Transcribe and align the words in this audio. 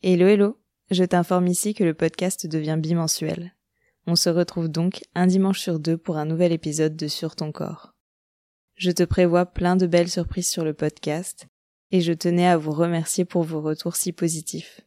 Hello 0.00 0.28
hello, 0.28 0.56
je 0.92 1.02
t'informe 1.02 1.48
ici 1.48 1.74
que 1.74 1.82
le 1.82 1.92
podcast 1.92 2.46
devient 2.46 2.78
bimensuel. 2.78 3.56
On 4.06 4.14
se 4.14 4.30
retrouve 4.30 4.68
donc 4.68 5.02
un 5.16 5.26
dimanche 5.26 5.58
sur 5.58 5.80
deux 5.80 5.98
pour 5.98 6.18
un 6.18 6.24
nouvel 6.24 6.52
épisode 6.52 6.94
de 6.94 7.08
Sur 7.08 7.34
ton 7.34 7.50
corps. 7.50 7.96
Je 8.76 8.92
te 8.92 9.02
prévois 9.02 9.44
plein 9.44 9.74
de 9.74 9.88
belles 9.88 10.08
surprises 10.08 10.48
sur 10.48 10.64
le 10.64 10.72
podcast 10.72 11.48
et 11.90 12.00
je 12.00 12.12
tenais 12.12 12.46
à 12.46 12.56
vous 12.56 12.70
remercier 12.70 13.24
pour 13.24 13.42
vos 13.42 13.60
retours 13.60 13.96
si 13.96 14.12
positifs. 14.12 14.82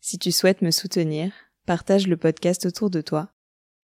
Si 0.00 0.18
tu 0.18 0.32
souhaites 0.32 0.62
me 0.62 0.70
soutenir, 0.70 1.30
partage 1.66 2.06
le 2.06 2.16
podcast 2.16 2.64
autour 2.64 2.88
de 2.88 3.02
toi, 3.02 3.34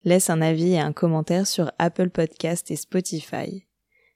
laisse 0.02 0.29
un 0.29 0.43
avis 0.43 0.72
et 0.72 0.80
un 0.80 0.93
commentaire 0.93 1.46
sur 1.46 1.70
Apple 1.79 2.11
Podcast 2.11 2.68
et 2.72 2.77
Spotify. 2.77 3.68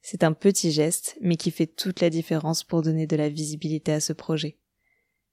C'est 0.02 0.24
un 0.24 0.32
petit 0.32 0.72
geste, 0.72 1.16
mais 1.20 1.36
qui 1.36 1.52
fait 1.52 1.68
toute 1.68 2.00
la 2.00 2.11
différence 2.11 2.64
pour 2.64 2.82
donner 2.82 3.06
de 3.06 3.14
la 3.14 3.29
visibilité 3.29 3.93
à 3.93 4.00
ce 4.00 4.12
projet. 4.12 4.58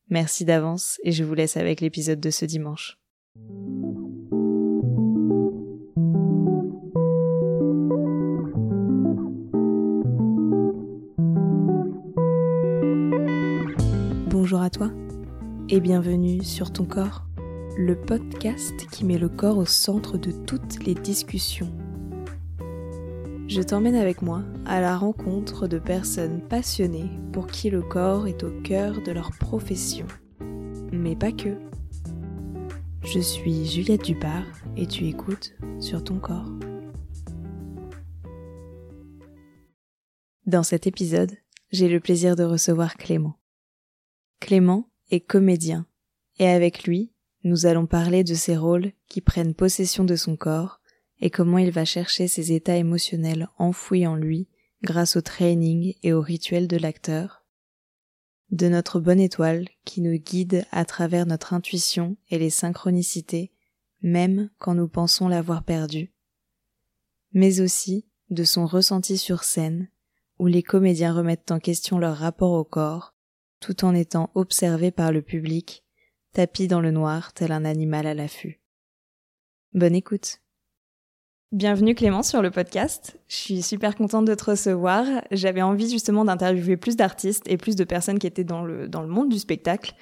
Merci 0.10 0.46
d'avance 0.46 1.00
et 1.04 1.12
je 1.12 1.24
vous 1.24 1.34
laisse 1.34 1.58
avec 1.58 1.82
l'épisode 1.82 2.20
de 2.20 2.30
ce 2.30 2.46
dimanche. 2.46 2.98
Bonjour 14.30 14.62
à 14.62 14.70
toi 14.70 14.91
et 15.70 15.80
bienvenue 15.80 16.44
sur 16.44 16.72
ton 16.72 16.85
corps, 16.85 17.26
le 17.77 17.96
podcast 17.96 18.74
qui 18.91 19.05
met 19.05 19.18
le 19.18 19.30
corps 19.30 19.58
au 19.58 19.66
centre 19.66 20.18
de 20.18 20.32
toutes 20.32 20.84
les 20.85 20.94
discussions. 20.94 21.72
Je 23.48 23.62
t'emmène 23.62 23.96
avec 23.96 24.22
moi 24.22 24.42
à 24.66 24.80
la 24.80 24.98
rencontre 24.98 25.68
de 25.68 25.78
personnes 25.78 26.42
passionnées 26.48 27.10
pour 27.34 27.48
qui 27.48 27.70
le 27.70 27.82
corps 27.82 28.28
est 28.28 28.44
au 28.44 28.52
cœur 28.62 29.02
de 29.02 29.12
leur 29.12 29.32
profession. 29.32 30.08
Mais 30.92 31.16
pas 31.16 31.34
que. 31.34 31.58
Je 33.04 33.20
suis 33.20 33.66
Juliette 33.66 34.06
Dupart 34.06 34.46
et 34.77 34.88
tu 34.88 35.08
écoutes 35.08 35.54
sur 35.80 36.04
ton 36.04 36.20
corps. 36.20 36.50
Dans 40.46 40.63
cet 40.63 40.88
épisode, 40.88 41.32
j'ai 41.72 41.90
le 41.90 42.00
plaisir 42.00 42.38
de 42.38 42.44
recevoir 42.44 42.96
Clément. 42.96 43.40
Clément 44.40 44.90
est 45.12 45.22
comédien, 45.22 45.85
et 46.40 46.48
avec 46.48 46.84
lui, 46.84 47.12
nous 47.44 47.66
allons 47.66 47.88
parler 47.88 48.24
de 48.24 48.35
ses 48.35 48.55
rôles 48.55 48.94
qui 49.10 49.20
prennent 49.20 49.54
possession 49.54 50.05
de 50.05 50.16
son 50.16 50.38
corps 50.38 50.80
et 51.24 51.29
comment 51.29 51.57
il 51.57 51.71
va 51.71 51.85
chercher 51.85 52.27
ses 52.27 52.52
états 52.52 52.76
émotionnels 52.76 53.48
enfouis 53.57 54.05
en 54.05 54.18
lui 54.18 54.49
grâce 54.84 55.16
au 55.16 55.21
training 55.21 55.93
et 56.04 56.12
au 56.12 56.20
rituel 56.20 56.68
de 56.68 56.76
l'acteur, 56.76 57.46
de 58.52 58.68
notre 58.68 58.99
bonne 58.99 59.21
étoile 59.21 59.70
qui 59.85 60.01
nous 60.01 60.18
guide 60.18 60.66
à 60.71 60.84
travers 60.84 61.26
notre 61.26 61.54
intuition 61.54 62.18
et 62.29 62.38
les 62.38 62.49
synchronicités, 62.49 63.54
même 64.01 64.50
quand 64.57 64.75
nous 64.75 64.90
pensons 64.90 65.29
l'avoir 65.29 65.63
perdue, 65.63 66.13
mais 67.31 67.62
aussi 67.62 68.06
de 68.29 68.44
son 68.44 68.66
ressenti 68.66 69.18
sur 69.18 69.46
scène, 69.46 69.88
où 70.40 70.47
les 70.47 70.62
comédiens 70.62 71.13
remettent 71.13 71.51
en 71.51 71.59
question 71.59 72.00
leur 72.00 72.18
rapport 72.18 72.51
au 72.51 72.66
corps 72.66 73.16
tout 73.62 73.85
en 73.85 73.96
étant 73.96 74.29
observé 74.35 74.91
par 74.91 75.13
le 75.13 75.22
public, 75.22 75.85
tapis 76.34 76.68
dans 76.68 76.81
le 76.81 76.91
noir 76.91 77.31
tel 77.31 77.53
un 77.53 77.63
animal 77.63 78.07
à 78.07 78.13
l'affût. 78.13 78.59
Bonne 79.72 79.96
écoute. 79.96 80.43
Bienvenue 81.53 81.94
Clément 81.94 82.23
sur 82.23 82.41
le 82.41 82.50
podcast. 82.50 83.19
Je 83.28 83.35
suis 83.35 83.62
super 83.62 83.96
contente 83.96 84.25
de 84.25 84.34
te 84.34 84.44
recevoir. 84.44 85.06
J'avais 85.29 85.62
envie 85.62 85.88
justement 85.88 86.25
d'interviewer 86.25 86.78
plus 86.78 86.95
d'artistes 86.95 87.44
et 87.47 87.57
plus 87.57 87.75
de 87.75 87.84
personnes 87.84 88.18
qui 88.18 88.25
étaient 88.25 88.44
dans 88.44 88.66
le, 88.66 88.90
monde 89.06 89.29
du 89.29 89.38
spectacle. 89.38 89.94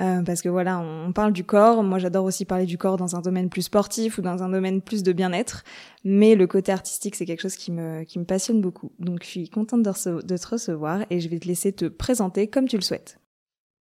Euh, 0.00 0.22
parce 0.24 0.42
que 0.42 0.48
voilà, 0.48 0.80
on 0.80 1.12
parle 1.12 1.32
du 1.32 1.44
corps. 1.44 1.84
Moi, 1.84 2.00
j'adore 2.00 2.24
aussi 2.24 2.44
parler 2.44 2.66
du 2.66 2.78
corps 2.78 2.96
dans 2.96 3.14
un 3.14 3.20
domaine 3.20 3.48
plus 3.48 3.62
sportif 3.62 4.18
ou 4.18 4.22
dans 4.22 4.42
un 4.42 4.48
domaine 4.48 4.82
plus 4.82 5.04
de 5.04 5.12
bien-être. 5.12 5.62
Mais 6.02 6.34
le 6.34 6.48
côté 6.48 6.72
artistique, 6.72 7.14
c'est 7.14 7.26
quelque 7.26 7.42
chose 7.42 7.54
qui 7.54 7.70
me, 7.70 8.24
passionne 8.24 8.60
beaucoup. 8.60 8.90
Donc, 8.98 9.22
je 9.22 9.28
suis 9.28 9.48
contente 9.48 9.84
de, 9.84 10.22
de, 10.22 10.36
te 10.36 10.48
recevoir 10.48 11.04
et 11.10 11.20
je 11.20 11.28
vais 11.28 11.38
te 11.38 11.46
laisser 11.46 11.72
te 11.72 11.84
présenter 11.84 12.48
comme 12.48 12.66
tu 12.66 12.74
le 12.74 12.82
souhaites. 12.82 13.20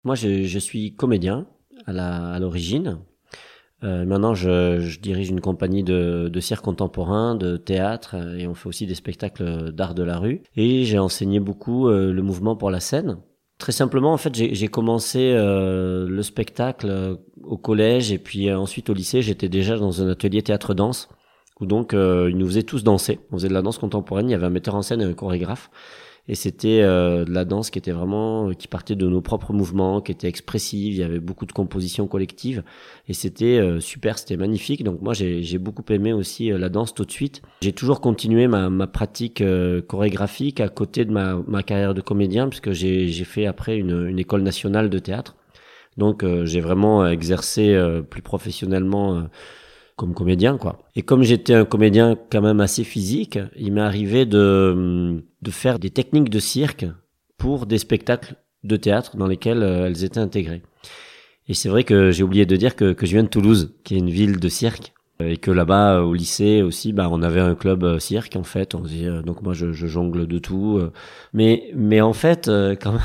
Moi, 0.03 0.16
je, 0.16 0.46
je 0.46 0.57
suis 0.57 0.96
comédien 0.96 1.46
à 1.85 2.40
l'origine. 2.40 2.97
Euh, 3.84 4.06
maintenant, 4.06 4.34
je, 4.34 4.80
je, 4.80 5.00
dirige 5.00 5.30
une 5.30 5.41
compagnie 5.41 5.84
de, 5.84 6.30
de 6.31 6.40
cirque 6.40 6.63
contemporain, 6.63 7.36
de 7.36 7.58
théâtre, 7.58 8.16
et 8.38 8.47
on 8.47 8.56
fait 8.56 8.68
aussi 8.68 8.88
des 8.88 8.96
spectacles 8.96 9.72
d'art 9.72 9.94
de 9.96 10.03
la 10.03 10.18
rue. 10.18 10.41
Et 10.56 10.86
j'ai 10.86 10.97
enseigné 10.97 11.40
beaucoup 11.40 11.88
euh, 11.88 12.13
le 12.13 12.22
mouvement 12.22 12.56
pour 12.56 12.72
la 12.72 12.80
scène. 12.80 13.18
Très 13.58 13.72
simplement, 13.72 14.12
en 14.12 14.18
fait, 14.18 14.36
j'ai 14.36 14.68
commencé 14.68 15.31
euh, 15.34 16.08
le 16.09 16.24
spectacle 16.24 16.88
euh, 16.90 17.16
au 17.41 17.58
collège 17.58 18.12
et 18.12 18.18
puis 18.18 18.50
euh, 18.50 18.59
ensuite 18.59 18.90
au 18.90 18.94
lycée, 18.94 19.22
j'étais 19.22 19.47
déjà 19.47 19.78
dans 19.78 20.02
un 20.02 20.09
atelier 20.09 20.42
théâtre-danse 20.42 21.07
où 21.62 21.66
donc 21.66 21.94
ils 21.94 22.38
nous 22.38 22.47
faisaient 22.47 22.63
tous 22.63 22.84
danser. 22.84 23.22
On 23.31 23.38
faisait 23.38 23.47
de 23.47 23.53
la 23.53 23.62
danse 23.62 23.78
contemporaine, 23.78 24.28
il 24.28 24.34
y 24.34 24.36
avait 24.36 24.46
un 24.46 24.50
metteur 24.50 24.75
en 24.75 24.81
scène 24.81 25.02
et 25.02 25.06
un 25.06 25.13
chorégraphe 25.13 25.72
et 26.28 26.36
c'était 26.36 26.81
euh, 26.81 27.24
de 27.24 27.31
la 27.31 27.46
danse 27.46 27.69
qui 27.69 27.78
était 27.78 27.91
vraiment 27.91 28.52
qui 28.53 28.68
partait 28.68 28.96
de 28.96 29.08
nos 29.08 29.22
propres 29.22 29.53
mouvements, 29.53 30.02
qui 30.02 30.12
était 30.12 30.28
expressive. 30.28 30.94
Il 30.94 30.97
y 30.97 31.03
avait 31.03 31.19
beaucoup 31.19 31.46
de 31.46 31.52
compositions 31.52 32.08
collectives 32.08 32.63
et 33.08 33.13
c'était 33.13 33.59
euh, 33.59 33.80
super, 33.80 34.18
c'était 34.18 34.38
magnifique. 34.38 34.84
Donc 34.84 35.02
moi 35.02 35.13
j'ai 35.13 35.58
beaucoup 35.59 35.84
aimé 35.90 36.13
aussi 36.13 36.52
euh, 36.52 36.58
la 36.58 36.69
danse 36.69 36.96
tout 36.96 37.06
de 37.06 37.12
suite. 37.12 37.44
J'ai 37.62 37.74
toujours 37.74 38.02
continué 38.02 38.47
ma, 38.47 38.69
ma 38.69 38.88
pratique 38.88 39.44
chorégraphique 39.88 40.59
à 40.59 40.69
côté 40.69 41.06
de 41.06 41.12
ma, 41.12 41.36
ma 41.47 41.62
carrière 41.62 41.94
de 41.94 42.02
comédien 42.02 42.50
puisque 42.50 42.72
j'ai 42.72 43.12
fait 43.24 43.46
après 43.46 43.78
une, 43.78 44.07
une 44.07 44.19
école 44.19 44.42
nationale 44.42 44.90
de 44.90 45.00
théâtre. 45.00 45.36
Donc 45.97 46.25
j'ai 46.44 46.59
vraiment 46.59 47.07
exercé 47.07 47.78
plus 48.09 48.22
professionnellement 48.22 49.28
comme 49.95 50.13
comédien 50.13 50.57
quoi. 50.57 50.79
Et 50.95 51.01
comme 51.01 51.23
j'étais 51.23 51.53
un 51.53 51.66
comédien 51.66 52.17
quand 52.29 52.41
même 52.41 52.59
assez 52.59 52.83
physique, 52.83 53.39
il 53.56 53.73
m'est 53.73 53.81
arrivé 53.81 54.25
de 54.25 55.23
de 55.41 55.51
faire 55.51 55.79
des 55.79 55.89
techniques 55.89 56.29
de 56.29 56.39
cirque 56.39 56.85
pour 57.38 57.66
des 57.66 57.78
spectacles 57.78 58.35
de 58.63 58.75
théâtre 58.75 59.16
dans 59.17 59.28
lesquels 59.28 59.63
euh, 59.63 59.88
elles 59.88 60.03
étaient 60.03 60.19
intégrées. 60.19 60.63
Et 61.47 61.53
c'est 61.53 61.69
vrai 61.69 61.83
que 61.83 62.11
j'ai 62.11 62.23
oublié 62.23 62.45
de 62.45 62.56
dire 62.56 62.75
que, 62.75 62.94
que 62.94 63.06
je 63.06 63.11
viens 63.11 63.23
de 63.23 63.29
Toulouse, 63.29 63.75
qui 63.83 63.95
est 63.95 64.00
une 64.00 64.09
ville 64.09 64.39
de 64.39 64.50
cirque, 64.50 64.94
euh, 65.22 65.29
et 65.29 65.38
que 65.38 65.51
là-bas 65.51 66.01
au 66.01 66.13
lycée 66.13 66.63
aussi, 66.63 66.91
bah 66.91 67.07
on 67.12 67.22
avait 67.22 67.39
un 67.39 67.56
club 67.56 67.83
euh, 67.83 68.00
cirque 68.00 68.35
en 68.35 68.44
fait. 68.44 68.73
On 68.75 68.83
faisait, 68.83 69.22
donc 69.22 69.41
moi 69.44 69.53
je, 69.53 69.72
je, 69.72 69.88
jongle 69.88 70.27
de 70.27 70.39
tout, 70.39 70.81
mais 71.33 71.69
mais 71.75 72.01
en 72.01 72.13
fait 72.13 72.50
quand 72.81 72.97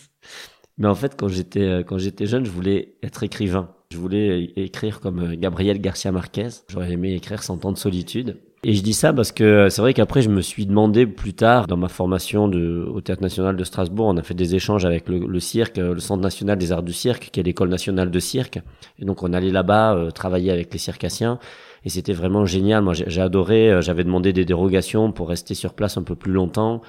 mais 0.78 0.88
en 0.88 0.94
fait 0.94 1.16
quand 1.18 1.28
j'étais 1.28 1.84
quand 1.86 1.98
j'étais 1.98 2.26
jeune, 2.26 2.44
je 2.46 2.50
voulais 2.50 2.94
être 3.02 3.22
écrivain. 3.24 3.74
Je 3.92 3.98
voulais 3.98 4.52
écrire 4.56 5.00
comme 5.00 5.34
Gabriel 5.34 5.78
Garcia 5.78 6.10
Marquez. 6.12 6.48
J'aurais 6.68 6.92
aimé 6.92 7.12
écrire 7.12 7.42
Cent 7.42 7.62
ans 7.66 7.72
de 7.72 7.76
solitude. 7.76 8.38
Et 8.64 8.72
je 8.72 8.82
dis 8.82 8.94
ça 8.94 9.12
parce 9.12 9.32
que 9.32 9.68
c'est 9.68 9.82
vrai 9.82 9.92
qu'après 9.92 10.22
je 10.22 10.30
me 10.30 10.40
suis 10.40 10.64
demandé 10.64 11.06
plus 11.06 11.34
tard 11.34 11.66
dans 11.66 11.76
ma 11.76 11.88
formation 11.88 12.48
de, 12.48 12.88
au 12.90 13.02
Théâtre 13.02 13.20
National 13.20 13.54
de 13.54 13.64
Strasbourg, 13.64 14.06
on 14.06 14.16
a 14.16 14.22
fait 14.22 14.32
des 14.32 14.54
échanges 14.54 14.86
avec 14.86 15.10
le, 15.10 15.40
cirque, 15.40 15.76
le 15.76 15.98
Centre 15.98 16.22
National 16.22 16.56
des 16.56 16.72
Arts 16.72 16.84
du 16.84 16.94
Cirque, 16.94 17.28
qui 17.30 17.40
est 17.40 17.42
l'école 17.42 17.68
nationale 17.68 18.10
de 18.10 18.18
cirque. 18.18 18.60
Et 18.98 19.04
donc 19.04 19.22
on 19.22 19.34
allait 19.34 19.50
là-bas 19.50 19.94
euh, 19.94 20.10
travailler 20.10 20.52
avec 20.52 20.72
les 20.72 20.78
circassiens. 20.78 21.38
Et 21.84 21.90
c'était 21.90 22.14
vraiment 22.14 22.46
génial. 22.46 22.82
Moi 22.82 22.94
j'ai 22.94 23.20
adoré. 23.20 23.70
Euh, 23.70 23.82
j'avais 23.82 24.04
demandé 24.04 24.32
des 24.32 24.46
dérogations 24.46 25.12
pour 25.12 25.28
rester 25.28 25.52
sur 25.52 25.74
place 25.74 25.98
un 25.98 26.02
peu 26.02 26.14
plus 26.14 26.32
longtemps, 26.32 26.80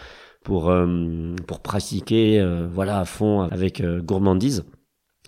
pour 0.46 0.70
euh, 0.70 1.36
pour 1.48 1.60
pratiquer 1.60 2.42
voilà 2.72 3.00
à 3.00 3.06
fond 3.06 3.42
avec 3.42 3.84
gourmandise. 3.84 4.64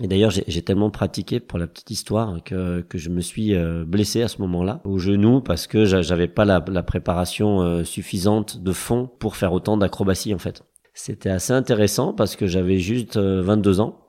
Et 0.02 0.08
d'ailleurs, 0.08 0.32
j'ai 0.32 0.62
tellement 0.62 0.90
pratiqué 0.90 1.40
pour 1.40 1.58
la 1.58 1.68
petite 1.68 1.90
histoire 1.90 2.44
que, 2.44 2.82
que 2.82 2.98
je 2.98 3.10
me 3.10 3.22
suis 3.22 3.56
euh, 3.56 3.86
blessé 3.86 4.24
à 4.24 4.28
ce 4.28 4.42
moment-là 4.42 4.82
au 4.84 5.00
genou 5.00 5.40
parce 5.40 5.68
que 5.68 5.86
j'avais 5.86 6.28
pas 6.28 6.44
la, 6.44 6.64
la 6.68 6.84
préparation 6.84 7.62
euh, 7.62 7.84
suffisante 7.86 8.62
de 8.62 8.74
fond 8.74 9.10
pour 9.20 9.38
faire 9.38 9.54
autant 9.54 9.78
d'acrobatie 9.78 10.34
en 10.34 10.38
fait. 10.38 10.64
C'était 10.94 11.30
assez 11.30 11.54
intéressant 11.54 12.12
parce 12.12 12.36
que 12.36 12.46
j'avais 12.46 12.78
juste 12.78 13.18
22 13.18 13.80
euh, 13.80 13.84
ans 13.84 14.00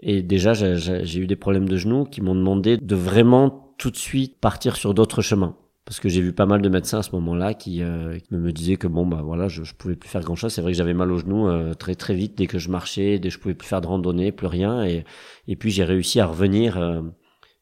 et 0.00 0.22
déjà 0.22 0.54
j'ai 0.54 1.20
eu 1.20 1.26
des 1.28 1.36
problèmes 1.36 1.68
de 1.68 1.76
genoux 1.76 2.04
qui 2.04 2.22
m'ont 2.22 2.34
demandé 2.34 2.76
de 2.76 2.96
vraiment 2.96 3.74
tout 3.78 3.90
de 3.90 3.96
suite 3.96 4.40
partir 4.40 4.74
sur 4.74 4.94
d'autres 4.94 5.22
chemins 5.22 5.56
parce 5.90 5.98
que 5.98 6.08
j'ai 6.08 6.20
vu 6.20 6.32
pas 6.32 6.46
mal 6.46 6.62
de 6.62 6.68
médecins 6.68 7.00
à 7.00 7.02
ce 7.02 7.10
moment-là 7.16 7.52
qui, 7.52 7.82
euh, 7.82 8.16
me 8.30 8.52
disaient 8.52 8.76
que 8.76 8.86
bon 8.86 9.04
bah 9.06 9.22
voilà 9.24 9.48
je, 9.48 9.64
je 9.64 9.74
pouvais 9.74 9.96
plus 9.96 10.08
faire 10.08 10.20
grand 10.20 10.36
chose 10.36 10.52
c'est 10.52 10.62
vrai 10.62 10.70
que 10.70 10.78
j'avais 10.78 10.94
mal 10.94 11.10
au 11.10 11.18
genou 11.18 11.48
euh, 11.48 11.74
très 11.74 11.96
très 11.96 12.14
vite. 12.14 12.38
Dès 12.38 12.46
que 12.46 12.60
je 12.60 12.70
marchais 12.70 13.18
dès 13.18 13.28
que 13.28 13.34
je 13.34 13.40
pouvais 13.40 13.54
plus 13.54 13.66
faire 13.66 13.80
de 13.80 13.88
randonnée 13.88 14.30
plus 14.30 14.46
rien. 14.46 14.84
Et 14.84 15.04
et 15.48 15.56
puis 15.56 15.72
j'ai 15.72 15.82
réussi 15.82 16.20
à 16.20 16.26
revenir 16.26 16.78
euh, 16.78 17.02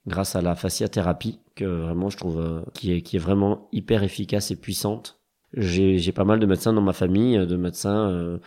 grâce 0.07 0.37
à 0.37 0.43
la 0.43 0.55
fasciathérapie 0.55 1.41
que 1.57 1.65
vraiment 1.65 2.11
je 2.11 2.19
trouve 2.19 2.39
euh, 2.39 2.61
qui 2.75 2.93
est 2.93 3.01
qui 3.01 3.17
est 3.17 3.19
vraiment 3.19 3.67
hyper 3.73 4.03
efficace 4.03 4.51
et 4.51 4.57
puissante. 4.57 5.23
J'ai 5.55 5.97
j'ai 5.97 6.13
pas 6.13 6.25
mal 6.25 6.39
de 6.39 6.45
médecins 6.45 6.75
dans 6.75 6.83
ma 6.83 6.93
famille 6.93 7.39
de 7.39 7.57
médecins 7.57 8.39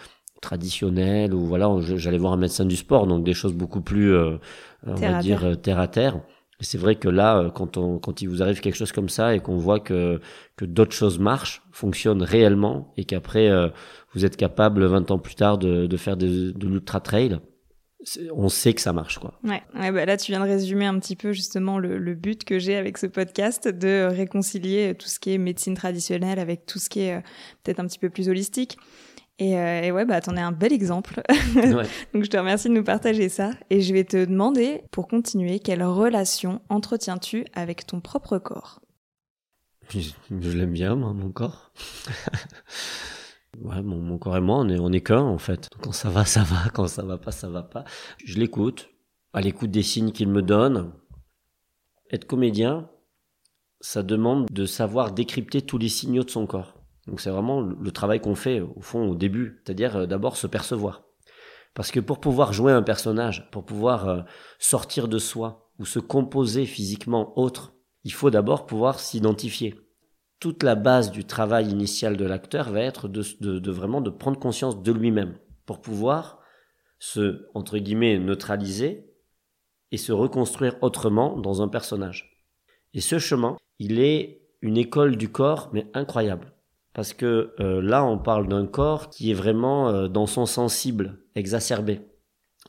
traditionnels 0.44 1.34
ou 1.34 1.40
voilà 1.48 1.76
j'allais 1.80 2.20
voir 2.20 2.34
un 2.34 2.38
médecin 2.38 2.66
du 2.66 2.76
sport. 2.76 3.08
Donc 3.08 3.24
des 3.24 3.34
choses 3.34 3.56
beaucoup 3.56 3.82
plus 3.82 4.16
on 4.16 4.94
va 4.94 5.20
dire 5.24 5.60
terre 5.60 5.80
à 5.80 5.88
terre 5.88 6.22
c'est 6.62 6.78
vrai 6.78 6.96
que 6.96 7.10
là, 7.10 7.38
euh, 7.38 7.50
quand, 7.50 7.78
quand 8.00 8.22
il 8.22 8.30
vous 8.30 8.42
arrive 8.42 8.60
quelque 8.60 8.76
chose 8.76 8.92
comme 8.92 9.10
ça 9.10 9.36
et 9.36 9.40
qu'on 9.40 9.58
voit 9.58 9.80
que, 9.80 10.20
que 10.56 10.66
d'autres 10.66 10.96
choses 10.96 11.20
marchent, 11.20 11.62
fonctionnent 11.72 12.24
réellement 12.24 12.94
et 12.98 13.06
qu'après 13.06 13.50
euh, 13.50 13.70
vous 14.14 14.26
êtes 14.26 14.38
capable 14.38 14.86
20 14.86 15.12
ans 15.12 15.20
plus 15.20 15.36
tard 15.36 15.58
de, 15.58 15.88
de 15.88 15.98
faire 15.98 16.18
de, 16.18 16.52
de 16.52 16.68
l'ultra 16.68 17.00
trail, 17.00 17.40
on 18.34 18.50
sait 18.50 18.74
que 18.74 18.82
ça 18.82 18.94
marche 18.94 19.20
quoi. 19.20 19.40
Ouais, 19.44 19.62
bah 19.92 20.06
là 20.06 20.18
tu 20.18 20.32
viens 20.32 20.44
de 20.44 20.50
résumer 20.50 20.86
un 20.86 20.98
petit 21.00 21.16
peu 21.16 21.34
justement 21.34 21.78
le, 21.78 22.16
but 22.16 22.44
que 22.44 22.60
j'ai 22.60 22.76
avec 22.76 22.98
ce 22.98 23.06
podcast 23.06 23.68
de 23.68 24.08
réconcilier 24.10 24.96
tout 24.96 25.08
ce 25.08 25.20
qui 25.20 25.34
est 25.34 25.38
médecine 25.38 25.76
traditionnelle 25.76 26.40
avec 26.40 26.66
tout 26.66 26.80
ce 26.80 26.90
qui 26.90 27.02
est 27.02 27.18
euh, 27.18 27.22
peut-être 27.64 27.80
un 27.80 27.86
petit 27.86 28.00
peu 28.00 28.10
plus 28.10 28.30
holistique. 28.30 28.78
Et, 29.42 29.58
euh, 29.58 29.82
et 29.82 29.92
ouais, 29.92 30.06
bah 30.06 30.22
t'en 30.22 30.38
es 30.38 30.40
un 30.40 30.52
bel 30.52 30.72
exemple. 30.72 31.24
Ouais. 31.56 31.88
Donc 32.14 32.24
je 32.24 32.30
te 32.30 32.38
remercie 32.38 32.70
de 32.70 32.74
nous 32.74 32.84
partager 32.84 33.28
ça. 33.28 33.52
Et 33.72 33.82
je 33.82 33.92
vais 33.92 34.04
te 34.04 34.24
demander, 34.26 34.84
pour 34.92 35.08
continuer, 35.08 35.60
quelle 35.60 35.84
relation 35.84 36.62
entretiens-tu 36.70 37.46
avec 37.54 37.88
ton 37.88 38.02
propre 38.02 38.38
corps? 38.38 38.82
Je, 39.90 40.00
je 40.30 40.58
l'aime 40.58 40.74
bien, 40.74 40.96
moi, 40.96 41.14
mon 41.14 41.32
corps. 41.32 41.72
Ouais, 43.60 43.82
mon, 43.82 43.98
mon, 43.98 44.18
corps 44.18 44.38
et 44.38 44.42
moi, 44.42 44.60
on 44.60 44.70
est, 44.70 44.80
on 44.80 44.94
est 44.94 45.02
qu'un 45.02 45.20
en 45.20 45.38
fait. 45.38 45.68
Quand 45.82 45.92
ça 45.92 46.10
va, 46.10 46.24
ça 46.24 46.42
va. 46.42 46.70
Quand 46.74 46.88
ça 46.88 47.04
va 47.04 47.18
pas, 47.18 47.32
ça 47.32 47.50
va 47.50 47.64
pas. 47.64 47.84
Je 48.24 48.40
l'écoute, 48.40 48.90
à 49.34 49.42
l'écoute 49.42 49.72
des 49.72 49.84
signes 49.84 50.14
qu'il 50.14 50.30
me 50.30 50.42
donne. 50.42 50.94
Être 52.12 52.26
comédien, 52.26 52.90
ça 53.82 54.04
demande 54.04 54.48
de 54.50 54.66
savoir 54.66 55.12
décrypter 55.12 55.62
tous 55.62 55.78
les 55.78 55.90
signaux 55.90 56.24
de 56.24 56.30
son 56.30 56.48
corps. 56.48 56.81
Donc 57.08 57.22
c'est 57.22 57.30
vraiment 57.30 57.62
le 57.62 57.92
travail 57.92 58.22
qu'on 58.22 58.36
fait 58.36 58.60
au 58.60 58.82
fond 58.82 59.10
au 59.10 59.16
début, 59.16 59.62
c'est-à-dire 59.64 59.98
euh, 59.98 60.06
d'abord 60.06 60.38
se 60.38 60.48
percevoir. 60.48 61.04
Parce 61.74 61.92
que 61.92 62.00
pour 62.00 62.20
pouvoir 62.20 62.54
jouer 62.54 62.74
un 62.74 62.84
personnage, 62.84 63.50
pour 63.52 63.66
pouvoir 63.66 64.08
euh, 64.08 64.22
sortir 64.60 65.08
de 65.08 65.18
soi 65.18 65.72
ou 65.80 65.86
se 65.86 66.00
composer 66.00 66.66
physiquement 66.66 67.38
autre, 67.38 67.74
il 68.04 68.14
faut 68.14 68.30
d'abord 68.30 68.66
pouvoir 68.66 69.00
s'identifier 69.00 69.76
toute 70.42 70.64
la 70.64 70.74
base 70.74 71.12
du 71.12 71.24
travail 71.24 71.70
initial 71.70 72.18
de 72.18 72.26
l'acteur 72.26 72.72
va 72.72 72.82
être 72.82 73.08
de, 73.08 73.72
vraiment 73.72 74.02
de 74.02 74.10
prendre 74.10 74.40
conscience 74.40 74.82
de 74.82 74.92
lui-même 74.92 75.38
pour 75.68 75.82
pouvoir 75.82 76.40
se, 76.98 77.48
entre 77.54 77.78
guillemets, 77.78 78.18
neutraliser 78.18 79.06
et 79.92 79.98
se 79.98 80.12
reconstruire 80.12 80.78
autrement 80.82 81.38
dans 81.38 81.62
un 81.62 81.68
personnage. 81.68 82.44
Et 82.96 83.02
ce 83.02 83.20
chemin, 83.20 83.56
il 83.78 84.00
est 84.00 84.42
une 84.62 84.78
école 84.78 85.16
du 85.16 85.32
corps, 85.32 85.70
mais 85.74 85.86
incroyable. 85.94 86.54
Parce 86.94 87.14
que 87.14 87.54
euh, 87.60 87.82
là, 87.82 88.04
on 88.06 88.18
parle 88.18 88.48
d'un 88.48 88.66
corps 88.66 89.10
qui 89.10 89.32
est 89.32 89.36
vraiment 89.36 89.90
euh, 89.90 90.08
dans 90.08 90.26
son 90.26 90.46
sensible, 90.46 91.20
exacerbé. 91.36 92.02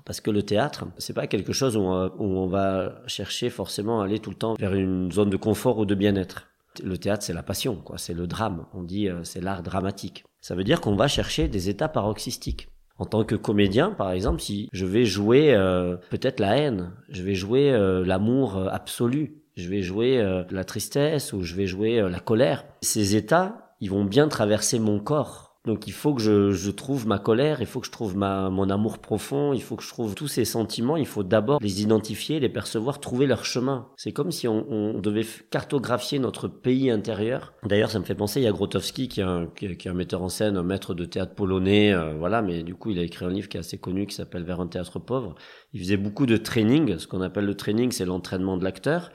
Parce 0.04 0.20
que 0.20 0.30
le 0.30 0.42
théâtre, 0.42 0.86
c'est 0.98 1.12
pas 1.12 1.26
quelque 1.26 1.52
chose 1.52 1.76
où 1.76 1.80
on, 1.80 2.06
où 2.18 2.38
on 2.38 2.46
va 2.46 3.02
chercher 3.06 3.50
forcément 3.50 4.00
à 4.00 4.04
aller 4.04 4.20
tout 4.20 4.30
le 4.30 4.36
temps 4.36 4.54
vers 4.54 4.74
une 4.74 5.12
zone 5.12 5.30
de 5.30 5.36
confort 5.36 5.78
ou 5.78 5.84
de 5.84 5.94
bien-être 5.94 6.52
le 6.82 6.98
théâtre, 6.98 7.22
c'est 7.22 7.32
la 7.32 7.42
passion, 7.42 7.76
quoi. 7.76 7.98
C'est 7.98 8.14
le 8.14 8.26
drame. 8.26 8.66
On 8.72 8.82
dit, 8.82 9.08
euh, 9.08 9.24
c'est 9.24 9.40
l'art 9.40 9.62
dramatique. 9.62 10.24
Ça 10.40 10.54
veut 10.54 10.64
dire 10.64 10.80
qu'on 10.80 10.96
va 10.96 11.08
chercher 11.08 11.48
des 11.48 11.68
états 11.68 11.88
paroxystiques. 11.88 12.68
En 12.98 13.04
tant 13.04 13.24
que 13.24 13.34
comédien, 13.34 13.90
par 13.90 14.12
exemple, 14.12 14.40
si 14.40 14.68
je 14.72 14.86
vais 14.86 15.04
jouer 15.04 15.54
euh, 15.54 15.96
peut-être 16.10 16.40
la 16.40 16.56
haine, 16.56 16.92
je 17.08 17.22
vais 17.22 17.34
jouer 17.34 17.72
euh, 17.72 18.04
l'amour 18.04 18.68
absolu, 18.70 19.42
je 19.56 19.68
vais 19.68 19.82
jouer 19.82 20.44
la 20.50 20.64
tristesse 20.64 21.34
ou 21.34 21.42
je 21.42 21.54
vais 21.54 21.66
jouer 21.66 22.00
la 22.08 22.20
colère, 22.20 22.64
ces 22.80 23.16
états, 23.16 23.61
ils 23.82 23.90
vont 23.90 24.04
bien 24.04 24.28
traverser 24.28 24.78
mon 24.78 24.98
corps 24.98 25.52
donc 25.64 25.86
il 25.86 25.92
faut 25.92 26.12
que 26.12 26.20
je, 26.20 26.70
trouve 26.70 27.06
ma 27.06 27.20
colère, 27.20 27.60
il 27.60 27.66
faut 27.66 27.78
que 27.78 27.86
je 27.86 27.92
trouve 27.92 28.16
ma, 28.16 28.50
mon 28.50 28.68
amour 28.68 28.98
profond, 28.98 29.52
il 29.52 29.62
faut 29.62 29.76
que 29.76 29.84
je 29.84 29.88
trouve 29.88 30.16
tous 30.16 30.26
ces 30.26 30.44
sentiments, 30.44 30.96
il 30.96 31.06
faut 31.06 31.22
d'abord 31.22 31.60
les 31.62 31.82
identifier, 31.82 32.40
les 32.40 32.48
percevoir, 32.48 32.98
trouver 32.98 33.26
leur 33.26 33.44
chemin. 33.44 33.86
C'est 33.96 34.10
comme 34.10 34.32
si 34.32 34.48
on, 34.48 34.66
on, 34.68 34.98
devait 34.98 35.24
cartographier 35.50 36.18
notre 36.18 36.48
pays 36.48 36.90
intérieur. 36.90 37.54
D'ailleurs 37.62 37.92
ça 37.92 38.00
me 38.00 38.04
fait 38.04 38.16
penser, 38.16 38.40
il 38.40 38.44
y 38.44 38.48
a 38.48 38.52
Grotowski 38.52 39.06
qui 39.06 39.20
est 39.20 39.24
un, 39.24 39.46
qui, 39.54 39.66
est 39.66 39.86
un 39.86 39.94
metteur 39.94 40.22
en 40.22 40.28
scène, 40.28 40.56
un 40.56 40.64
maître 40.64 40.94
de 40.94 41.04
théâtre 41.04 41.36
polonais, 41.36 41.92
euh, 41.92 42.14
voilà, 42.18 42.42
mais 42.42 42.64
du 42.64 42.74
coup 42.74 42.90
il 42.90 42.98
a 42.98 43.02
écrit 43.02 43.24
un 43.24 43.30
livre 43.30 43.48
qui 43.48 43.56
est 43.56 43.60
assez 43.60 43.78
connu 43.78 44.06
qui 44.06 44.16
s'appelle 44.16 44.42
Vers 44.42 44.60
un 44.60 44.66
théâtre 44.66 44.98
pauvre. 44.98 45.36
Il 45.74 45.80
faisait 45.80 45.96
beaucoup 45.96 46.26
de 46.26 46.36
training, 46.36 46.98
ce 46.98 47.06
qu'on 47.06 47.20
appelle 47.20 47.44
le 47.44 47.54
training 47.54 47.92
c'est 47.92 48.04
l'entraînement 48.04 48.56
de 48.56 48.64
l'acteur. 48.64 49.12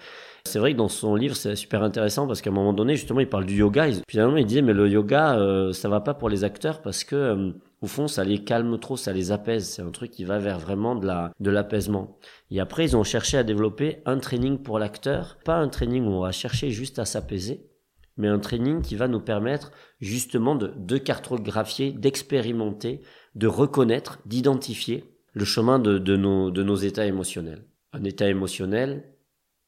C'est 0.47 0.59
vrai 0.59 0.73
que 0.73 0.77
dans 0.77 0.87
son 0.87 1.15
livre, 1.15 1.35
c'est 1.35 1.55
super 1.55 1.83
intéressant 1.83 2.25
parce 2.25 2.41
qu'à 2.41 2.49
un 2.49 2.53
moment 2.53 2.73
donné, 2.73 2.95
justement, 2.95 3.19
il 3.19 3.29
parle 3.29 3.45
du 3.45 3.55
yoga. 3.55 3.87
Finalement, 4.09 4.37
il 4.37 4.45
disait, 4.45 4.61
mais 4.61 4.73
le 4.73 4.89
yoga, 4.89 5.37
euh, 5.37 5.73
ça 5.73 5.89
va 5.89 6.01
pas 6.01 6.13
pour 6.13 6.29
les 6.29 6.43
acteurs 6.43 6.81
parce 6.81 7.03
que, 7.03 7.15
euh, 7.15 7.51
au 7.81 7.87
fond, 7.87 8.07
ça 8.07 8.23
les 8.23 8.43
calme 8.43 8.79
trop, 8.79 8.97
ça 8.97 9.13
les 9.13 9.31
apaise. 9.31 9.67
C'est 9.67 9.81
un 9.81 9.91
truc 9.91 10.11
qui 10.11 10.23
va 10.23 10.39
vers 10.39 10.57
vraiment 10.57 10.95
de 10.95 11.05
la 11.05 11.31
de 11.39 11.51
l'apaisement. 11.51 12.17
Et 12.49 12.59
après, 12.59 12.85
ils 12.85 12.97
ont 12.97 13.03
cherché 13.03 13.37
à 13.37 13.43
développer 13.43 13.97
un 14.05 14.17
training 14.17 14.57
pour 14.57 14.79
l'acteur, 14.79 15.37
pas 15.43 15.57
un 15.57 15.67
training 15.67 16.05
où 16.05 16.11
on 16.11 16.21
va 16.21 16.31
chercher 16.31 16.71
juste 16.71 16.97
à 16.97 17.05
s'apaiser, 17.05 17.67
mais 18.15 18.27
un 18.27 18.39
training 18.39 18.81
qui 18.81 18.95
va 18.95 19.07
nous 19.07 19.19
permettre 19.19 19.71
justement 19.99 20.55
de, 20.55 20.97
cartographier, 20.97 21.91
d'expérimenter, 21.91 23.01
de 23.35 23.47
reconnaître, 23.47 24.19
d'identifier 24.25 25.03
le 25.33 25.45
chemin 25.45 25.77
de 25.77 26.15
nos 26.15 26.75
états 26.75 27.05
émotionnels. 27.05 27.63
Un 27.93 28.03
état 28.03 28.27
émotionnel, 28.27 29.03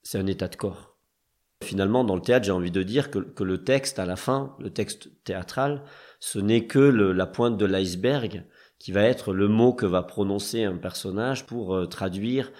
c'est 0.03 0.17
un 0.17 0.27
état 0.27 0.47
de 0.47 0.55
corps. 0.55 0.97
Finalement, 1.63 2.03
dans 2.03 2.15
le 2.15 2.21
théâtre, 2.21 2.45
j'ai 2.45 2.51
envie 2.51 2.71
de 2.71 2.83
dire 2.83 3.11
que, 3.11 3.43
le 3.43 3.63
texte, 3.63 3.99
à 3.99 4.05
la 4.05 4.15
fin, 4.15 4.55
le 4.59 4.69
texte 4.69 5.09
théâtral, 5.23 5.83
ce 6.19 6.39
n'est 6.39 6.65
que 6.65 6.79
la 6.79 7.25
pointe 7.25 7.57
de 7.57 7.65
l'iceberg 7.65 8.45
qui 8.79 8.93
va 8.93 9.03
être 9.03 9.33
le 9.33 9.49
mot 9.49 9.73
que 9.73 9.85
va 9.85 10.03
prononcer 10.03 10.63
un 10.63 10.77
personnage 10.77 11.45
pour 11.45 11.75
euh, 11.75 11.85
traduire 11.85 12.51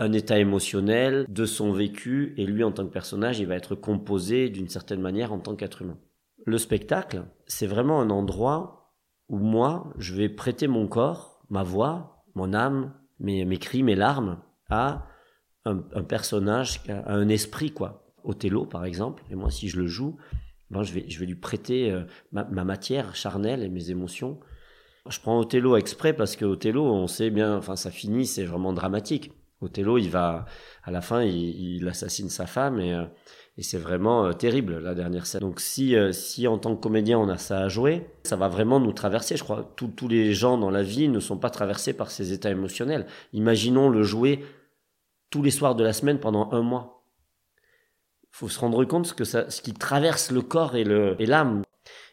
un 0.00 0.12
état 0.12 0.38
émotionnel 0.38 1.26
de 1.28 1.44
son 1.44 1.72
vécu, 1.72 2.34
et 2.38 2.46
lui, 2.46 2.64
en 2.64 2.72
tant 2.72 2.86
que 2.86 2.92
personnage, 2.92 3.38
il 3.38 3.46
va 3.46 3.54
être 3.54 3.76
composé 3.76 4.48
d'une 4.48 4.68
certaine 4.68 5.00
manière 5.00 5.32
en 5.32 5.38
tant 5.38 5.54
qu'être 5.54 5.82
humain. 5.82 5.98
Le 6.44 6.58
spectacle, 6.58 7.24
c'est 7.46 7.66
vraiment 7.66 8.00
un 8.00 8.10
endroit 8.10 8.94
où 9.28 9.38
moi, 9.38 9.92
je 9.98 10.14
vais 10.14 10.28
prêter 10.28 10.66
mon 10.66 10.88
corps, 10.88 11.44
ma 11.50 11.62
voix, 11.62 12.24
mon 12.34 12.54
âme, 12.54 12.94
mes, 13.20 13.44
mes 13.44 13.58
cris, 13.58 13.82
mes 13.82 13.94
larmes, 13.94 14.40
à 14.70 15.06
un, 15.64 16.02
personnage 16.02 16.82
qui 16.82 16.90
un 16.90 17.28
esprit, 17.28 17.70
quoi. 17.70 18.06
Othello, 18.24 18.66
par 18.66 18.84
exemple, 18.84 19.22
et 19.30 19.34
moi, 19.34 19.50
si 19.50 19.68
je 19.68 19.80
le 19.80 19.86
joue, 19.86 20.16
ben, 20.70 20.82
je, 20.82 20.92
vais, 20.92 21.04
je 21.08 21.18
vais 21.18 21.26
lui 21.26 21.34
prêter 21.34 21.90
euh, 21.90 22.02
ma, 22.32 22.44
ma, 22.44 22.64
matière 22.64 23.14
charnelle 23.16 23.62
et 23.62 23.68
mes 23.68 23.90
émotions. 23.90 24.38
Je 25.08 25.18
prends 25.20 25.38
Othello 25.40 25.76
exprès 25.76 26.12
parce 26.12 26.36
que 26.36 26.44
Othello, 26.44 26.84
on 26.84 27.06
sait 27.06 27.30
bien, 27.30 27.56
enfin, 27.56 27.76
ça 27.76 27.90
finit, 27.90 28.26
c'est 28.26 28.44
vraiment 28.44 28.72
dramatique. 28.72 29.32
Othello, 29.62 29.98
il 29.98 30.10
va, 30.10 30.44
à 30.84 30.90
la 30.90 31.00
fin, 31.00 31.22
il, 31.22 31.76
il 31.76 31.88
assassine 31.88 32.28
sa 32.28 32.46
femme 32.46 32.78
et, 32.78 32.94
euh, 32.94 33.04
et 33.56 33.62
c'est 33.62 33.78
vraiment 33.78 34.26
euh, 34.26 34.32
terrible, 34.32 34.78
la 34.78 34.94
dernière 34.94 35.26
scène. 35.26 35.40
Donc, 35.40 35.60
si, 35.60 35.96
si 36.12 36.46
en 36.46 36.58
tant 36.58 36.76
que 36.76 36.80
comédien, 36.80 37.18
on 37.18 37.28
a 37.28 37.38
ça 37.38 37.60
à 37.60 37.68
jouer, 37.68 38.06
ça 38.22 38.36
va 38.36 38.48
vraiment 38.48 38.80
nous 38.80 38.92
traverser. 38.92 39.36
Je 39.36 39.44
crois 39.44 39.74
tous 39.76 40.08
les 40.08 40.34
gens 40.34 40.58
dans 40.58 40.70
la 40.70 40.82
vie 40.82 41.08
ne 41.08 41.20
sont 41.20 41.38
pas 41.38 41.50
traversés 41.50 41.94
par 41.94 42.10
ces 42.10 42.32
états 42.32 42.50
émotionnels. 42.50 43.06
Imaginons 43.32 43.88
le 43.88 44.02
jouer 44.02 44.44
tous 45.30 45.42
les 45.42 45.50
soirs 45.50 45.74
de 45.74 45.84
la 45.84 45.92
semaine 45.92 46.20
pendant 46.20 46.50
un 46.52 46.62
mois. 46.62 47.04
Faut 48.30 48.48
se 48.48 48.58
rendre 48.58 48.84
compte 48.84 49.12
que 49.14 49.24
ça, 49.24 49.50
ce 49.50 49.62
qui 49.62 49.72
traverse 49.72 50.30
le 50.30 50.42
corps 50.42 50.76
et 50.76 50.84
l'âme. 50.84 51.62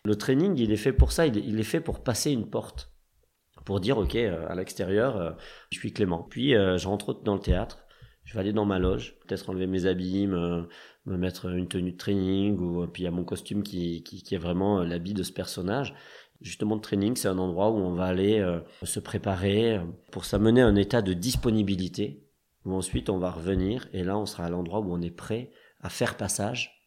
Le 0.04 0.16
training, 0.16 0.58
il 0.58 0.72
est 0.72 0.78
fait 0.78 0.94
pour 0.94 1.12
ça. 1.12 1.28
Il 1.28 1.38
est, 1.38 1.42
il 1.42 1.64
fait 1.64 1.82
pour 1.82 2.04
passer 2.04 2.32
une 2.32 2.50
porte, 2.50 2.92
pour 3.66 3.80
dire 3.80 3.98
ok, 3.98 4.16
euh, 4.16 4.48
à 4.48 4.56
l'extérieur, 4.56 5.18
euh, 5.18 5.32
je 5.72 5.80
suis 5.80 5.94
Clément. 5.94 6.24
Puis 6.24 6.56
euh, 6.56 6.78
je 6.78 6.88
rentre 6.88 7.22
dans 7.24 7.36
le 7.36 7.42
théâtre. 7.42 7.80
Je 8.24 8.34
vais 8.34 8.40
aller 8.40 8.54
dans 8.54 8.66
ma 8.66 8.78
loge, 8.78 9.16
peut-être 9.26 9.50
enlever 9.50 9.68
mes 9.68 9.86
habits, 9.86 10.28
me, 10.28 10.68
me, 11.06 11.18
mettre 11.18 11.46
une 11.46 11.70
tenue 11.70 11.94
de 11.94 11.98
training, 11.98 12.60
ou 12.60 12.86
puis 12.88 13.04
il 13.04 13.06
y 13.06 13.08
a 13.08 13.12
mon 13.12 13.24
costume 13.24 13.64
qui, 13.64 14.04
qui, 14.04 14.22
qui 14.22 14.36
est 14.36 14.38
vraiment 14.38 14.84
l'habit 14.84 15.14
de 15.14 15.24
ce 15.24 15.32
personnage. 15.32 15.96
Justement, 16.42 16.76
le 16.76 16.82
training, 16.82 17.16
c'est 17.16 17.30
un 17.30 17.38
endroit 17.38 17.72
où 17.72 17.78
on 17.78 17.94
va 17.94 18.06
aller 18.06 18.40
euh, 18.40 18.60
se 18.84 19.00
préparer 19.00 19.80
pour 20.12 20.26
s'amener 20.26 20.62
à 20.62 20.68
un 20.68 20.76
état 20.76 21.02
de 21.02 21.14
disponibilité 21.14 22.27
où 22.66 22.74
ensuite 22.74 23.10
on 23.10 23.18
va 23.18 23.32
revenir 23.32 23.88
et 23.94 24.04
là 24.04 24.18
on 24.18 24.26
sera 24.26 24.46
à 24.46 24.50
l'endroit 24.50 24.80
où 24.80 24.94
on 24.94 25.02
est 25.02 25.12
prêt 25.12 25.52
à 25.82 25.90
faire 25.90 26.18
passage 26.18 26.78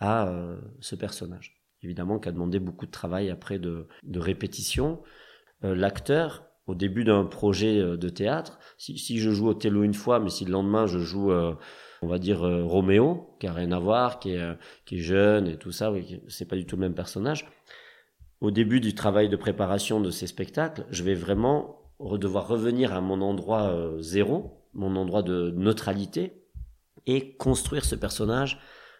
à 0.00 0.28
euh, 0.28 0.56
ce 0.80 0.94
personnage. 0.94 1.62
Évidemment 1.82 2.18
qui 2.18 2.28
a 2.28 2.32
demandé 2.32 2.58
beaucoup 2.58 2.86
de 2.86 2.90
travail 2.90 3.30
après 3.30 3.58
de, 3.58 3.88
de 4.02 4.18
répétition. 4.18 5.02
Euh, 5.64 5.74
L'acteur, 5.74 6.44
au 6.66 6.74
début 6.74 7.04
d'un 7.04 7.24
projet 7.24 7.78
euh, 7.78 7.96
de 7.96 8.08
théâtre, 8.08 8.58
si, 8.78 9.18
je 9.18 9.30
joue 9.30 9.48
Othello 9.48 9.82
une 9.82 9.94
fois, 9.94 10.20
mais 10.20 10.30
si 10.30 10.44
le 10.44 10.52
lendemain 10.52 10.86
je 10.86 10.98
joue, 10.98 11.32
on 11.32 12.06
va 12.06 12.18
dire 12.18 12.40
Roméo, 12.40 13.36
qui 13.40 13.46
a 13.46 13.52
rien 13.52 13.72
à 13.72 13.78
voir, 13.78 14.18
qui 14.18 14.32
est, 14.32 14.58
qui 14.84 14.96
est 14.96 15.02
jeune 15.02 15.46
et 15.46 15.56
tout 15.56 15.72
ça, 15.72 15.90
oui, 15.90 16.20
c'est 16.28 16.46
pas 16.46 16.56
du 16.56 16.66
tout 16.66 16.76
le 16.76 16.80
même 16.80 16.94
personnage. 16.94 17.46
Au 18.40 18.50
début 18.50 18.80
du 18.80 18.94
travail 18.94 19.30
de 19.30 19.36
préparation 19.36 20.00
de 20.00 20.10
ces 20.10 20.26
spectacles, 20.26 20.84
je 20.90 21.02
vais 21.02 21.14
vraiment 21.14 21.78
devoir 22.00 22.46
revenir 22.46 22.92
à 22.92 23.00
mon 23.00 23.22
endroit 23.22 23.94
zéro, 24.00 24.63
mon 24.74 24.96
endroit 24.96 25.22
de 25.22 25.52
neutralité 25.56 26.44
et 27.06 27.36
construire 27.36 27.84
ce 27.84 27.94
personnage 27.94 28.58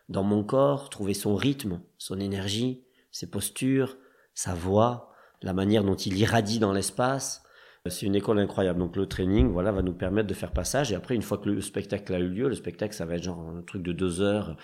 dans 0.08 0.22
mon 0.22 0.44
corps, 0.44 0.90
trouver 0.90 1.14
son 1.14 1.34
rythme, 1.34 1.80
son 1.98 2.20
énergie, 2.20 2.84
ses 3.10 3.30
postures, 3.30 3.96
sa 4.34 4.54
voix, 4.54 5.12
la 5.42 5.52
manière 5.52 5.84
dont 5.84 5.94
il 5.94 6.18
irradie 6.18 6.58
dans 6.58 6.72
l'espace. 6.72 7.42
C'est 7.86 8.06
une 8.06 8.14
école 8.14 8.38
incroyable. 8.38 8.78
Donc 8.78 8.96
le 8.96 9.06
training, 9.06 9.50
voilà, 9.52 9.70
va 9.72 9.82
nous 9.82 9.92
permettre 9.92 10.26
de 10.26 10.34
faire 10.34 10.52
passage. 10.52 10.90
Et 10.90 10.94
après, 10.94 11.14
une 11.14 11.22
fois 11.22 11.38
que 11.38 11.48
le 11.48 11.60
spectacle 11.60 12.14
a 12.14 12.18
eu 12.18 12.28
lieu, 12.28 12.48
le 12.48 12.54
spectacle, 12.54 12.94
ça 12.94 13.04
va 13.04 13.16
être 13.16 13.22
genre 13.22 13.40
un 13.40 13.62
truc 13.62 13.82
de 13.82 13.92
deux 13.92 14.20
heures, 14.20 14.56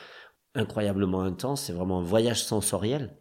incroyablement 0.54 1.22
intense. 1.22 1.64
C'est 1.64 1.72
vraiment 1.72 2.00
un 2.00 2.04
voyage 2.04 2.42
sensoriel. 2.42 3.16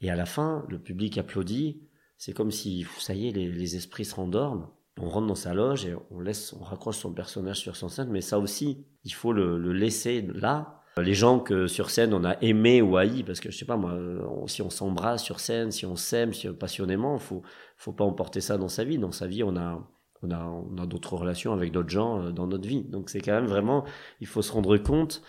Et 0.00 0.10
à 0.10 0.16
la 0.16 0.26
fin, 0.26 0.64
le 0.68 0.78
public 0.78 1.18
applaudit. 1.18 1.82
C'est 2.18 2.32
comme 2.32 2.50
si, 2.50 2.86
ça 2.98 3.12
y 3.12 3.28
est, 3.28 3.30
les, 3.30 3.50
les 3.52 3.76
esprits 3.76 4.06
se 4.06 4.14
rendorment 4.14 4.70
On 4.98 5.08
rentre 5.08 5.26
dans 5.26 5.34
sa 5.34 5.52
loge 5.52 5.84
et 5.84 5.94
on 6.10 6.20
laisse, 6.20 6.54
on 6.54 6.64
raccroche 6.64 6.96
son 6.96 7.12
personnage 7.12 7.58
sur 7.58 7.76
son 7.76 7.88
scène, 7.88 8.08
mais 8.10 8.22
ça 8.22 8.38
aussi, 8.38 8.86
il 9.04 9.12
faut 9.12 9.32
le, 9.32 9.58
le 9.58 9.72
laisser 9.72 10.22
là. 10.22 10.82
Les 10.98 11.12
gens 11.12 11.40
que 11.40 11.66
sur 11.66 11.90
scène 11.90 12.14
on 12.14 12.24
a 12.24 12.40
aimé 12.40 12.80
ou 12.80 12.96
haï, 12.96 13.22
parce 13.22 13.40
que 13.40 13.50
je 13.50 13.58
sais 13.58 13.66
pas 13.66 13.76
moi, 13.76 13.98
si 14.46 14.62
on 14.62 14.70
s'embrasse 14.70 15.22
sur 15.22 15.40
scène, 15.40 15.70
si 15.70 15.84
on 15.84 15.94
s'aime, 15.94 16.32
si 16.32 16.48
passionnément, 16.48 17.18
faut, 17.18 17.42
faut 17.76 17.92
pas 17.92 18.04
emporter 18.04 18.40
ça 18.40 18.56
dans 18.56 18.68
sa 18.68 18.82
vie. 18.84 18.96
Dans 18.96 19.12
sa 19.12 19.26
vie, 19.26 19.42
on 19.42 19.54
a, 19.58 19.86
on 20.22 20.30
a, 20.30 20.42
on 20.42 20.78
a 20.78 20.86
d'autres 20.86 21.14
relations 21.14 21.52
avec 21.52 21.70
d'autres 21.70 21.90
gens 21.90 22.22
euh, 22.22 22.32
dans 22.32 22.46
notre 22.46 22.66
vie. 22.66 22.82
Donc 22.84 23.10
c'est 23.10 23.20
quand 23.20 23.34
même 23.34 23.44
vraiment, 23.46 23.84
il 24.22 24.26
faut 24.26 24.40
se 24.40 24.50
rendre 24.50 24.78
compte, 24.78 25.20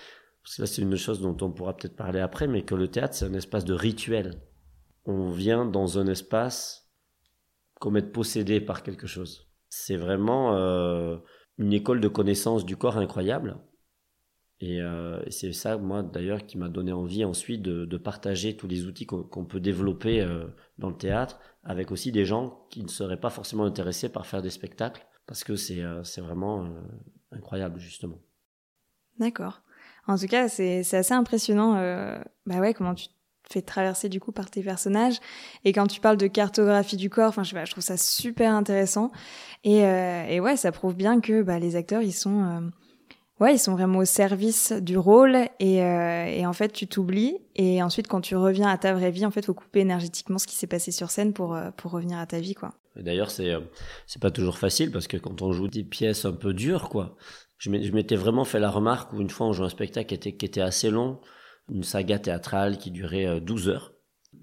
parce 0.41 0.55
que 0.55 0.61
là 0.61 0.67
c'est 0.67 0.81
une 0.81 0.95
chose 0.95 1.19
dont 1.19 1.35
on 1.41 1.51
pourra 1.51 1.75
peut-être 1.75 1.97
parler 1.97 2.21
après, 2.21 2.47
mais 2.47 2.63
que 2.63 2.73
le 2.75 2.87
théâtre 2.87 3.15
c'est 3.15 3.25
un 3.25 3.33
espace 3.33 3.65
de 3.65 3.73
rituel. 3.73 4.41
On 5.03 5.31
vient 5.31 5.65
dans 5.65 5.99
un 5.99 6.07
espace 6.07 6.93
comme 7.81 7.97
être 7.97 8.13
possédé 8.13 8.61
par 8.61 8.83
quelque 8.83 9.05
chose. 9.05 9.46
C'est 9.69 9.97
vraiment 9.97 10.55
euh, 10.55 11.17
une 11.57 11.73
école 11.73 12.01
de 12.01 12.07
connaissance 12.07 12.65
du 12.65 12.77
corps 12.77 12.97
incroyable. 12.97 13.57
Et, 14.59 14.81
euh, 14.81 15.21
c'est 15.29 15.53
ça, 15.53 15.77
moi 15.77 16.01
d'ailleurs, 16.01 16.45
qui 16.45 16.57
m'a 16.57 16.69
donné 16.69 16.91
envie 16.91 17.23
ensuite 17.25 17.61
de, 17.61 17.97
partager 17.97 18.55
tous 18.55 18.67
les 18.67 18.85
outils 18.85 19.05
qu'on 19.05 19.45
peut 19.45 19.59
développer 19.59 20.21
euh, 20.21 20.47
dans 20.77 20.89
le 20.89 20.97
théâtre 20.97 21.39
avec 21.63 21.91
aussi 21.91 22.11
des 22.11 22.25
gens 22.25 22.65
qui 22.69 22.81
ne 22.81 22.87
seraient 22.87 23.19
pas 23.19 23.29
forcément 23.29 23.65
intéressés 23.65 24.09
par 24.09 24.25
faire 24.25 24.41
des 24.41 24.49
spectacles, 24.49 25.05
parce 25.25 25.43
que 25.43 25.55
c'est 25.55 25.81
vraiment 26.21 26.69
incroyable 27.31 27.77
justement. 27.79 28.19
D'accord. 29.19 29.61
En 30.07 30.17
tout 30.17 30.27
cas, 30.27 30.47
c'est 30.47 30.79
assez 30.79 31.13
impressionnant. 31.13 31.73
Bah 32.45 32.59
ouais, 32.61 32.73
comment 32.73 32.95
tu 32.95 33.09
fais 33.51 33.61
traverser 33.61 34.09
du 34.09 34.19
coup 34.19 34.31
par 34.31 34.49
tes 34.49 34.61
personnages. 34.61 35.19
Et 35.65 35.73
quand 35.73 35.87
tu 35.87 35.99
parles 35.99 36.17
de 36.17 36.27
cartographie 36.27 36.97
du 36.97 37.09
corps, 37.09 37.29
enfin 37.29 37.43
je, 37.43 37.71
trouve 37.71 37.83
ça 37.83 37.97
super 37.97 38.53
intéressant. 38.53 39.11
Et, 39.63 39.83
euh, 39.85 40.39
ouais, 40.39 40.57
ça 40.57 40.71
prouve 40.71 40.95
bien 40.95 41.19
que 41.19 41.41
bah, 41.41 41.59
les 41.59 41.75
acteurs 41.75 42.01
ils 42.01 42.13
sont 42.13 42.43
euh, 42.43 42.59
ouais 43.39 43.55
ils 43.55 43.59
sont 43.59 43.73
vraiment 43.73 43.99
au 43.99 44.05
service 44.05 44.71
du 44.71 44.97
rôle 44.97 45.37
et, 45.59 45.83
euh, 45.83 46.25
et 46.25 46.45
en 46.45 46.53
fait 46.53 46.71
tu 46.71 46.87
t'oublies 46.87 47.37
et 47.55 47.83
ensuite 47.83 48.07
quand 48.07 48.21
tu 48.21 48.35
reviens 48.35 48.67
à 48.67 48.77
ta 48.77 48.93
vraie 48.93 49.11
vie 49.11 49.25
en 49.25 49.31
fait 49.31 49.45
faut 49.45 49.53
couper 49.53 49.81
énergétiquement 49.81 50.37
ce 50.37 50.47
qui 50.47 50.55
s'est 50.55 50.67
passé 50.67 50.91
sur 50.91 51.11
scène 51.11 51.33
pour 51.33 51.55
euh, 51.55 51.69
revenir 51.83 52.17
à 52.17 52.25
ta 52.25 52.39
vie 52.39 52.55
quoi. 52.55 52.73
D'ailleurs 52.95 53.29
c'est 53.29 53.53
c'est 54.07 54.21
pas 54.21 54.31
toujours 54.31 54.57
facile 54.57 54.91
parce 54.91 55.07
que 55.07 55.17
quand 55.17 55.41
on 55.41 55.51
joue 55.51 55.67
des 55.67 55.83
pièces 55.83 56.25
un 56.25 56.33
peu 56.33 56.53
dures 56.53 56.89
quoi. 56.89 57.15
Je 57.59 57.71
m'étais 57.71 58.15
vraiment 58.15 58.45
fait 58.45 58.59
la 58.59 58.69
remarque 58.69 59.13
où 59.13 59.21
une 59.21 59.31
fois 59.31 59.47
on 59.47 59.53
joue 59.53 59.63
un 59.63 59.69
spectacle 59.69 60.15
qui 60.15 60.45
était 60.45 60.61
assez 60.61 60.91
long 60.91 61.19
une 61.71 61.83
saga 61.83 62.19
théâtrale 62.19 62.77
qui 62.77 62.91
durait 62.91 63.41
12 63.41 63.67
euh, 63.67 63.71
heures. 63.71 63.93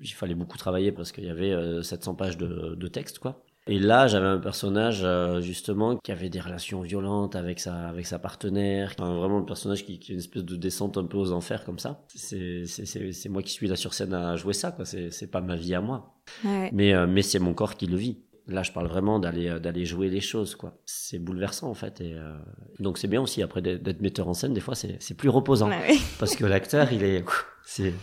Il 0.00 0.12
fallait 0.12 0.34
beaucoup 0.34 0.58
travailler 0.58 0.92
parce 0.92 1.12
qu'il 1.12 1.24
y 1.24 1.30
avait 1.30 1.82
700 1.82 2.12
euh, 2.12 2.14
pages 2.14 2.36
de, 2.36 2.74
de 2.74 2.88
texte, 2.88 3.18
quoi. 3.18 3.44
Et 3.66 3.78
là, 3.78 4.06
j'avais 4.08 4.26
un 4.26 4.38
personnage 4.38 5.00
euh, 5.04 5.40
justement 5.40 5.96
qui 5.96 6.12
avait 6.12 6.28
des 6.28 6.40
relations 6.40 6.82
violentes 6.82 7.34
avec 7.34 7.60
sa 7.60 7.88
avec 7.88 8.04
sa 8.04 8.18
partenaire, 8.18 8.94
enfin, 8.98 9.14
vraiment 9.14 9.38
un 9.38 9.44
personnage 9.44 9.86
qui, 9.86 9.98
qui 9.98 10.12
a 10.12 10.14
une 10.14 10.18
espèce 10.18 10.44
de 10.44 10.56
descente 10.56 10.98
un 10.98 11.06
peu 11.06 11.16
aux 11.16 11.32
enfers 11.32 11.64
comme 11.64 11.78
ça. 11.78 12.04
C'est 12.14 12.66
c'est 12.66 13.12
c'est 13.12 13.28
moi 13.30 13.42
qui 13.42 13.52
suis 13.52 13.66
là 13.66 13.76
sur 13.76 13.94
scène 13.94 14.12
à 14.12 14.36
jouer 14.36 14.52
ça 14.52 14.70
quoi. 14.70 14.84
C'est 14.84 15.10
c'est 15.10 15.28
pas 15.28 15.40
ma 15.40 15.56
vie 15.56 15.74
à 15.74 15.80
moi. 15.80 16.14
Ouais. 16.44 16.68
Mais 16.74 17.06
mais 17.06 17.22
c'est 17.22 17.38
mon 17.38 17.54
corps 17.54 17.76
qui 17.76 17.86
le 17.86 17.96
vit. 17.96 18.18
Là, 18.46 18.62
je 18.62 18.72
parle 18.72 18.88
vraiment 18.88 19.18
d'aller 19.18 19.48
euh, 19.48 19.58
d'aller 19.58 19.86
jouer 19.86 20.08
les 20.08 20.20
choses, 20.20 20.54
quoi. 20.54 20.76
C'est 20.84 21.18
bouleversant 21.18 21.70
en 21.70 21.74
fait, 21.74 22.00
et 22.00 22.12
euh... 22.12 22.36
donc 22.78 22.98
c'est 22.98 23.08
bien 23.08 23.22
aussi 23.22 23.42
après 23.42 23.62
d'être 23.62 24.00
metteur 24.02 24.28
en 24.28 24.34
scène. 24.34 24.52
Des 24.52 24.60
fois, 24.60 24.74
c'est 24.74 24.96
c'est 25.00 25.14
plus 25.14 25.30
reposant 25.30 25.70
parce 26.18 26.36
que 26.36 26.44
l'acteur, 26.44 26.92
il 26.92 27.02
est 27.04 27.24
c'est 27.64 27.94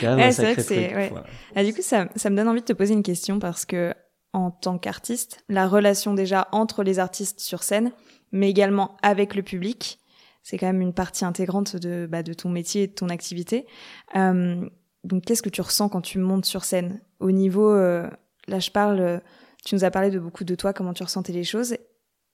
quand 0.00 0.08
même 0.08 0.16
ouais, 0.18 0.24
un 0.24 0.32
sacré 0.32 0.64
truc. 0.64 0.78
Ouais. 0.78 1.12
Ah, 1.54 1.62
du 1.62 1.74
coup, 1.74 1.82
ça 1.82 2.08
ça 2.16 2.30
me 2.30 2.36
donne 2.36 2.48
envie 2.48 2.60
de 2.60 2.66
te 2.66 2.72
poser 2.72 2.94
une 2.94 3.02
question 3.02 3.38
parce 3.38 3.66
que 3.66 3.92
en 4.32 4.50
tant 4.50 4.78
qu'artiste, 4.78 5.44
la 5.48 5.68
relation 5.68 6.14
déjà 6.14 6.48
entre 6.52 6.82
les 6.82 6.98
artistes 6.98 7.40
sur 7.40 7.62
scène, 7.62 7.92
mais 8.32 8.48
également 8.48 8.96
avec 9.02 9.34
le 9.34 9.42
public, 9.42 9.98
c'est 10.42 10.56
quand 10.56 10.66
même 10.66 10.80
une 10.80 10.94
partie 10.94 11.24
intégrante 11.26 11.76
de 11.76 12.08
bah, 12.10 12.22
de 12.22 12.32
ton 12.32 12.48
métier 12.48 12.84
et 12.84 12.86
de 12.86 12.94
ton 12.94 13.10
activité. 13.10 13.66
Euh, 14.14 14.68
donc, 15.04 15.24
qu'est-ce 15.24 15.42
que 15.42 15.50
tu 15.50 15.60
ressens 15.60 15.90
quand 15.90 16.00
tu 16.00 16.18
montes 16.18 16.46
sur 16.46 16.64
scène? 16.64 17.00
Au 17.20 17.30
niveau 17.30 17.70
euh, 17.70 18.08
Là, 18.48 18.60
je 18.60 18.70
parle 18.70 19.20
tu 19.66 19.74
nous 19.74 19.84
as 19.84 19.90
parlé 19.90 20.10
de 20.10 20.20
beaucoup 20.20 20.44
de 20.44 20.54
toi, 20.54 20.72
comment 20.72 20.94
tu 20.94 21.02
ressentais 21.02 21.32
les 21.32 21.42
choses. 21.42 21.76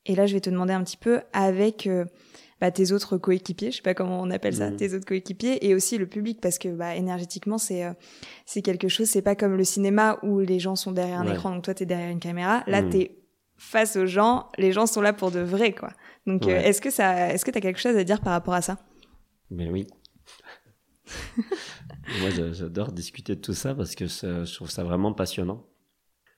Et 0.04 0.14
là, 0.14 0.26
je 0.26 0.34
vais 0.34 0.40
te 0.40 0.50
demander 0.50 0.74
un 0.74 0.84
petit 0.84 0.98
peu 0.98 1.22
avec 1.32 1.86
euh, 1.86 2.04
bah, 2.60 2.70
tes 2.70 2.92
autres 2.92 3.16
coéquipiers, 3.16 3.70
je 3.70 3.76
sais 3.76 3.82
pas 3.82 3.94
comment 3.94 4.20
on 4.20 4.30
appelle 4.30 4.54
ça, 4.54 4.70
mmh. 4.70 4.76
tes 4.76 4.94
autres 4.94 5.06
coéquipiers, 5.06 5.66
et 5.66 5.74
aussi 5.74 5.96
le 5.96 6.06
public, 6.06 6.42
parce 6.42 6.58
que 6.58 6.68
bah, 6.68 6.94
énergétiquement, 6.94 7.56
c'est 7.56 7.86
euh, 7.86 7.94
c'est 8.44 8.60
quelque 8.60 8.88
chose, 8.88 9.08
c'est 9.08 9.22
pas 9.22 9.34
comme 9.34 9.56
le 9.56 9.64
cinéma 9.64 10.18
où 10.22 10.40
les 10.40 10.58
gens 10.58 10.76
sont 10.76 10.92
derrière 10.92 11.20
un 11.20 11.26
ouais. 11.26 11.32
écran, 11.32 11.54
donc 11.54 11.64
toi, 11.64 11.72
tu 11.72 11.84
es 11.84 11.86
derrière 11.86 12.10
une 12.10 12.20
caméra. 12.20 12.64
Là, 12.66 12.82
mmh. 12.82 12.90
tu 12.90 12.96
es 12.98 13.18
face 13.56 13.96
aux 13.96 14.06
gens, 14.06 14.50
les 14.58 14.72
gens 14.72 14.84
sont 14.84 15.00
là 15.00 15.14
pour 15.14 15.30
de 15.30 15.40
vrai, 15.40 15.72
quoi. 15.72 15.90
Donc, 16.26 16.44
ouais. 16.44 16.52
euh, 16.52 16.68
est-ce 16.68 16.82
que 16.82 16.90
ça, 16.90 17.32
est-ce 17.32 17.46
que 17.46 17.50
tu 17.50 17.56
as 17.56 17.62
quelque 17.62 17.80
chose 17.80 17.96
à 17.96 18.04
dire 18.04 18.20
par 18.20 18.34
rapport 18.34 18.54
à 18.54 18.60
ça? 18.60 18.76
Mais 19.48 19.70
oui. 19.70 19.86
Moi, 22.20 22.28
j'adore 22.52 22.92
discuter 22.92 23.36
de 23.36 23.40
tout 23.40 23.54
ça 23.54 23.74
parce 23.74 23.94
que 23.94 24.06
je 24.06 24.54
trouve 24.54 24.70
ça 24.70 24.84
vraiment 24.84 25.14
passionnant. 25.14 25.64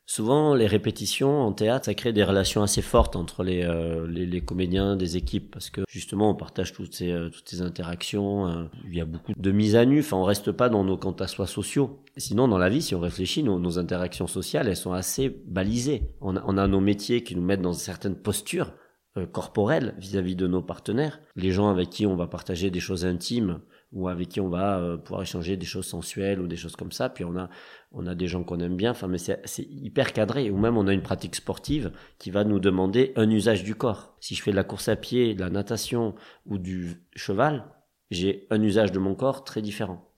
Souvent, 0.06 0.54
les 0.54 0.66
répétitions 0.66 1.40
en 1.40 1.52
théâtre, 1.52 1.86
ça 1.86 1.94
crée 1.94 2.12
des 2.12 2.24
relations 2.24 2.62
assez 2.62 2.82
fortes 2.82 3.16
entre 3.16 3.42
les, 3.42 3.62
euh, 3.64 4.06
les, 4.06 4.26
les, 4.26 4.42
comédiens 4.42 4.96
des 4.96 5.16
équipes 5.16 5.50
parce 5.50 5.70
que 5.70 5.80
justement, 5.88 6.30
on 6.30 6.34
partage 6.34 6.74
toutes 6.74 6.94
ces, 6.94 7.10
euh, 7.10 7.30
toutes 7.30 7.48
ces 7.48 7.62
interactions. 7.62 8.46
Euh, 8.46 8.64
il 8.86 8.94
y 8.94 9.00
a 9.00 9.06
beaucoup 9.06 9.32
de 9.34 9.50
mise 9.50 9.76
à 9.76 9.86
nu. 9.86 10.00
Enfin, 10.00 10.18
on 10.18 10.24
reste 10.24 10.52
pas 10.52 10.68
dans 10.68 10.84
nos 10.84 10.98
quant 10.98 11.12
à 11.12 11.26
soi 11.26 11.46
sociaux. 11.46 12.02
sinon, 12.18 12.48
dans 12.48 12.58
la 12.58 12.68
vie, 12.68 12.82
si 12.82 12.94
on 12.94 13.00
réfléchit, 13.00 13.42
nos, 13.42 13.58
nos 13.58 13.78
interactions 13.78 14.26
sociales, 14.26 14.68
elles 14.68 14.76
sont 14.76 14.92
assez 14.92 15.30
balisées. 15.46 16.02
On 16.20 16.36
a, 16.36 16.44
on 16.46 16.58
a 16.58 16.66
nos 16.68 16.80
métiers 16.80 17.22
qui 17.22 17.34
nous 17.34 17.42
mettent 17.42 17.62
dans 17.62 17.72
certaines 17.72 18.16
postures 18.16 18.74
euh, 19.16 19.26
corporelles 19.26 19.94
vis-à-vis 19.98 20.34
-vis 20.34 20.36
de 20.36 20.46
nos 20.46 20.60
partenaires. 20.60 21.18
Les 21.34 21.50
gens 21.50 21.70
avec 21.70 21.88
qui 21.88 22.04
on 22.04 22.16
va 22.16 22.26
partager 22.26 22.70
des 22.70 22.80
choses 22.80 23.06
intimes 23.06 23.60
ou 23.94 24.08
avec 24.08 24.28
qui 24.28 24.40
on 24.40 24.48
va 24.48 24.78
euh, 24.78 24.96
pouvoir 24.98 25.22
échanger 25.22 25.56
des 25.56 25.64
choses 25.64 25.86
sensuelles 25.86 26.40
ou 26.40 26.46
des 26.46 26.56
choses 26.56 26.76
comme 26.76 26.92
ça. 26.92 27.08
Puis 27.08 27.24
on 27.24 27.36
a, 27.36 27.48
on 27.92 28.06
a 28.06 28.14
des 28.14 28.26
gens 28.26 28.44
qu'on 28.44 28.58
aime 28.60 28.76
bien. 28.76 28.90
Enfin, 28.90 29.06
mais 29.06 29.18
c'est 29.18 29.42
hyper 29.58 30.12
cadré. 30.12 30.50
Ou 30.50 30.58
même 30.58 30.76
on 30.76 30.86
a 30.88 30.92
une 30.92 31.02
pratique 31.02 31.36
sportive 31.36 31.92
qui 32.18 32.30
va 32.30 32.44
nous 32.44 32.58
demander 32.58 33.12
un 33.16 33.30
usage 33.30 33.64
du 33.64 33.74
corps. 33.74 34.16
Si 34.20 34.34
je 34.34 34.42
fais 34.42 34.50
de 34.50 34.56
la 34.56 34.64
course 34.64 34.88
à 34.88 34.96
pied, 34.96 35.34
de 35.34 35.40
la 35.40 35.48
natation 35.48 36.14
ou 36.44 36.58
du 36.58 37.06
cheval, 37.14 37.64
j'ai 38.10 38.46
un 38.50 38.60
usage 38.60 38.92
de 38.92 38.98
mon 38.98 39.14
corps 39.14 39.44
très 39.44 39.62
différent. 39.62 40.10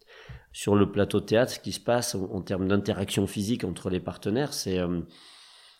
Sur 0.52 0.74
le 0.74 0.90
plateau 0.90 1.20
théâtre, 1.20 1.52
ce 1.52 1.60
qui 1.60 1.72
se 1.72 1.80
passe 1.80 2.14
en, 2.14 2.24
en 2.32 2.40
termes 2.40 2.66
d'interaction 2.66 3.26
physique 3.26 3.62
entre 3.62 3.90
les 3.90 4.00
partenaires, 4.00 4.54
c'est 4.54 4.78
euh, 4.78 5.02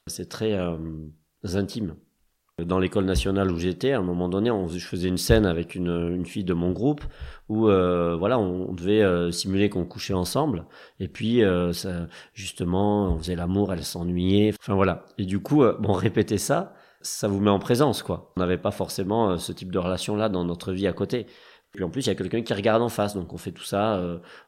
c'est 0.07 0.29
très 0.29 0.53
euh, 0.53 0.77
intime. 1.55 1.97
Dans 2.65 2.79
l'école 2.79 3.05
nationale 3.05 3.53
où 3.53 3.59
j'étais, 3.59 3.93
à 3.93 3.99
un 3.99 4.03
moment 4.03 4.31
donné, 4.31 4.51
on, 4.51 4.67
je 4.67 4.79
faisais 4.79 5.09
une 5.09 5.19
scène 5.19 5.45
avec 5.45 5.75
une, 5.75 6.15
une 6.15 6.25
fille 6.25 6.43
de 6.43 6.55
mon 6.55 6.73
groupe 6.73 7.05
où 7.51 7.69
euh, 7.69 8.17
voilà, 8.17 8.39
on, 8.39 8.73
devait 8.73 9.03
euh, 9.03 9.31
simuler 9.31 9.69
qu'on 9.69 9.85
couchait 9.85 10.15
ensemble. 10.15 10.65
Et 10.99 11.07
puis, 11.07 11.45
euh, 11.45 11.75
ça, 11.75 12.07
justement, 12.33 13.13
on 13.13 13.19
faisait 13.19 13.37
l'amour, 13.37 13.75
elle 13.75 13.85
s'ennuyait. 13.85 14.55
Enfin 14.59 14.73
voilà. 14.73 15.05
Et 15.19 15.27
du 15.27 15.39
coup, 15.39 15.65
euh, 15.65 15.77
bon, 15.79 15.93
répéter 15.93 16.39
ça, 16.39 16.73
ça 17.03 17.29
vous 17.29 17.41
met 17.41 17.51
en 17.51 17.59
présence, 17.59 18.03
quoi. 18.03 18.33
On 18.39 18.41
n'avait 18.41 18.57
pas 18.57 18.71
forcément 18.71 19.33
euh, 19.33 19.37
ce 19.37 19.53
type 19.53 19.71
de 19.71 19.79
relation-là 19.79 20.31
dans 20.31 20.47
notre 20.47 20.73
vie 20.73 20.87
à 20.87 20.95
côté. 20.95 21.27
Puis 21.73 21.85
en 21.85 21.91
plus, 21.91 22.07
il 22.07 22.09
y 22.09 22.13
a 22.13 22.15
quelqu'un 22.15 22.41
qui 22.41 22.55
regarde 22.55 22.81
en 22.81 22.89
face, 22.89 23.15
donc 23.15 23.35
on 23.35 23.37
fait 23.37 23.53
tout 23.53 23.65
ça 23.65 24.01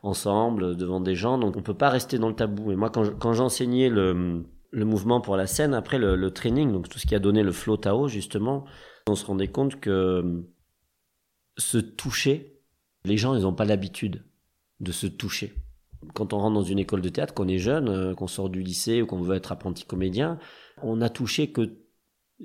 ensemble, 0.03 0.79
devant 0.79 0.99
des 0.99 1.15
gens, 1.15 1.37
donc 1.37 1.59
on 1.59 1.63
peut 1.63 1.75
pas 1.75 1.91
rester 1.91 2.19
dans 2.19 2.29
le 2.29 2.35
tabou. 2.35 2.73
Et 2.73 2.77
moi, 2.77 2.91
quand 2.91 3.33
j'enseignais 3.35 3.91
le 3.91 4.47
le 4.71 4.85
mouvement 4.85 5.21
pour 5.21 5.37
la 5.37 5.47
scène, 5.47 5.75
après 5.75 5.99
le, 5.99 6.31
training, 6.31 6.73
donc 6.73 6.89
tout 6.89 6.99
ce 6.99 7.07
qui 7.07 7.15
a 7.15 7.19
donné 7.19 7.43
le 7.43 7.53
flow 7.53 7.77
Tao, 7.77 8.09
justement, 8.09 8.65
on 9.09 9.15
se 9.15 9.25
rendait 9.25 9.49
compte 9.49 9.81
que 9.81 9.91
euh, 9.91 10.43
se 11.57 11.79
toucher, 11.79 12.61
les 13.05 13.17
gens, 13.17 13.35
ils 13.35 13.43
n'ont 13.43 13.55
pas 13.55 13.65
l'habitude 13.65 14.25
de 14.81 14.93
se 14.93 15.07
toucher. 15.07 15.55
Quand 16.15 16.33
on 16.33 16.39
rentre 16.39 16.55
dans 16.55 16.63
une 16.63 16.79
école 16.79 17.01
de 17.01 17.09
théâtre, 17.09 17.35
qu'on 17.35 17.49
est 17.49 17.59
jeune, 17.59 17.89
euh, 17.89 18.15
qu'on 18.15 18.27
sort 18.27 18.51
du 18.51 18.63
lycée 18.63 19.03
ou 19.03 19.07
qu'on 19.07 19.21
veut 19.21 19.37
être 19.37 19.53
apprenti 19.53 19.85
comédien, 19.85 20.39
on 20.83 21.01
a 21.01 21.09
touché 21.09 21.51
que 21.51 21.79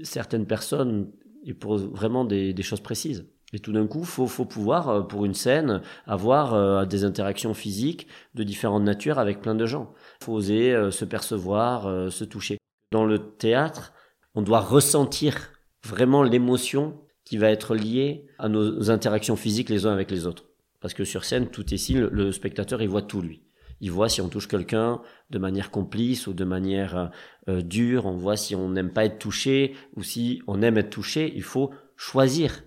certaines 0.02 0.48
personnes 0.48 1.12
et 1.46 1.54
pour 1.54 1.78
vraiment 1.78 2.26
des 2.26 2.64
choses 2.64 2.80
précises. 2.80 3.28
Et 3.54 3.60
tout 3.60 3.72
d'un 3.72 3.86
coup, 3.86 4.04
faut, 4.04 4.26
faut 4.26 4.46
pouvoir, 4.46 4.90
euh, 4.90 5.02
pour 5.02 5.26
une 5.26 5.36
scène, 5.36 5.82
avoir 6.08 6.56
euh, 6.56 6.86
des 6.86 7.06
interactions 7.06 7.54
physiques 7.54 8.08
de 8.34 8.44
différentes 8.44 8.84
natures 8.84 9.20
avec 9.20 9.42
plein 9.42 9.54
de 9.54 9.68
gens. 9.68 9.94
faut 10.22 10.34
oser 10.34 10.74
euh, 10.74 10.90
se 10.90 11.06
percevoir, 11.06 12.12
se 12.12 12.24
toucher. 12.24 12.58
Dans 12.92 13.06
le 13.06 13.20
théâtre, 13.20 13.94
on 14.34 14.42
doit 14.42 14.60
ressentir 14.60 15.52
vraiment 15.86 16.24
l'émotion 16.24 17.00
qui 17.26 17.38
va 17.38 17.52
être 17.52 17.76
liée 17.76 18.26
à 18.40 18.50
nos 18.50 18.90
interactions 18.90 19.36
physiques 19.36 19.70
les 19.70 19.86
uns 19.86 19.94
avec 19.94 20.10
les 20.10 20.26
autres. 20.26 20.46
Parce 20.82 20.94
que 20.94 21.04
sur 21.04 21.24
scène, 21.24 21.48
tout 21.48 21.74
est 21.74 21.78
si, 21.78 21.94
le, 21.94 22.10
le 22.10 22.32
spectateur, 22.32 22.82
il 22.82 22.90
voit 22.90 23.02
tout 23.04 23.22
lui. 23.22 23.44
Il 23.82 23.92
voit 23.92 24.10
si 24.10 24.22
on 24.22 24.30
touche 24.30 24.48
quelqu'un 24.48 25.02
de 25.30 25.38
manière 25.38 25.72
complice 25.72 26.28
ou 26.28 26.34
de 26.34 26.44
manière 26.44 27.12
dure, 27.48 28.06
on 28.06 28.16
voit 28.16 28.38
si 28.38 28.56
on 28.56 28.70
n'aime 28.70 28.92
pas 28.92 29.06
être 29.06 29.20
touché 29.20 29.76
ou 29.96 30.04
si 30.04 30.42
on 30.48 30.62
aime 30.62 30.78
être 30.78 30.90
touché. 30.90 31.34
Il 31.36 31.44
faut 31.44 31.72
choisir 31.98 32.64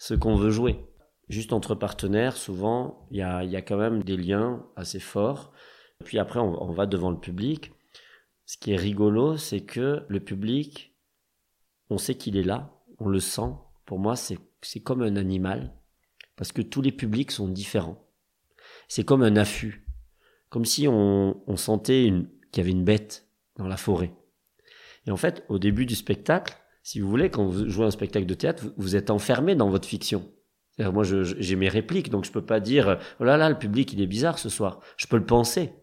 ce 0.00 0.14
qu'on 0.14 0.34
veut 0.34 0.50
jouer. 0.50 0.80
Juste 1.28 1.52
entre 1.52 1.74
partenaires, 1.74 2.36
souvent, 2.36 3.06
il 3.10 3.18
y 3.18 3.22
a, 3.22 3.44
y 3.44 3.54
a, 3.54 3.62
quand 3.62 3.76
même 3.76 4.02
des 4.02 4.16
liens 4.16 4.66
assez 4.74 4.98
forts. 4.98 5.52
Puis 6.04 6.18
après, 6.18 6.40
on, 6.40 6.72
va 6.72 6.86
devant 6.86 7.10
le 7.10 7.20
public. 7.20 7.70
Ce 8.46 8.56
qui 8.56 8.72
est 8.72 8.76
rigolo, 8.76 9.36
c'est 9.36 9.60
que 9.60 10.04
le 10.08 10.20
public, 10.20 10.96
on 11.90 11.98
sait 11.98 12.16
qu'il 12.16 12.38
est 12.38 12.42
là, 12.42 12.80
on 12.98 13.08
le 13.08 13.20
sent. 13.20 13.52
Pour 13.84 13.98
moi, 13.98 14.16
c'est 14.16 14.80
comme 14.82 15.02
un 15.02 15.16
animal, 15.16 15.74
parce 16.34 16.50
que 16.50 16.62
tous 16.62 16.80
les 16.80 16.92
publics 16.92 17.30
sont 17.30 17.48
différents. 17.48 18.08
C'est 18.88 19.04
comme 19.04 19.22
un 19.22 19.36
affût, 19.36 19.86
comme 20.48 20.64
si 20.64 20.88
on, 20.88 21.42
on 21.46 21.56
sentait 21.56 22.10
qu'il 22.50 22.62
y 22.62 22.64
avait 22.64 22.70
une 22.76 22.84
bête 22.84 23.28
dans 23.56 23.68
la 23.68 23.76
forêt. 23.76 24.14
Et 25.06 25.10
en 25.10 25.18
fait, 25.18 25.44
au 25.48 25.58
début 25.58 25.84
du 25.84 25.94
spectacle, 25.94 26.56
si 26.82 27.00
vous 27.00 27.08
voulez, 27.08 27.30
quand 27.30 27.46
vous 27.46 27.68
jouez 27.68 27.86
un 27.86 27.90
spectacle 27.90 28.26
de 28.26 28.34
théâtre, 28.34 28.64
vous, 28.76 28.96
êtes 28.96 29.10
enfermé 29.10 29.54
dans 29.54 29.68
votre 29.68 29.86
fiction. 29.86 30.30
Moi, 30.78 31.04
j'ai 31.04 31.56
mes 31.56 31.68
répliques, 31.68 32.08
donc 32.08 32.24
je 32.24 32.32
peux 32.32 32.44
pas 32.44 32.58
dire 32.58 32.98
oh 33.20 33.24
là 33.24 33.36
là, 33.36 33.50
le 33.50 33.58
public 33.58 33.92
il 33.92 34.00
est 34.00 34.06
bizarre 34.06 34.38
ce 34.38 34.48
soir. 34.48 34.80
Je 34.96 35.06
peux 35.06 35.18
le 35.18 35.26
penser, 35.26 35.74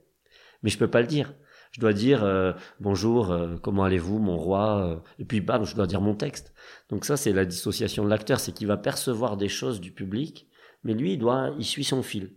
mais 0.63 0.71
je 0.71 0.77
peux 0.79 0.89
pas 0.89 1.01
le 1.01 1.07
dire. 1.07 1.33
Je 1.71 1.81
dois 1.81 1.93
dire 1.93 2.23
euh, 2.23 2.53
bonjour, 2.79 3.31
euh, 3.31 3.55
comment 3.61 3.83
allez-vous, 3.83 4.17
mon 4.17 4.37
roi, 4.37 4.83
euh, 4.83 4.99
et 5.19 5.25
puis 5.25 5.41
bam, 5.41 5.63
je 5.65 5.75
dois 5.75 5.85
dire 5.85 6.01
mon 6.01 6.15
texte. 6.15 6.53
Donc 6.89 7.05
ça, 7.05 7.17
c'est 7.17 7.33
la 7.33 7.45
dissociation 7.45 8.03
de 8.03 8.09
l'acteur, 8.09 8.39
c'est 8.39 8.51
qu'il 8.51 8.65
va 8.65 8.77
percevoir 8.77 9.37
des 9.37 9.49
choses 9.49 9.79
du 9.79 9.91
public, 9.91 10.47
mais 10.83 10.95
lui, 10.95 11.13
il 11.13 11.19
doit, 11.19 11.53
il 11.59 11.65
suit 11.65 11.83
son 11.83 12.01
fil. 12.01 12.33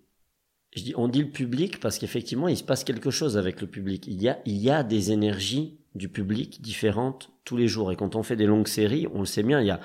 On 0.97 1.09
dit 1.09 1.23
le 1.23 1.31
public 1.31 1.81
parce 1.81 1.99
qu'effectivement, 1.99 2.49
il 2.49 2.57
se 2.57 2.63
passe 2.63 2.85
quelque 2.85 3.11
chose 3.11 3.37
avec 3.37 3.61
le 3.61 3.67
public. 3.67 4.07
Il 4.07 4.21
y 4.23 4.29
a, 4.29 4.41
il 4.45 4.59
y 4.59 4.71
a 4.71 4.83
des 4.85 5.11
énergies 5.11 5.80
du 5.95 6.09
public 6.09 6.61
différentes 6.63 7.31
tous 7.45 7.57
les 7.57 7.69
jours. 7.69 7.93
Et 7.93 7.97
quand 7.97 8.17
on 8.17 8.23
fait 8.23 8.37
des 8.37 8.47
longues 8.47 8.69
séries, 8.69 9.07
on 9.13 9.21
le 9.21 9.27
sait 9.27 9.43
bien, 9.43 9.61
il 9.61 9.67
y 9.67 9.71
a, 9.71 9.81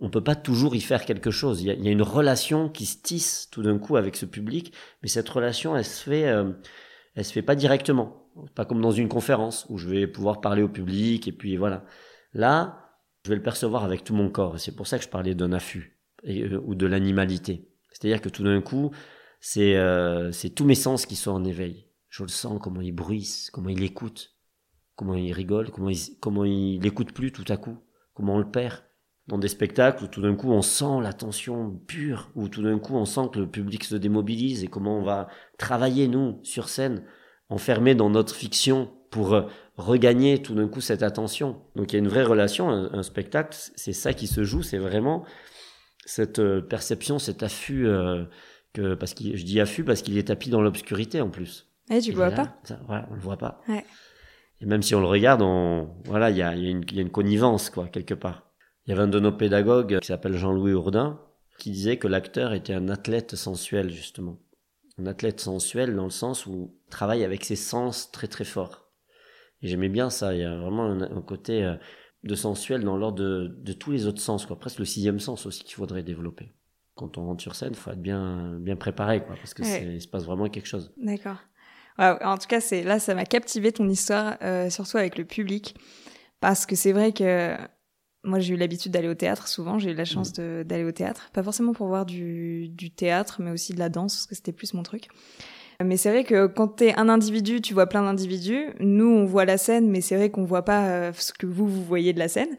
on 0.00 0.10
peut 0.10 0.22
pas 0.22 0.34
toujours 0.34 0.74
y 0.74 0.80
faire 0.80 1.04
quelque 1.04 1.30
chose. 1.30 1.62
Il 1.62 1.66
y 1.66 1.70
a, 1.70 1.74
il 1.74 1.84
y 1.84 1.88
a 1.88 1.92
une 1.92 2.02
relation 2.02 2.68
qui 2.68 2.86
se 2.86 2.98
tisse 3.02 3.48
tout 3.50 3.62
d'un 3.62 3.78
coup 3.78 3.96
avec 3.96 4.16
ce 4.16 4.26
public, 4.26 4.72
mais 5.02 5.08
cette 5.08 5.28
relation, 5.28 5.76
elle 5.76 5.84
se 5.84 6.04
fait, 6.04 6.28
euh, 6.28 6.52
elle 7.14 7.24
se 7.24 7.32
fait 7.32 7.42
pas 7.42 7.56
directement. 7.56 8.28
Pas 8.54 8.64
comme 8.64 8.80
dans 8.80 8.92
une 8.92 9.08
conférence 9.08 9.66
où 9.68 9.76
je 9.76 9.88
vais 9.88 10.06
pouvoir 10.06 10.40
parler 10.40 10.62
au 10.62 10.68
public 10.68 11.28
et 11.28 11.32
puis 11.32 11.56
voilà. 11.56 11.84
Là, 12.32 12.96
je 13.24 13.30
vais 13.30 13.36
le 13.36 13.42
percevoir 13.42 13.84
avec 13.84 14.04
tout 14.04 14.14
mon 14.14 14.30
corps. 14.30 14.58
C'est 14.58 14.74
pour 14.74 14.86
ça 14.86 14.98
que 14.98 15.04
je 15.04 15.10
parlais 15.10 15.34
d'un 15.34 15.52
affût 15.52 16.00
euh, 16.26 16.60
ou 16.64 16.74
de 16.74 16.86
l'animalité. 16.86 17.68
C'est-à-dire 17.90 18.22
que 18.22 18.28
tout 18.28 18.42
d'un 18.42 18.60
coup, 18.62 18.90
c'est 19.40 19.76
euh, 19.76 20.30
tous 20.54 20.64
mes 20.64 20.74
sens 20.74 21.04
qui 21.04 21.16
sont 21.16 21.32
en 21.32 21.44
éveil. 21.44 21.88
Je 22.08 22.22
le 22.22 22.28
sens 22.28 22.58
comment 22.62 22.80
il 22.80 22.92
bruisse, 22.92 23.50
comment 23.50 23.68
il 23.68 23.82
écoute 23.82 24.32
comment 24.96 25.14
il 25.14 25.32
rigole, 25.32 25.70
comment 25.70 25.90
il, 25.90 25.98
comment 26.20 26.44
il 26.44 26.84
écoute 26.86 27.12
plus 27.12 27.32
tout 27.32 27.44
à 27.48 27.56
coup, 27.56 27.76
comment 28.14 28.34
on 28.34 28.38
le 28.38 28.50
perd. 28.50 28.82
Dans 29.28 29.38
des 29.38 29.48
spectacles 29.48 30.04
où 30.04 30.06
tout 30.08 30.20
d'un 30.20 30.34
coup 30.34 30.50
on 30.50 30.62
sent 30.62 31.00
la 31.00 31.12
tension 31.12 31.70
pure, 31.86 32.30
où 32.34 32.48
tout 32.48 32.62
d'un 32.62 32.78
coup 32.78 32.94
on 32.94 33.04
sent 33.04 33.28
que 33.32 33.38
le 33.38 33.46
public 33.46 33.84
se 33.84 33.94
démobilise 33.94 34.64
et 34.64 34.68
comment 34.68 34.98
on 34.98 35.02
va 35.02 35.28
travailler 35.58 36.08
nous 36.08 36.40
sur 36.42 36.68
scène, 36.68 37.04
enfermés 37.48 37.94
dans 37.94 38.10
notre 38.10 38.34
fiction 38.34 38.90
pour 39.10 39.34
euh, 39.34 39.42
regagner 39.76 40.42
tout 40.42 40.54
d'un 40.54 40.66
coup 40.66 40.80
cette 40.80 41.04
attention. 41.04 41.62
Donc 41.76 41.92
il 41.92 41.96
y 41.96 41.98
a 41.98 42.00
une 42.00 42.08
vraie 42.08 42.24
relation, 42.24 42.68
un, 42.68 43.02
spectacle, 43.04 43.56
c'est 43.76 43.92
ça 43.92 44.12
qui 44.12 44.26
se 44.26 44.42
joue, 44.42 44.62
c'est 44.62 44.78
vraiment 44.78 45.24
cette 46.04 46.40
euh, 46.40 46.60
perception, 46.60 47.20
cet 47.20 47.44
affût, 47.44 47.86
euh, 47.86 48.24
que, 48.72 48.94
parce 48.94 49.14
que 49.14 49.36
je 49.36 49.44
dis 49.44 49.60
affût 49.60 49.84
parce 49.84 50.02
qu'il 50.02 50.18
est 50.18 50.28
tapis 50.28 50.50
dans 50.50 50.62
l'obscurité 50.62 51.20
en 51.20 51.30
plus. 51.30 51.68
Et 51.90 52.00
tu 52.00 52.10
le 52.10 52.16
vois 52.16 52.30
pas? 52.30 52.56
ça, 52.64 52.80
On 52.88 53.14
le 53.14 53.20
voit 53.20 53.36
pas. 53.36 53.60
Ouais. 53.68 53.84
Et 54.62 54.66
même 54.66 54.82
si 54.82 54.94
on 54.94 55.00
le 55.00 55.06
regarde, 55.06 55.42
on, 55.42 55.88
voilà, 56.04 56.30
il 56.30 56.36
y 56.36 56.42
a, 56.42 56.54
y, 56.54 56.68
a 56.68 56.70
y 56.70 56.98
a, 56.98 57.02
une 57.02 57.10
connivence, 57.10 57.68
quoi, 57.68 57.88
quelque 57.88 58.14
part. 58.14 58.46
Il 58.86 58.90
y 58.90 58.92
avait 58.92 59.02
un 59.02 59.08
de 59.08 59.18
nos 59.18 59.32
pédagogues 59.32 59.98
qui 59.98 60.06
s'appelle 60.06 60.36
Jean-Louis 60.36 60.72
Ourdin, 60.72 61.20
qui 61.58 61.72
disait 61.72 61.96
que 61.96 62.06
l'acteur 62.06 62.52
était 62.52 62.74
un 62.74 62.88
athlète 62.88 63.34
sensuel, 63.34 63.90
justement. 63.90 64.38
Un 64.98 65.06
athlète 65.06 65.40
sensuel 65.40 65.96
dans 65.96 66.04
le 66.04 66.10
sens 66.10 66.46
où 66.46 66.76
il 66.86 66.90
travaille 66.90 67.24
avec 67.24 67.44
ses 67.44 67.56
sens 67.56 68.12
très 68.12 68.28
très 68.28 68.44
forts. 68.44 68.88
Et 69.62 69.68
j'aimais 69.68 69.88
bien 69.88 70.10
ça. 70.10 70.32
Il 70.34 70.40
y 70.40 70.44
a 70.44 70.56
vraiment 70.56 70.90
un, 70.90 71.22
côté 71.22 71.64
euh, 71.64 71.74
de 72.22 72.34
sensuel 72.36 72.84
dans 72.84 72.96
l'ordre 72.96 73.18
de, 73.18 73.56
de, 73.62 73.72
tous 73.72 73.90
les 73.90 74.06
autres 74.06 74.20
sens, 74.20 74.46
quoi. 74.46 74.58
Presque 74.58 74.78
le 74.78 74.84
sixième 74.84 75.18
sens 75.18 75.44
aussi 75.44 75.64
qu'il 75.64 75.74
faudrait 75.74 76.04
développer. 76.04 76.52
Quand 76.94 77.18
on 77.18 77.26
rentre 77.26 77.42
sur 77.42 77.56
scène, 77.56 77.70
il 77.72 77.76
faut 77.76 77.90
être 77.90 78.02
bien, 78.02 78.58
bien 78.60 78.76
préparé, 78.76 79.24
quoi, 79.24 79.34
parce 79.36 79.54
que 79.54 79.62
il 79.62 80.00
se 80.00 80.08
passe 80.08 80.24
vraiment 80.24 80.48
quelque 80.48 80.68
chose. 80.68 80.92
D'accord 80.98 81.38
en 81.98 82.38
tout 82.38 82.46
cas, 82.48 82.60
c'est 82.60 82.82
là, 82.82 82.98
ça 82.98 83.14
m'a 83.14 83.24
captivé 83.24 83.72
ton 83.72 83.88
histoire, 83.88 84.36
euh, 84.42 84.70
surtout 84.70 84.96
avec 84.96 85.18
le 85.18 85.24
public, 85.24 85.76
parce 86.40 86.66
que 86.66 86.76
c'est 86.76 86.92
vrai 86.92 87.12
que 87.12 87.56
moi, 88.24 88.38
j'ai 88.38 88.54
eu 88.54 88.56
l'habitude 88.56 88.92
d'aller 88.92 89.08
au 89.08 89.14
théâtre 89.14 89.48
souvent. 89.48 89.78
J'ai 89.78 89.90
eu 89.90 89.94
la 89.94 90.04
chance 90.04 90.32
mmh. 90.38 90.62
d'aller 90.64 90.84
au 90.84 90.92
théâtre, 90.92 91.30
pas 91.32 91.42
forcément 91.42 91.72
pour 91.72 91.88
voir 91.88 92.06
du, 92.06 92.68
du 92.68 92.90
théâtre, 92.90 93.40
mais 93.40 93.50
aussi 93.50 93.74
de 93.74 93.78
la 93.78 93.88
danse, 93.88 94.14
parce 94.14 94.26
que 94.26 94.34
c'était 94.34 94.52
plus 94.52 94.74
mon 94.74 94.82
truc. 94.82 95.08
Mais 95.82 95.96
c'est 95.96 96.10
vrai 96.10 96.24
que 96.24 96.46
quand 96.46 96.68
t'es 96.68 96.94
un 96.94 97.08
individu, 97.08 97.60
tu 97.60 97.74
vois 97.74 97.86
plein 97.86 98.02
d'individus. 98.02 98.66
Nous, 98.78 99.08
on 99.08 99.24
voit 99.24 99.44
la 99.44 99.58
scène, 99.58 99.90
mais 99.90 100.00
c'est 100.00 100.16
vrai 100.16 100.30
qu'on 100.30 100.44
voit 100.44 100.64
pas 100.64 100.88
euh, 100.88 101.12
ce 101.14 101.32
que 101.32 101.46
vous, 101.46 101.66
vous 101.66 101.82
voyez 101.82 102.12
de 102.12 102.18
la 102.18 102.28
scène. 102.28 102.56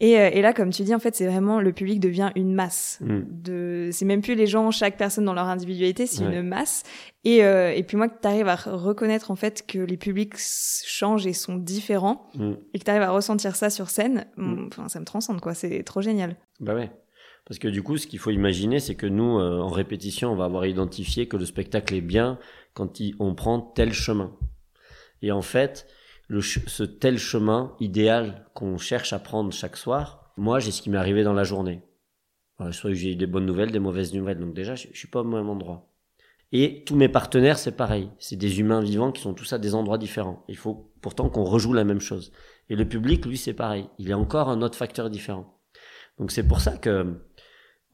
Et, 0.00 0.18
euh, 0.18 0.30
et, 0.32 0.42
là, 0.42 0.52
comme 0.52 0.70
tu 0.70 0.84
dis, 0.84 0.94
en 0.94 1.00
fait, 1.00 1.16
c'est 1.16 1.26
vraiment 1.26 1.60
le 1.60 1.72
public 1.72 1.98
devient 1.98 2.30
une 2.36 2.54
masse. 2.54 2.98
Mm. 3.00 3.20
De, 3.26 3.88
c'est 3.92 4.04
même 4.04 4.22
plus 4.22 4.36
les 4.36 4.46
gens, 4.46 4.70
chaque 4.70 4.96
personne 4.96 5.24
dans 5.24 5.34
leur 5.34 5.46
individualité, 5.46 6.06
c'est 6.06 6.24
une 6.24 6.42
masse. 6.42 6.84
Et, 7.24 7.44
euh, 7.44 7.72
et 7.72 7.82
puis 7.82 7.96
moi, 7.96 8.08
que 8.08 8.20
tu 8.20 8.28
arrives 8.28 8.46
à 8.46 8.54
reconnaître 8.54 9.32
en 9.32 9.36
fait 9.36 9.66
que 9.66 9.78
les 9.78 9.96
publics 9.96 10.34
changent 10.38 11.26
et 11.26 11.32
sont 11.32 11.56
différents, 11.56 12.30
mm. 12.34 12.52
et 12.74 12.78
que 12.78 12.84
tu 12.84 12.90
arrives 12.90 13.02
à 13.02 13.10
ressentir 13.10 13.56
ça 13.56 13.70
sur 13.70 13.90
scène, 13.90 14.26
mm. 14.36 14.68
enfin, 14.68 14.88
ça 14.88 15.00
me 15.00 15.04
transcende 15.04 15.40
quoi. 15.40 15.54
C'est 15.54 15.82
trop 15.82 16.00
génial. 16.00 16.36
Bah 16.60 16.74
ouais. 16.74 16.90
Parce 17.48 17.58
que 17.58 17.68
du 17.68 17.82
coup, 17.82 17.96
ce 17.96 18.06
qu'il 18.06 18.18
faut 18.18 18.30
imaginer, 18.30 18.78
c'est 18.78 18.94
que 18.94 19.06
nous, 19.06 19.38
euh, 19.38 19.58
en 19.58 19.68
répétition, 19.68 20.30
on 20.30 20.36
va 20.36 20.44
avoir 20.44 20.66
identifié 20.66 21.26
que 21.26 21.36
le 21.38 21.46
spectacle 21.46 21.94
est 21.94 22.02
bien 22.02 22.38
quand 22.74 23.00
on 23.18 23.34
prend 23.34 23.60
tel 23.60 23.94
chemin. 23.94 24.36
Et 25.22 25.32
en 25.32 25.42
fait, 25.42 25.86
le, 26.28 26.40
ce 26.40 26.84
tel 26.84 27.18
chemin 27.18 27.74
idéal 27.80 28.46
qu'on 28.54 28.78
cherche 28.78 29.12
à 29.12 29.18
prendre 29.18 29.52
chaque 29.52 29.76
soir, 29.76 30.32
moi, 30.36 30.60
j'ai 30.60 30.70
ce 30.70 30.82
qui 30.82 30.90
m'est 30.90 30.98
arrivé 30.98 31.24
dans 31.24 31.32
la 31.32 31.44
journée. 31.44 31.82
soit 32.70 32.92
j'ai 32.92 33.12
eu 33.12 33.16
des 33.16 33.26
bonnes 33.26 33.46
nouvelles, 33.46 33.72
des 33.72 33.80
mauvaises 33.80 34.14
nouvelles. 34.14 34.38
Donc 34.38 34.54
déjà, 34.54 34.74
je, 34.76 34.88
je 34.92 34.98
suis 34.98 35.08
pas 35.08 35.20
au 35.20 35.24
même 35.24 35.48
endroit. 35.48 35.90
Et 36.52 36.84
tous 36.84 36.96
mes 36.96 37.08
partenaires, 37.08 37.58
c'est 37.58 37.76
pareil. 37.76 38.10
C'est 38.18 38.36
des 38.36 38.60
humains 38.60 38.80
vivants 38.80 39.12
qui 39.12 39.20
sont 39.20 39.34
tous 39.34 39.52
à 39.52 39.58
des 39.58 39.74
endroits 39.74 39.98
différents. 39.98 40.44
Il 40.48 40.56
faut 40.56 40.92
pourtant 41.00 41.28
qu'on 41.28 41.44
rejoue 41.44 41.72
la 41.72 41.84
même 41.84 42.00
chose. 42.00 42.32
Et 42.70 42.76
le 42.76 42.88
public, 42.88 43.26
lui, 43.26 43.36
c'est 43.36 43.52
pareil. 43.52 43.88
Il 43.98 44.10
est 44.10 44.14
encore 44.14 44.48
un 44.48 44.62
autre 44.62 44.78
facteur 44.78 45.10
différent. 45.10 45.58
Donc 46.18 46.30
c'est 46.30 46.46
pour 46.46 46.60
ça 46.60 46.76
que 46.76 47.20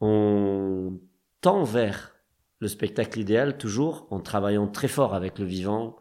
on 0.01 0.99
tend 1.41 1.63
vers 1.63 2.15
le 2.59 2.67
spectacle 2.67 3.19
idéal 3.19 3.57
toujours 3.57 4.07
en 4.09 4.19
travaillant 4.19 4.67
très 4.67 4.87
fort 4.87 5.13
avec 5.13 5.39
le 5.39 5.45
vivant, 5.45 5.97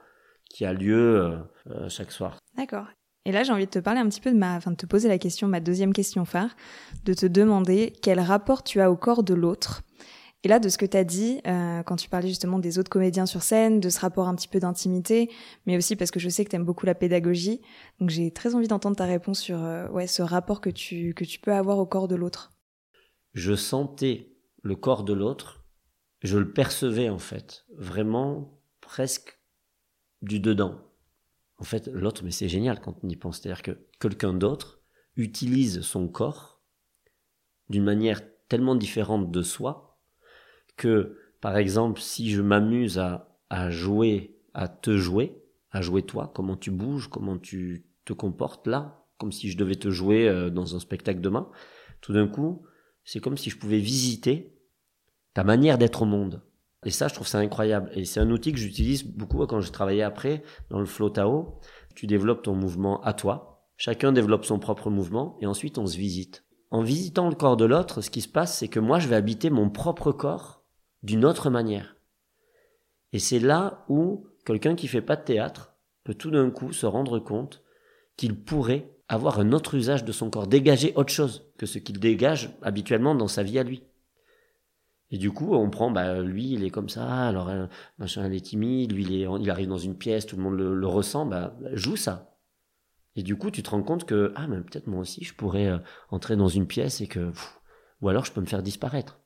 qui 0.51 0.65
a 0.65 0.73
lieu 0.73 1.21
euh, 1.21 1.39
euh, 1.71 1.89
chaque 1.89 2.13
soir. 2.13 2.39
D'accord. 2.57 2.87
Et 3.25 3.33
là, 3.33 3.43
j'ai 3.43 3.53
envie 3.53 3.65
de 3.67 3.71
te 3.71 3.79
parler 3.79 4.01
un 4.01 4.09
petit 4.09 4.21
peu 4.21 4.31
de 4.31 4.37
ma, 4.37 4.57
enfin, 4.57 4.71
de 4.71 4.77
te 4.77 4.87
poser 4.87 5.09
la 5.09 5.19
question, 5.19 5.49
ma 5.49 5.61
deuxième 5.61 5.93
question 5.93 6.25
phare, 6.25 6.55
de 7.05 7.15
te 7.15 7.27
demander 7.27 7.93
quel 8.03 8.21
rapport 8.21 8.63
tu 8.63 8.81
as 8.81 8.91
au 8.91 8.97
corps 8.97 9.23
de 9.23 9.35
l'autre. 9.35 9.83
Et 10.43 10.49
là, 10.49 10.59
de 10.59 10.69
ce 10.69 10.77
que 10.77 10.85
tu 10.85 10.97
as 10.97 11.05
dit, 11.05 11.41
euh, 11.47 11.83
quand 11.85 11.97
tu 11.97 12.11
parlais 12.11 12.29
justement 12.29 12.59
des 12.59 12.79
autres 12.79 12.91
comédiens 12.91 13.25
sur 13.25 13.43
scène, 13.43 13.81
de 13.81 13.89
ce 13.89 13.99
rapport 13.99 14.29
un 14.29 14.35
petit 14.35 14.49
peu 14.49 14.61
d'intimité, 14.61 15.31
mais 15.65 15.79
aussi 15.79 15.97
parce 15.97 16.11
que 16.11 16.21
je 16.21 16.29
sais 16.29 16.45
que 16.45 16.51
tu 16.51 16.57
aimes 16.57 16.67
beaucoup 16.67 16.85
la 16.85 16.95
pédagogie. 16.95 17.63
Donc 17.99 18.11
j'ai 18.11 18.31
très 18.31 18.55
envie 18.55 18.69
d'entendre 18.69 18.97
ta 18.97 19.07
réponse 19.07 19.41
sur 19.41 19.59
ouais, 19.91 20.07
ce 20.07 20.21
rapport 20.21 20.61
que 20.61 20.69
tu, 20.69 21.15
que 21.15 21.25
tu 21.25 21.41
peux 21.41 21.55
avoir 21.55 21.79
au 21.79 21.87
corps 21.87 22.09
de 22.09 22.15
l'autre. 22.15 22.53
Je 23.33 23.55
sentais 23.55 24.35
le 24.63 24.77
corps 24.77 25.05
de 25.05 25.15
l'autre, 25.15 25.65
je 26.23 26.39
le 26.39 26.53
percevais 26.53 27.09
en 27.09 27.19
fait, 27.19 27.65
vraiment 27.77 28.61
presque 28.81 29.39
du 30.25 30.41
dedans. 30.41 30.81
En 31.59 31.65
fait, 31.65 31.89
l'autre, 31.89 32.23
mais 32.25 32.31
c'est 32.31 32.49
génial 32.49 32.81
quand 32.81 32.97
on 33.03 33.09
y 33.09 33.17
pense. 33.17 33.41
C'est-à-dire 33.41 33.63
que 33.63 33.87
quelqu'un 34.01 34.35
d'autre 34.35 34.81
utilise 35.17 35.83
son 35.83 36.09
corps 36.09 36.63
d'une 37.69 37.85
manière 37.85 38.21
tellement 38.49 38.75
différente 38.75 39.31
de 39.31 39.43
soi 39.43 40.01
que, 40.77 41.19
par 41.41 41.57
exemple, 41.57 42.01
si 42.01 42.31
je 42.31 42.43
m'amuse 42.43 42.99
à, 42.99 43.39
à 43.51 43.71
jouer, 43.71 44.37
à 44.53 44.69
te 44.69 44.97
jouer, 44.97 45.43
à 45.71 45.81
jouer 45.81 46.03
toi, 46.03 46.33
comment 46.35 46.57
tu 46.57 46.71
bouges, 46.71 47.09
comment 47.09 47.39
tu 47.39 47.87
te 48.05 48.13
comportes 48.13 48.67
là, 48.67 49.07
comme 49.19 49.33
si 49.33 49.51
je 49.51 49.57
devais 49.57 49.77
te 49.77 49.91
jouer 49.91 50.29
euh, 50.29 50.51
dans 50.51 50.77
un 50.77 50.81
spectacle 50.81 51.21
demain, 51.21 51.51
tout 52.01 52.13
d'un 52.13 52.29
coup, 52.29 52.67
c'est 53.05 53.21
comme 53.21 53.37
si 53.37 53.51
je 53.51 53.59
pouvais 53.59 53.79
visiter 53.79 54.59
ta 55.33 55.45
manière 55.45 55.79
d'être 55.79 56.03
au 56.03 56.07
monde. 56.07 56.43
Et 56.85 56.90
ça, 56.90 57.09
je 57.09 57.14
trouve 57.14 57.27
ça 57.27 57.38
incroyable. 57.38 57.90
Et 57.94 58.05
c'est 58.05 58.20
un 58.20 58.31
outil 58.31 58.53
que 58.53 58.59
j'utilise 58.59 59.05
beaucoup 59.05 59.44
quand 59.47 59.61
je 59.61 59.73
travaillais 59.73 60.03
après 60.03 60.42
dans 60.70 60.79
le 60.79 60.87
flow 60.87 61.11
Tao. 61.11 61.61
Tu 61.94 62.07
développes 62.07 62.42
ton 62.42 62.55
mouvement 62.55 63.03
à 63.03 63.12
toi. 63.12 63.64
Chacun 63.77 64.12
développe 64.12 64.44
son 64.44 64.59
propre 64.59 64.90
mouvement 64.90 65.37
et 65.40 65.47
ensuite 65.47 65.79
on 65.79 65.87
se 65.87 65.97
visite. 65.97 66.44
En 66.70 66.83
visitant 66.83 67.29
le 67.29 67.35
corps 67.35 67.57
de 67.57 67.64
l'autre, 67.64 68.01
ce 68.01 68.11
qui 68.11 68.20
se 68.20 68.29
passe, 68.29 68.59
c'est 68.59 68.68
que 68.68 68.81
moi, 68.81 68.99
je 68.99 69.09
vais 69.09 69.16
habiter 69.16 69.51
mon 69.51 69.70
propre 69.70 70.12
corps 70.12 70.64
d'une 71.03 71.25
autre 71.25 71.51
manière. 71.51 71.97
Et 73.12 73.18
c'est 73.18 73.38
là 73.38 73.85
où 73.88 74.27
quelqu'un 74.44 74.75
qui 74.75 74.88
fait 74.88 75.01
pas 75.01 75.16
de 75.16 75.25
théâtre 75.25 75.77
peut 76.03 76.14
tout 76.14 76.31
d'un 76.31 76.51
coup 76.51 76.73
se 76.73 76.87
rendre 76.87 77.18
compte 77.18 77.62
qu'il 78.16 78.37
pourrait 78.37 78.90
avoir 79.09 79.38
un 79.38 79.53
autre 79.53 79.75
usage 79.75 80.05
de 80.05 80.12
son 80.12 80.31
corps, 80.31 80.47
dégager 80.47 80.92
autre 80.97 81.12
chose 81.12 81.51
que 81.59 81.66
ce 81.66 81.79
qu'il 81.79 82.01
dégage 82.01 82.51
habituellement 82.62 83.14
dans 83.14 83.29
sa 83.29 83.42
vie 83.42 83.59
à 83.59 83.62
lui. 83.62 83.83
Et 85.11 85.19
du 85.19 85.31
coup, 85.31 85.55
on 85.55 85.71
prend, 85.71 85.90
bah, 85.90 86.23
lui, 86.23 86.53
il 86.53 86.64
est 86.64 86.71
comme 86.71 86.88
ça, 86.88 87.29
alors, 87.29 87.49
euh, 87.49 87.67
machin, 87.99 88.27
il 88.27 88.35
est 88.35 88.40
timide, 88.40 88.93
lui, 88.93 89.05
il, 89.05 89.12
est, 89.14 89.29
il 89.40 89.51
arrive 89.51 89.69
dans 89.69 89.79
une 89.79 89.97
pièce, 89.97 90.27
tout 90.27 90.37
le 90.37 90.43
monde 90.43 90.59
le, 90.59 90.87
ressent, 90.87 91.27
bah, 91.27 91.55
joue 91.73 91.97
ça. 91.97 92.37
Et 93.17 93.23
du 93.23 93.37
coup, 93.37 93.51
tu 93.51 93.62
te 93.62 93.71
rends 93.71 93.83
compte 93.83 94.07
que, 94.07 94.33
ah, 94.35 94.47
mais 94.49 94.61
peut-être 94.61 94.87
moi 94.88 95.01
aussi, 95.01 95.23
je 95.23 95.35
pourrais 95.35 95.69
euh, 95.69 95.79
entrer 96.11 96.37
dans 96.37 96.49
une 96.49 96.67
pièce 96.67 97.01
et 97.01 97.07
que, 97.07 97.33
ou 98.01 98.09
alors 98.09 98.25
je 98.25 98.33
peux 98.33 98.40
me 98.40 98.47
faire 98.47 98.62
disparaître. 98.62 99.21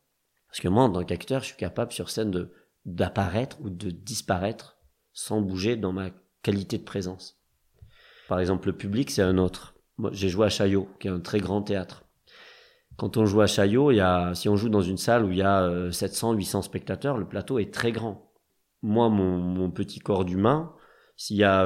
Parce 0.49 0.61
que 0.61 0.69
moi, 0.69 0.85
en 0.85 0.91
tant 0.91 1.05
qu'acteur, 1.05 1.41
je 1.41 1.47
suis 1.47 1.57
capable 1.57 1.93
sur 1.93 2.11
scène 2.11 2.31
de, 2.31 2.53
d'apparaître 2.85 3.59
ou 3.61 3.71
de 3.71 3.91
disparaître 3.91 4.79
sans 5.13 5.41
bouger 5.41 5.77
dans 5.77 5.93
ma 5.93 6.11
qualité 6.43 6.79
de 6.79 6.85
présence. 6.85 7.41
Par 8.29 8.41
exemple, 8.41 8.69
le 8.69 8.77
public, 8.77 9.11
c'est 9.11 9.23
un 9.23 9.39
autre. 9.39 9.75
Moi, 9.97 10.11
j'ai 10.13 10.29
joué 10.29 10.47
à 10.47 10.51
Chaillot, 10.51 10.89
qui 11.01 11.09
est 11.09 11.11
un 11.11 11.21
très 11.21 11.41
grand 11.41 11.63
théâtre. 11.63 12.05
Quand 12.99 13.17
on 13.17 13.27
joue 13.27 13.41
à 13.41 13.47
Chaillot, 13.47 13.93
il 13.93 13.97
y 13.97 14.01
a, 14.01 14.35
si 14.35 14.49
on 14.49 14.57
joue 14.57 14.69
dans 14.69 14.83
une 14.83 14.97
salle 14.97 15.25
où 15.25 15.31
il 15.31 15.39
y 15.39 15.43
a 15.43 15.91
700, 15.93 16.33
euh, 16.33 16.37
800 16.37 16.63
spectateurs, 16.63 17.17
le 17.17 17.29
plateau 17.29 17.61
est 17.61 17.73
très 17.73 17.93
grand. 17.93 18.33
Moi, 18.83 19.09
mon, 19.09 19.39
mon 19.39 19.71
petit 19.71 20.01
corps 20.01 20.25
d'humain, 20.25 20.75
s'il 21.17 21.37
y 21.37 21.45
a 21.45 21.65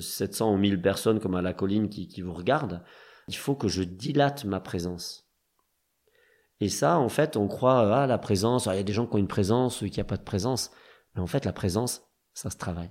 700 0.00 0.50
euh, 0.50 0.54
ou 0.54 0.58
1000 0.58 0.82
personnes 0.82 1.20
comme 1.20 1.36
à 1.36 1.42
la 1.42 1.52
colline 1.52 1.88
qui, 1.88 2.08
qui 2.08 2.22
vous 2.22 2.32
regardent, 2.32 2.82
il 3.28 3.36
faut 3.36 3.54
que 3.54 3.68
je 3.68 3.84
dilate 3.84 4.44
ma 4.44 4.58
présence. 4.58 5.30
Et 6.60 6.68
ça, 6.68 6.98
en 6.98 7.08
fait, 7.08 7.36
on 7.36 7.46
croit, 7.46 8.02
ah, 8.02 8.06
la 8.08 8.18
présence, 8.18 8.66
ah, 8.66 8.74
il 8.74 8.78
y 8.78 8.80
a 8.80 8.84
des 8.84 8.92
gens 8.92 9.06
qui 9.06 9.14
ont 9.14 9.18
une 9.18 9.28
présence 9.28 9.80
ou 9.80 9.88
qui 9.88 10.00
a 10.00 10.04
pas 10.04 10.16
de 10.16 10.24
présence. 10.24 10.72
Mais 11.14 11.22
en 11.22 11.28
fait, 11.28 11.44
la 11.44 11.52
présence, 11.52 12.02
ça 12.34 12.50
se 12.50 12.56
travaille. 12.56 12.90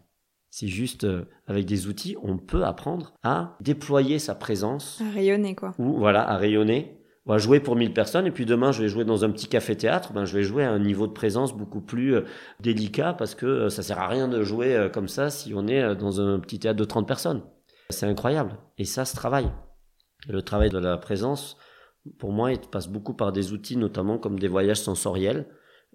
C'est 0.49 0.67
juste, 0.67 1.03
euh, 1.03 1.25
avec 1.47 1.65
des 1.65 1.87
outils, 1.87 2.15
on 2.23 2.37
peut 2.37 2.63
apprendre 2.63 3.13
à 3.23 3.57
déployer 3.59 4.19
sa 4.19 4.35
présence. 4.35 5.01
À 5.01 5.11
rayonner, 5.11 5.53
quoi. 5.53 5.75
Ou, 5.79 5.97
voilà, 5.97 6.29
à 6.29 6.37
rayonner 6.37 6.97
on 7.27 7.33
va 7.33 7.37
jouer 7.37 7.59
pour 7.59 7.75
1000 7.75 7.93
personnes 7.93 8.25
et 8.25 8.31
puis 8.31 8.45
demain 8.45 8.71
je 8.71 8.81
vais 8.81 8.87
jouer 8.87 9.03
dans 9.03 9.25
un 9.25 9.29
petit 9.29 9.47
café 9.47 9.75
théâtre, 9.75 10.13
ben 10.13 10.25
je 10.25 10.35
vais 10.35 10.43
jouer 10.43 10.63
à 10.63 10.71
un 10.71 10.79
niveau 10.79 11.07
de 11.07 11.11
présence 11.11 11.55
beaucoup 11.55 11.81
plus 11.81 12.15
euh, 12.15 12.21
délicat 12.61 13.13
parce 13.13 13.35
que 13.35 13.45
euh, 13.45 13.69
ça 13.69 13.83
sert 13.83 13.99
à 13.99 14.07
rien 14.07 14.27
de 14.27 14.43
jouer 14.43 14.75
euh, 14.75 14.89
comme 14.89 15.09
ça 15.09 15.29
si 15.29 15.53
on 15.53 15.67
est 15.67 15.95
dans 15.95 16.21
un 16.21 16.39
petit 16.39 16.59
théâtre 16.59 16.79
de 16.79 16.85
30 16.85 17.07
personnes. 17.07 17.43
C'est 17.89 18.05
incroyable 18.05 18.57
et 18.77 18.85
ça 18.85 19.05
se 19.05 19.15
travaille. 19.15 19.51
le 20.27 20.41
travail 20.41 20.69
de 20.69 20.77
la 20.77 20.97
présence, 20.97 21.57
pour 22.17 22.31
moi, 22.31 22.53
il 22.53 22.59
passe 22.59 22.87
beaucoup 22.87 23.13
par 23.13 23.31
des 23.31 23.51
outils 23.51 23.77
notamment 23.77 24.17
comme 24.17 24.39
des 24.39 24.47
voyages 24.47 24.79
sensoriels 24.79 25.47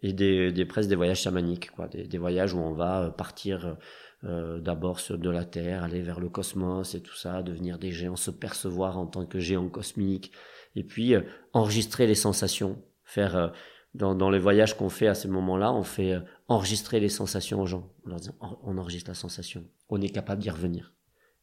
et 0.02 0.12
des, 0.12 0.52
des 0.52 0.64
presque 0.66 0.88
des 0.88 0.96
voyages 0.96 1.20
chamaniques, 1.20 1.70
quoi, 1.70 1.88
des, 1.88 2.06
des 2.06 2.18
voyages 2.18 2.52
où 2.52 2.58
on 2.58 2.72
va 2.72 3.10
partir 3.16 3.76
euh, 4.24 4.60
d'abord 4.60 5.00
sur 5.00 5.18
de 5.18 5.30
la 5.30 5.44
Terre, 5.44 5.82
aller 5.82 6.00
vers 6.00 6.20
le 6.20 6.28
cosmos 6.28 6.94
et 6.94 7.02
tout 7.02 7.16
ça, 7.16 7.42
devenir 7.42 7.76
des 7.76 7.90
géants, 7.90 8.14
se 8.14 8.30
percevoir 8.30 8.96
en 8.96 9.06
tant 9.06 9.26
que 9.26 9.40
géants 9.40 9.68
cosmiques, 9.68 10.30
et 10.76 10.84
puis 10.84 11.14
euh, 11.14 11.22
enregistrer 11.52 12.06
les 12.06 12.14
sensations, 12.14 12.82
faire 13.04 13.36
euh, 13.36 13.48
dans, 13.94 14.30
les 14.30 14.38
voyages 14.38 14.76
qu'on 14.76 14.88
fait 14.88 15.06
à 15.06 15.14
ces 15.14 15.28
moments-là, 15.28 15.72
on 15.72 15.82
fait 15.82 16.12
euh, 16.12 16.20
enregistrer 16.48 17.00
les 17.00 17.08
sensations 17.08 17.60
aux 17.60 17.66
gens, 17.66 17.92
on 18.04 18.10
leur 18.10 18.20
dit 18.20 18.30
on 18.40 18.78
enregistre 18.78 19.10
la 19.10 19.14
sensation, 19.14 19.64
on 19.88 20.00
est 20.00 20.08
capable 20.08 20.42
d'y 20.42 20.50
revenir. 20.50 20.94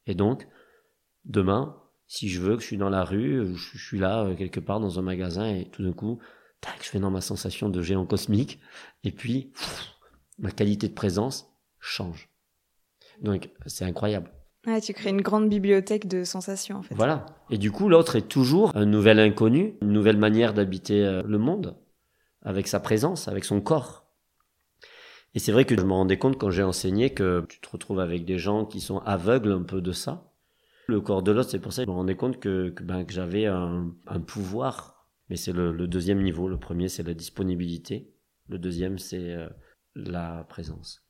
Et 0.07 0.15
donc 0.15 0.47
demain, 1.25 1.81
si 2.07 2.29
je 2.29 2.41
veux 2.41 2.55
que 2.55 2.61
je 2.61 2.67
suis 2.67 2.77
dans 2.77 2.89
la 2.89 3.03
rue, 3.03 3.55
je, 3.55 3.77
suis 3.77 3.99
là 3.99 4.33
quelque 4.35 4.59
part 4.59 4.79
dans 4.79 4.97
un 4.97 5.03
magasin 5.03 5.47
et 5.47 5.69
tout 5.69 5.83
d'un 5.83 5.93
coup, 5.93 6.19
tac, 6.59 6.77
je 6.81 6.89
fais 6.89 6.99
dans 6.99 7.11
ma 7.11 7.21
sensation 7.21 7.69
de 7.69 7.81
géant 7.81 8.05
cosmique 8.05 8.59
et 9.03 9.11
puis 9.11 9.53
ma 10.39 10.51
qualité 10.51 10.87
de 10.87 10.93
présence 10.93 11.53
change. 11.79 12.29
Donc 13.21 13.49
c'est 13.67 13.85
incroyable. 13.85 14.31
Tu 14.83 14.93
crées 14.93 15.09
une 15.09 15.21
grande 15.21 15.49
bibliothèque 15.49 16.07
de 16.07 16.23
sensations 16.23 16.77
en 16.77 16.81
fait. 16.81 16.93
Voilà. 16.95 17.25
Et 17.49 17.57
du 17.57 17.71
coup, 17.71 17.89
l'autre 17.89 18.17
est 18.17 18.27
toujours 18.27 18.75
un 18.75 18.85
nouvel 18.85 19.19
inconnu, 19.19 19.75
une 19.81 19.91
nouvelle 19.91 20.17
manière 20.17 20.53
d'habiter 20.53 21.03
euh, 21.05 21.23
le 21.25 21.37
monde, 21.37 21.77
avec 22.41 22.67
sa 22.67 22.79
présence, 22.79 23.27
avec 23.27 23.45
son 23.45 23.61
corps. 23.61 24.05
Et 25.33 25.39
c'est 25.39 25.51
vrai 25.51 25.65
que 25.65 25.77
je 25.77 25.81
me 25.81 25.93
rendais 25.93 26.17
compte 26.17 26.37
quand 26.37 26.49
j'ai 26.49 26.63
enseigné 26.63 27.13
que 27.13 27.45
tu 27.47 27.59
te 27.61 27.69
retrouves 27.69 27.99
avec 27.99 28.25
des 28.25 28.37
gens 28.37 28.65
qui 28.65 28.81
sont 28.81 28.99
aveugles 28.99 29.51
un 29.51 29.63
peu 29.63 29.81
de 29.81 29.91
ça. 29.91 30.33
Le 30.87 31.01
corps 31.01 31.23
de 31.23 31.31
l'autre, 31.31 31.49
c'est 31.49 31.59
pour 31.59 31.71
ça 31.71 31.83
que 31.83 31.85
je 31.85 31.91
me 31.91 31.95
rendais 31.95 32.15
compte 32.15 32.39
que, 32.39 32.69
que, 32.69 32.83
ben, 32.83 33.05
que 33.05 33.13
j'avais 33.13 33.45
un, 33.45 33.93
pouvoir. 34.25 35.07
Mais 35.29 35.35
c'est 35.35 35.53
le, 35.53 35.71
le, 35.71 35.87
deuxième 35.87 36.21
niveau. 36.21 36.47
Le 36.47 36.57
premier, 36.57 36.89
c'est 36.89 37.03
la 37.03 37.13
disponibilité. 37.13 38.11
Le 38.47 38.57
deuxième, 38.57 38.97
c'est 38.97 39.33
euh, 39.33 39.47
la 39.95 40.45
présence. 40.49 41.08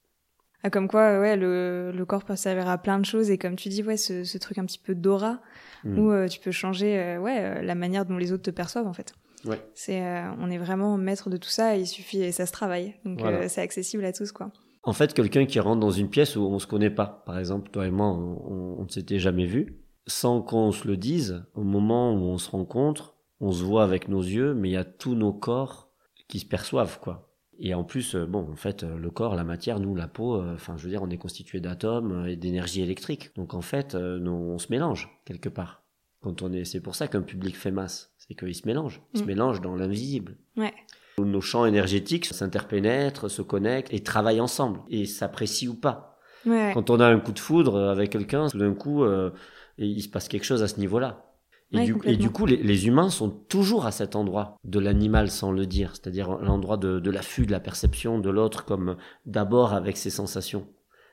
Ah, 0.64 0.70
comme 0.70 0.88
quoi, 0.88 1.20
ouais, 1.20 1.38
le, 1.38 1.92
le, 1.96 2.06
corps 2.06 2.26
peut 2.26 2.36
servir 2.36 2.68
à 2.68 2.78
plein 2.78 3.00
de 3.00 3.06
choses 3.06 3.32
et 3.32 3.38
comme 3.38 3.56
tu 3.56 3.70
dis, 3.70 3.82
ouais, 3.82 3.96
ce, 3.96 4.26
ce 4.26 4.38
truc 4.38 4.58
un 4.58 4.66
petit 4.66 4.80
peu 4.80 4.94
d'aura 4.94 5.40
mm. 5.86 6.00
où 6.00 6.12
euh, 6.12 6.28
tu 6.28 6.40
peux 6.40 6.52
changer, 6.52 7.00
euh, 7.00 7.20
ouais, 7.20 7.38
euh, 7.40 7.62
la 7.62 7.76
manière 7.76 8.06
dont 8.06 8.18
les 8.18 8.34
autres 8.34 8.44
te 8.44 8.52
perçoivent 8.52 8.88
en 8.88 8.94
fait. 8.94 9.14
Ouais. 9.46 9.60
C'est, 9.74 10.02
on 10.40 10.52
est 10.52 10.58
vraiment 10.58 10.98
maître 10.98 11.30
de 11.30 11.38
tout 11.38 11.50
ça 11.50 11.78
et 11.78 11.82
il 11.82 11.88
suffit 11.88 12.22
et 12.22 12.34
ça 12.34 12.46
se 12.46 12.52
travaille. 12.52 12.96
Donc 13.06 13.22
voilà. 13.22 13.48
c'est 13.48 13.62
accessible 13.62 14.04
à 14.04 14.12
tous 14.12 14.34
quoi. 14.34 14.52
En 14.84 14.92
fait, 14.92 15.14
quelqu'un 15.14 15.46
qui 15.46 15.62
rentre 15.62 15.80
dans 15.80 15.92
une 15.92 16.10
pièce 16.10 16.36
où 16.36 16.42
on 16.42 16.60
se 16.60 16.68
connaît 16.68 16.90
pas, 16.90 17.24
par 17.26 17.40
exemple, 17.40 17.70
toi 17.70 17.86
et 17.86 17.92
moi, 17.92 18.08
on, 18.08 18.76
on 18.80 18.84
ne 18.84 18.90
s'était 18.90 19.20
jamais 19.20 19.46
vu, 19.46 19.80
sans 20.08 20.42
qu'on 20.42 20.74
se 20.74 20.88
le 20.88 20.98
dise, 20.98 21.46
au 21.54 21.64
moment 21.64 22.14
où 22.14 22.24
on 22.24 22.38
se 22.38 22.50
rencontre, 22.50 23.16
on 23.40 23.52
se 23.52 23.64
voit 23.64 23.84
avec 23.84 24.10
nos 24.10 24.22
yeux, 24.22 24.54
mais 24.54 24.70
il 24.70 24.74
y 24.74 24.78
a 24.78 24.84
tous 24.84 25.16
nos 25.16 25.32
corps 25.32 25.90
qui 26.28 26.40
se 26.40 26.46
perçoivent 26.46 27.00
quoi. 27.00 27.29
Et 27.60 27.74
en 27.74 27.84
plus, 27.84 28.16
euh, 28.16 28.26
bon, 28.26 28.48
en 28.50 28.56
fait, 28.56 28.84
euh, 28.84 28.98
le 28.98 29.12
corps, 29.12 29.36
la 29.36 29.44
matière, 29.44 29.80
nous, 29.80 29.94
la 29.94 30.08
peau, 30.08 30.36
euh, 30.36 30.54
enfin, 30.56 30.78
je 30.78 30.84
veux 30.84 30.90
dire, 30.90 31.04
on 31.04 31.10
est 31.10 31.18
constitué 31.18 31.60
d'atomes 31.60 32.26
et 32.26 32.38
d'énergie 32.38 32.82
électrique. 32.82 33.32
Donc, 33.36 33.54
en 33.54 33.62
fait, 33.62 33.96
on 33.96 34.58
se 34.58 34.68
mélange 34.70 35.10
quelque 35.26 35.50
part. 35.50 35.84
Quand 36.22 36.42
on 36.42 36.52
est, 36.52 36.66
c'est 36.66 36.82
pour 36.82 36.96
ça 36.96 37.08
qu'un 37.08 37.22
public 37.22 37.56
fait 37.56 37.72
masse, 37.72 38.14
c'est 38.18 38.34
qu'il 38.34 38.56
se 38.56 38.66
mélange, 38.66 39.02
il 39.14 39.20
se 39.20 39.24
mm. 39.24 39.28
mélange 39.28 39.62
dans 39.62 39.76
l'invisible. 39.76 40.38
Ouais. 40.58 40.74
Nos 41.18 41.42
champs 41.42 41.66
énergétiques 41.66 42.26
s'interpénètrent, 42.26 43.30
se 43.30 43.42
connectent 43.42 43.94
et 43.94 44.02
travaillent 44.02 44.42
ensemble 44.42 44.82
et 44.90 45.06
s'apprécient 45.06 45.72
ou 45.72 45.76
pas. 45.76 46.18
Ouais. 46.46 46.72
Quand 46.74 46.90
on 46.90 47.00
a 47.00 47.08
un 47.08 47.20
coup 47.20 47.32
de 47.32 47.40
foudre 47.40 47.78
avec 47.90 48.10
quelqu'un, 48.10 48.48
tout 48.48 48.58
d'un 48.58 48.74
coup, 48.74 49.04
euh, 49.04 49.32
il 49.78 50.02
se 50.02 50.10
passe 50.10 50.28
quelque 50.28 50.46
chose 50.46 50.64
à 50.64 50.68
ce 50.68 50.80
niveau-là. 50.80 51.29
Et, 51.72 51.78
ouais, 51.78 51.86
du, 51.86 51.96
et, 52.04 52.18
du, 52.18 52.32
coup, 52.32 52.48
les, 52.48 52.58
les, 52.58 52.88
humains 52.88 53.10
sont 53.10 53.30
toujours 53.30 53.86
à 53.86 53.92
cet 53.92 54.16
endroit 54.16 54.58
de 54.64 54.80
l'animal 54.80 55.30
sans 55.30 55.52
le 55.52 55.68
dire, 55.68 55.92
c'est-à-dire 55.92 56.38
l'endroit 56.38 56.78
de, 56.78 57.00
de 57.00 57.12
l'affût, 57.12 57.46
de 57.46 57.52
la 57.52 57.60
perception 57.60 58.18
de 58.18 58.30
l'autre 58.32 58.66
comme 58.66 58.98
d'abord 59.28 59.74
avec 59.74 59.96
ses 59.96 60.10
sensations, 60.10 60.68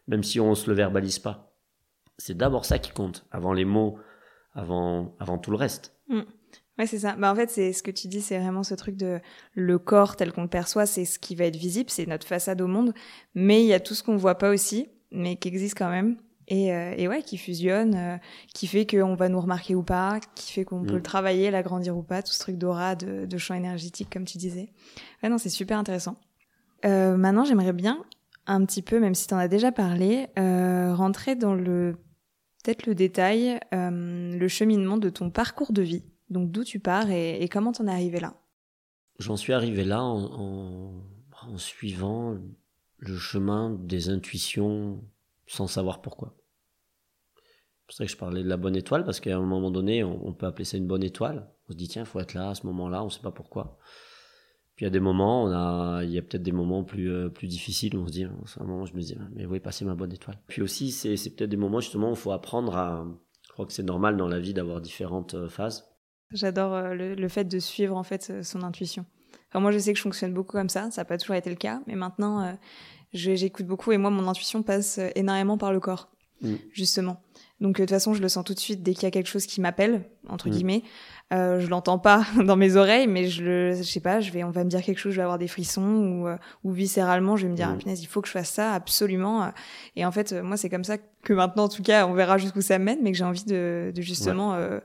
même 0.08 0.22
si 0.22 0.40
on 0.40 0.54
se 0.54 0.70
le 0.70 0.76
verbalise 0.76 1.18
pas. 1.18 1.54
C'est 2.16 2.36
d'abord 2.36 2.64
ça 2.64 2.78
qui 2.78 2.90
compte, 2.90 3.26
avant 3.30 3.52
les 3.52 3.66
mots, 3.66 3.98
avant, 4.54 5.14
avant 5.20 5.36
tout 5.36 5.50
le 5.50 5.58
reste. 5.58 5.94
Mmh. 6.08 6.22
Ouais, 6.78 6.86
c'est 6.86 7.00
ça. 7.00 7.16
Bah, 7.16 7.30
en 7.30 7.34
fait, 7.34 7.50
c'est 7.50 7.72
ce 7.72 7.82
que 7.82 7.90
tu 7.90 8.08
dis, 8.08 8.22
c'est 8.22 8.38
vraiment 8.38 8.62
ce 8.62 8.74
truc 8.74 8.96
de 8.96 9.20
le 9.54 9.78
corps 9.78 10.16
tel 10.16 10.32
qu'on 10.32 10.42
le 10.42 10.48
perçoit, 10.48 10.86
c'est 10.86 11.04
ce 11.04 11.18
qui 11.18 11.34
va 11.34 11.44
être 11.44 11.56
visible, 11.56 11.90
c'est 11.90 12.06
notre 12.06 12.26
façade 12.26 12.60
au 12.62 12.66
monde, 12.66 12.94
mais 13.34 13.62
il 13.62 13.66
y 13.66 13.74
a 13.74 13.80
tout 13.80 13.94
ce 13.94 14.02
qu'on 14.02 14.16
voit 14.16 14.36
pas 14.36 14.50
aussi, 14.50 14.88
mais 15.10 15.36
qui 15.36 15.48
existe 15.48 15.76
quand 15.76 15.90
même 15.90 16.16
et, 16.48 16.72
euh, 16.72 16.94
et, 16.96 17.08
ouais, 17.08 17.22
qui 17.22 17.38
fusionne, 17.38 17.94
euh, 17.94 18.16
qui 18.54 18.66
fait 18.66 18.86
qu'on 18.86 19.14
va 19.14 19.28
nous 19.28 19.40
remarquer 19.40 19.74
ou 19.74 19.82
pas, 19.82 20.20
qui 20.34 20.52
fait 20.52 20.64
qu'on 20.64 20.80
mmh. 20.80 20.86
peut 20.86 20.96
le 20.96 21.02
travailler, 21.02 21.50
l'agrandir 21.50 21.96
ou 21.96 22.02
pas, 22.02 22.22
tout 22.22 22.32
ce 22.32 22.38
truc 22.38 22.56
d'aura, 22.56 22.94
de, 22.94 23.26
de 23.26 23.38
champ 23.38 23.54
énergétique, 23.54 24.08
comme 24.12 24.24
tu 24.24 24.38
disais. 24.38 24.72
Ouais, 25.22 25.28
non, 25.28 25.38
c'est 25.38 25.48
super 25.48 25.78
intéressant. 25.78 26.16
Euh, 26.84 27.16
maintenant, 27.16 27.44
j'aimerais 27.44 27.72
bien 27.72 28.04
un 28.46 28.64
petit 28.64 28.82
peu, 28.82 29.00
même 29.00 29.14
si 29.14 29.26
tu 29.26 29.34
en 29.34 29.38
as 29.38 29.48
déjà 29.48 29.72
parlé, 29.72 30.28
rentrer 30.36 31.34
dans 31.34 31.54
le 31.54 31.96
peut-être 32.62 32.86
le 32.86 32.96
détail, 32.96 33.60
euh, 33.74 34.36
le 34.36 34.48
cheminement 34.48 34.96
de 34.96 35.08
ton 35.08 35.30
parcours 35.30 35.72
de 35.72 35.82
vie. 35.82 36.04
Donc 36.30 36.50
d'où 36.50 36.64
tu 36.64 36.80
pars 36.80 37.10
et, 37.10 37.40
et 37.40 37.48
comment 37.48 37.70
t'en 37.70 37.86
es 37.86 37.92
arrivé 37.92 38.18
là? 38.18 38.34
J'en 39.20 39.36
suis 39.36 39.52
arrivé 39.52 39.84
là 39.84 40.02
en, 40.02 40.24
en, 40.24 40.92
en 41.48 41.58
suivant 41.58 42.36
le 42.98 43.16
chemin 43.16 43.70
des 43.70 44.08
intuitions 44.08 45.00
sans 45.46 45.68
savoir 45.68 46.02
pourquoi. 46.02 46.35
C'est 47.86 47.94
pour 47.94 47.96
ça 47.98 48.04
que 48.06 48.10
je 48.10 48.16
parlais 48.16 48.42
de 48.42 48.48
la 48.48 48.56
bonne 48.56 48.74
étoile, 48.74 49.04
parce 49.04 49.20
qu'à 49.20 49.36
un 49.36 49.40
moment 49.40 49.70
donné, 49.70 50.02
on, 50.02 50.26
on, 50.26 50.32
peut 50.32 50.46
appeler 50.46 50.64
ça 50.64 50.76
une 50.76 50.88
bonne 50.88 51.04
étoile. 51.04 51.48
On 51.68 51.72
se 51.72 51.76
dit, 51.76 51.86
tiens, 51.86 52.02
il 52.02 52.06
faut 52.06 52.18
être 52.18 52.34
là 52.34 52.50
à 52.50 52.54
ce 52.56 52.66
moment-là, 52.66 53.02
on 53.02 53.06
ne 53.06 53.10
sait 53.10 53.20
pas 53.20 53.30
pourquoi. 53.30 53.78
Puis 54.76 54.84
il 54.84 54.88
y 54.88 54.88
a 54.88 54.90
des 54.90 55.00
moments, 55.00 55.44
on 55.44 55.52
a, 55.52 56.04
il 56.04 56.10
y 56.10 56.18
a 56.18 56.22
peut-être 56.22 56.42
des 56.42 56.52
moments 56.52 56.84
plus, 56.84 57.10
euh, 57.10 57.30
plus 57.30 57.46
difficiles 57.46 57.96
où 57.96 58.02
on 58.02 58.06
se 58.06 58.12
dit, 58.12 58.24
à 58.24 58.28
un 58.60 58.66
moment, 58.66 58.84
je 58.84 58.94
me 58.94 59.00
dis, 59.00 59.16
mais 59.34 59.46
où 59.46 59.54
est 59.54 59.60
passée 59.60 59.86
ma 59.86 59.94
bonne 59.94 60.12
étoile? 60.12 60.38
Puis 60.48 60.60
aussi, 60.60 60.92
c'est, 60.92 61.16
c'est 61.16 61.30
peut-être 61.30 61.48
des 61.48 61.56
moments 61.56 61.80
justement 61.80 62.10
où 62.10 62.12
il 62.12 62.18
faut 62.18 62.32
apprendre 62.32 62.76
à. 62.76 63.06
Je 63.42 63.52
crois 63.52 63.64
que 63.64 63.72
c'est 63.72 63.82
normal 63.82 64.18
dans 64.18 64.28
la 64.28 64.38
vie 64.38 64.52
d'avoir 64.52 64.82
différentes 64.82 65.32
euh, 65.32 65.48
phases. 65.48 65.88
J'adore 66.30 66.74
euh, 66.74 66.92
le, 66.92 67.14
le, 67.14 67.28
fait 67.28 67.44
de 67.44 67.58
suivre 67.58 67.96
en 67.96 68.02
fait 68.02 68.44
son 68.44 68.62
intuition. 68.62 69.06
Enfin, 69.48 69.60
moi, 69.60 69.70
je 69.70 69.78
sais 69.78 69.92
que 69.92 69.96
je 69.96 70.02
fonctionne 70.02 70.34
beaucoup 70.34 70.52
comme 70.52 70.68
ça. 70.68 70.90
Ça 70.90 71.00
n'a 71.00 71.04
pas 71.06 71.16
toujours 71.16 71.36
été 71.36 71.48
le 71.48 71.56
cas, 71.56 71.80
mais 71.86 71.94
maintenant, 71.94 72.42
euh, 72.42 72.52
j'écoute 73.14 73.64
beaucoup 73.64 73.92
et 73.92 73.98
moi, 73.98 74.10
mon 74.10 74.28
intuition 74.28 74.62
passe 74.62 75.00
énormément 75.14 75.56
par 75.56 75.72
le 75.72 75.80
corps, 75.80 76.10
mm. 76.42 76.56
justement. 76.74 77.22
Donc, 77.60 77.76
de 77.76 77.82
toute 77.82 77.90
façon, 77.90 78.12
je 78.12 78.20
le 78.20 78.28
sens 78.28 78.44
tout 78.44 78.54
de 78.54 78.58
suite 78.58 78.82
dès 78.82 78.92
qu'il 78.92 79.04
y 79.04 79.06
a 79.06 79.10
quelque 79.10 79.28
chose 79.28 79.46
qui 79.46 79.60
m'appelle, 79.60 80.04
entre 80.28 80.48
mm. 80.48 80.52
guillemets. 80.52 80.82
Euh, 81.32 81.58
je 81.58 81.68
l'entends 81.68 81.98
pas 81.98 82.24
dans 82.44 82.56
mes 82.56 82.76
oreilles, 82.76 83.06
mais 83.06 83.28
je 83.28 83.42
le, 83.42 83.74
je 83.74 83.82
sais 83.82 84.00
pas, 84.00 84.20
je 84.20 84.30
vais, 84.30 84.44
on 84.44 84.50
va 84.50 84.62
me 84.64 84.70
dire 84.70 84.82
quelque 84.82 84.98
chose, 84.98 85.12
je 85.12 85.16
vais 85.16 85.22
avoir 85.22 85.38
des 85.38 85.48
frissons 85.48 85.82
ou, 85.82 86.28
euh, 86.28 86.36
ou 86.64 86.72
viscéralement, 86.72 87.36
je 87.36 87.46
vais 87.46 87.52
me 87.52 87.56
dire, 87.56 87.68
mm. 87.68 87.74
ah, 87.74 87.78
punaise, 87.78 88.02
il 88.02 88.06
faut 88.06 88.20
que 88.20 88.28
je 88.28 88.32
fasse 88.32 88.50
ça 88.50 88.72
absolument. 88.72 89.50
Et 89.96 90.04
en 90.04 90.12
fait, 90.12 90.32
moi, 90.32 90.56
c'est 90.56 90.70
comme 90.70 90.84
ça 90.84 90.98
que 90.98 91.32
maintenant, 91.32 91.64
en 91.64 91.68
tout 91.68 91.82
cas, 91.82 92.06
on 92.06 92.12
verra 92.14 92.38
jusqu'où 92.38 92.60
ça 92.60 92.78
mène, 92.78 92.98
mais 93.02 93.12
que 93.12 93.18
j'ai 93.18 93.24
envie 93.24 93.44
de, 93.44 93.92
de 93.94 94.02
justement 94.02 94.52
ouais. 94.52 94.58
euh, 94.58 94.80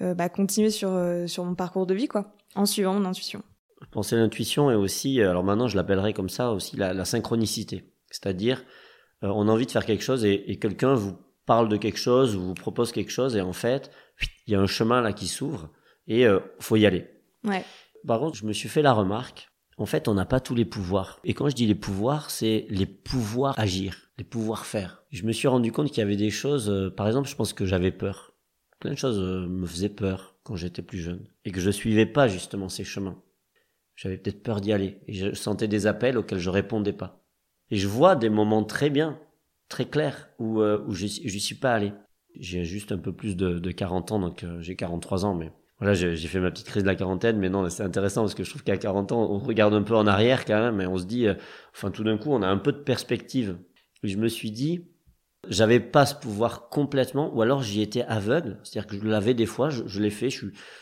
euh, 0.00 0.14
bah, 0.14 0.28
continuer 0.28 0.70
sur, 0.70 0.90
euh, 0.92 1.26
sur 1.26 1.44
mon 1.44 1.56
parcours 1.56 1.86
de 1.86 1.94
vie, 1.94 2.06
quoi, 2.06 2.32
en 2.54 2.66
suivant 2.66 2.94
mon 2.94 3.04
intuition. 3.04 3.42
Je 3.82 3.88
pensais 3.90 4.14
à 4.14 4.18
l'intuition 4.20 4.70
et 4.70 4.76
aussi, 4.76 5.20
alors 5.20 5.42
maintenant, 5.42 5.66
je 5.66 5.76
l'appellerai 5.76 6.12
comme 6.12 6.28
ça 6.28 6.52
aussi 6.52 6.76
la, 6.76 6.94
la 6.94 7.04
synchronicité. 7.04 7.92
C'est-à-dire, 8.10 8.64
euh, 9.24 9.28
on 9.34 9.48
a 9.48 9.52
envie 9.52 9.66
de 9.66 9.70
faire 9.72 9.84
quelque 9.84 10.04
chose 10.04 10.24
et, 10.24 10.50
et 10.50 10.58
quelqu'un 10.58 10.94
vous 10.94 11.16
parle 11.48 11.70
de 11.70 11.78
quelque 11.78 11.98
chose 11.98 12.36
ou 12.36 12.40
vous 12.42 12.54
propose 12.54 12.92
quelque 12.92 13.10
chose 13.10 13.34
et 13.34 13.40
en 13.40 13.54
fait, 13.54 13.90
il 14.46 14.52
y 14.52 14.54
a 14.54 14.60
un 14.60 14.66
chemin 14.66 15.00
là 15.00 15.14
qui 15.14 15.26
s'ouvre 15.26 15.70
et 16.06 16.26
euh, 16.26 16.40
faut 16.60 16.76
y 16.76 16.84
aller. 16.84 17.08
Ouais. 17.42 17.64
Par 18.06 18.20
contre, 18.20 18.36
je 18.36 18.44
me 18.44 18.52
suis 18.52 18.68
fait 18.68 18.82
la 18.82 18.92
remarque. 18.92 19.48
En 19.78 19.86
fait, 19.86 20.08
on 20.08 20.14
n'a 20.14 20.26
pas 20.26 20.40
tous 20.40 20.54
les 20.54 20.66
pouvoirs. 20.66 21.20
Et 21.24 21.32
quand 21.32 21.48
je 21.48 21.54
dis 21.54 21.66
les 21.66 21.74
pouvoirs, 21.74 22.30
c'est 22.30 22.66
les 22.68 22.84
pouvoirs 22.84 23.58
agir, 23.58 24.10
les 24.18 24.24
pouvoirs 24.24 24.66
faire. 24.66 25.04
Je 25.10 25.24
me 25.24 25.32
suis 25.32 25.48
rendu 25.48 25.72
compte 25.72 25.88
qu'il 25.88 25.98
y 25.98 26.02
avait 26.02 26.16
des 26.16 26.30
choses, 26.30 26.68
euh, 26.68 26.90
par 26.90 27.06
exemple, 27.06 27.28
je 27.28 27.34
pense 27.34 27.54
que 27.54 27.64
j'avais 27.64 27.92
peur. 27.92 28.34
Plein 28.78 28.90
de 28.90 28.98
choses 28.98 29.18
euh, 29.18 29.46
me 29.48 29.66
faisaient 29.66 29.88
peur 29.88 30.36
quand 30.42 30.54
j'étais 30.54 30.82
plus 30.82 30.98
jeune. 30.98 31.26
Et 31.46 31.50
que 31.50 31.60
je 31.60 31.70
suivais 31.70 32.06
pas 32.06 32.28
justement 32.28 32.68
ces 32.68 32.84
chemins. 32.84 33.22
J'avais 33.96 34.18
peut-être 34.18 34.42
peur 34.42 34.60
d'y 34.60 34.72
aller. 34.72 35.00
Et 35.06 35.14
je 35.14 35.32
sentais 35.32 35.68
des 35.68 35.86
appels 35.86 36.18
auxquels 36.18 36.40
je 36.40 36.50
répondais 36.50 36.92
pas. 36.92 37.24
Et 37.70 37.76
je 37.76 37.88
vois 37.88 38.16
des 38.16 38.28
moments 38.28 38.64
très 38.64 38.90
bien, 38.90 39.18
très 39.68 39.86
clairs, 39.86 40.28
où, 40.38 40.60
euh, 40.60 40.82
où 40.86 40.94
je 40.94 41.06
suis 41.06 41.54
pas 41.54 41.72
allé. 41.72 41.92
J'ai 42.38 42.64
juste 42.64 42.92
un 42.92 42.98
peu 42.98 43.12
plus 43.12 43.36
de, 43.36 43.58
de 43.58 43.70
40 43.70 44.12
ans, 44.12 44.18
donc 44.20 44.44
j'ai 44.60 44.76
43 44.76 45.24
ans, 45.24 45.34
mais 45.34 45.50
voilà, 45.78 45.94
j'ai 45.94 46.16
fait 46.16 46.40
ma 46.40 46.50
petite 46.50 46.66
crise 46.66 46.82
de 46.82 46.88
la 46.88 46.96
quarantaine, 46.96 47.38
mais 47.38 47.48
non, 47.48 47.68
c'est 47.68 47.84
intéressant 47.84 48.22
parce 48.22 48.34
que 48.34 48.42
je 48.42 48.50
trouve 48.50 48.64
qu'à 48.64 48.76
40 48.76 49.12
ans, 49.12 49.30
on 49.30 49.38
regarde 49.38 49.74
un 49.74 49.82
peu 49.82 49.94
en 49.94 50.08
arrière 50.08 50.44
quand 50.44 50.60
même, 50.60 50.80
et 50.80 50.86
on 50.86 50.98
se 50.98 51.04
dit, 51.04 51.28
euh, 51.28 51.34
enfin 51.72 51.92
tout 51.92 52.02
d'un 52.02 52.18
coup, 52.18 52.30
on 52.32 52.42
a 52.42 52.48
un 52.48 52.58
peu 52.58 52.72
de 52.72 52.78
perspective. 52.78 53.56
Et 54.02 54.08
je 54.08 54.18
me 54.18 54.26
suis 54.26 54.50
dit, 54.50 54.88
j'avais 55.46 55.78
pas 55.78 56.04
ce 56.04 56.16
pouvoir 56.16 56.68
complètement, 56.68 57.32
ou 57.32 57.42
alors 57.42 57.62
j'y 57.62 57.80
étais 57.80 58.02
aveugle. 58.02 58.58
C'est-à-dire 58.64 58.88
que 58.88 58.96
je 58.96 59.06
l'avais 59.06 59.34
des 59.34 59.46
fois, 59.46 59.70
je, 59.70 60.00
l'ai 60.00 60.10
fait. 60.10 60.30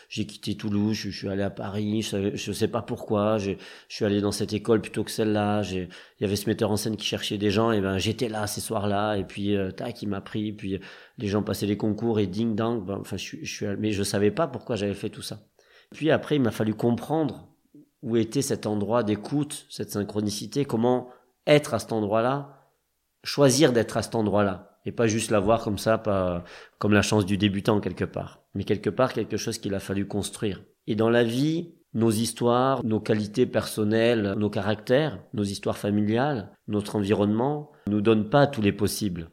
J'ai 0.09 0.25
quitté 0.25 0.57
Toulouse, 0.57 0.95
je, 0.95 1.09
suis 1.11 1.29
allé 1.29 1.43
à 1.43 1.51
Paris, 1.51 2.01
je, 2.01 2.35
je 2.35 2.51
sais 2.51 2.67
pas 2.67 2.81
pourquoi. 2.81 3.37
Je 3.37 3.51
suis 3.87 4.03
allé 4.03 4.19
dans 4.19 4.31
cette 4.31 4.53
école 4.53 4.81
plutôt 4.81 5.03
que 5.03 5.11
celle-là. 5.11 5.61
Il 5.71 5.87
y 6.21 6.25
avait 6.25 6.35
ce 6.35 6.49
metteur 6.49 6.71
en 6.71 6.75
scène 6.75 6.97
qui 6.97 7.05
cherchait 7.05 7.37
des 7.37 7.51
gens, 7.51 7.71
et 7.71 7.81
ben 7.81 7.99
j'étais 7.99 8.29
là 8.29 8.47
ces 8.47 8.61
soirs-là, 8.61 9.17
et 9.17 9.25
puis 9.25 9.55
euh, 9.55 9.71
tac, 9.71 10.01
il 10.01 10.09
m'a 10.09 10.21
pris. 10.21 10.51
Puis 10.53 10.79
les 11.19 11.27
gens 11.27 11.43
passaient 11.43 11.67
les 11.67 11.77
concours 11.77 12.19
et 12.19 12.25
ding 12.25 12.55
dang. 12.55 12.83
Ben, 12.83 12.97
enfin, 12.99 13.17
je, 13.17 13.37
je 13.43 13.53
suis, 13.53 13.65
mais 13.77 13.91
je 13.91 14.01
savais 14.01 14.31
pas 14.31 14.47
pourquoi 14.47 14.75
j'avais 14.75 14.95
fait 14.95 15.09
tout 15.09 15.21
ça. 15.21 15.39
Puis 15.91 16.09
après, 16.09 16.35
il 16.35 16.41
m'a 16.41 16.51
fallu 16.51 16.73
comprendre 16.73 17.47
où 18.01 18.17
était 18.17 18.41
cet 18.41 18.65
endroit 18.65 19.03
d'écoute, 19.03 19.67
cette 19.69 19.91
synchronicité, 19.91 20.65
comment 20.65 21.09
être 21.45 21.75
à 21.75 21.79
cet 21.79 21.91
endroit-là 21.91 22.56
choisir 23.23 23.73
d'être 23.73 23.97
à 23.97 24.01
cet 24.01 24.15
endroit-là 24.15 24.79
et 24.85 24.91
pas 24.91 25.07
juste 25.07 25.31
l'avoir 25.31 25.63
comme 25.63 25.77
ça, 25.77 25.97
pas 25.97 26.43
comme 26.79 26.93
la 26.93 27.01
chance 27.01 27.25
du 27.25 27.37
débutant 27.37 27.79
quelque 27.79 28.05
part, 28.05 28.41
mais 28.55 28.63
quelque 28.63 28.89
part 28.89 29.13
quelque 29.13 29.37
chose 29.37 29.57
qu'il 29.57 29.75
a 29.75 29.79
fallu 29.79 30.07
construire. 30.07 30.63
Et 30.87 30.95
dans 30.95 31.09
la 31.09 31.25
vie, 31.25 31.73
nos 31.93 32.11
histoires, 32.11 32.83
nos 32.85 32.99
qualités 32.99 33.45
personnelles, 33.45 34.35
nos 34.37 34.49
caractères, 34.49 35.19
nos 35.33 35.43
histoires 35.43 35.77
familiales, 35.77 36.51
notre 36.67 36.95
environnement 36.95 37.71
nous 37.87 38.01
donnent 38.01 38.29
pas 38.29 38.47
tous 38.47 38.61
les 38.61 38.71
possibles. 38.71 39.29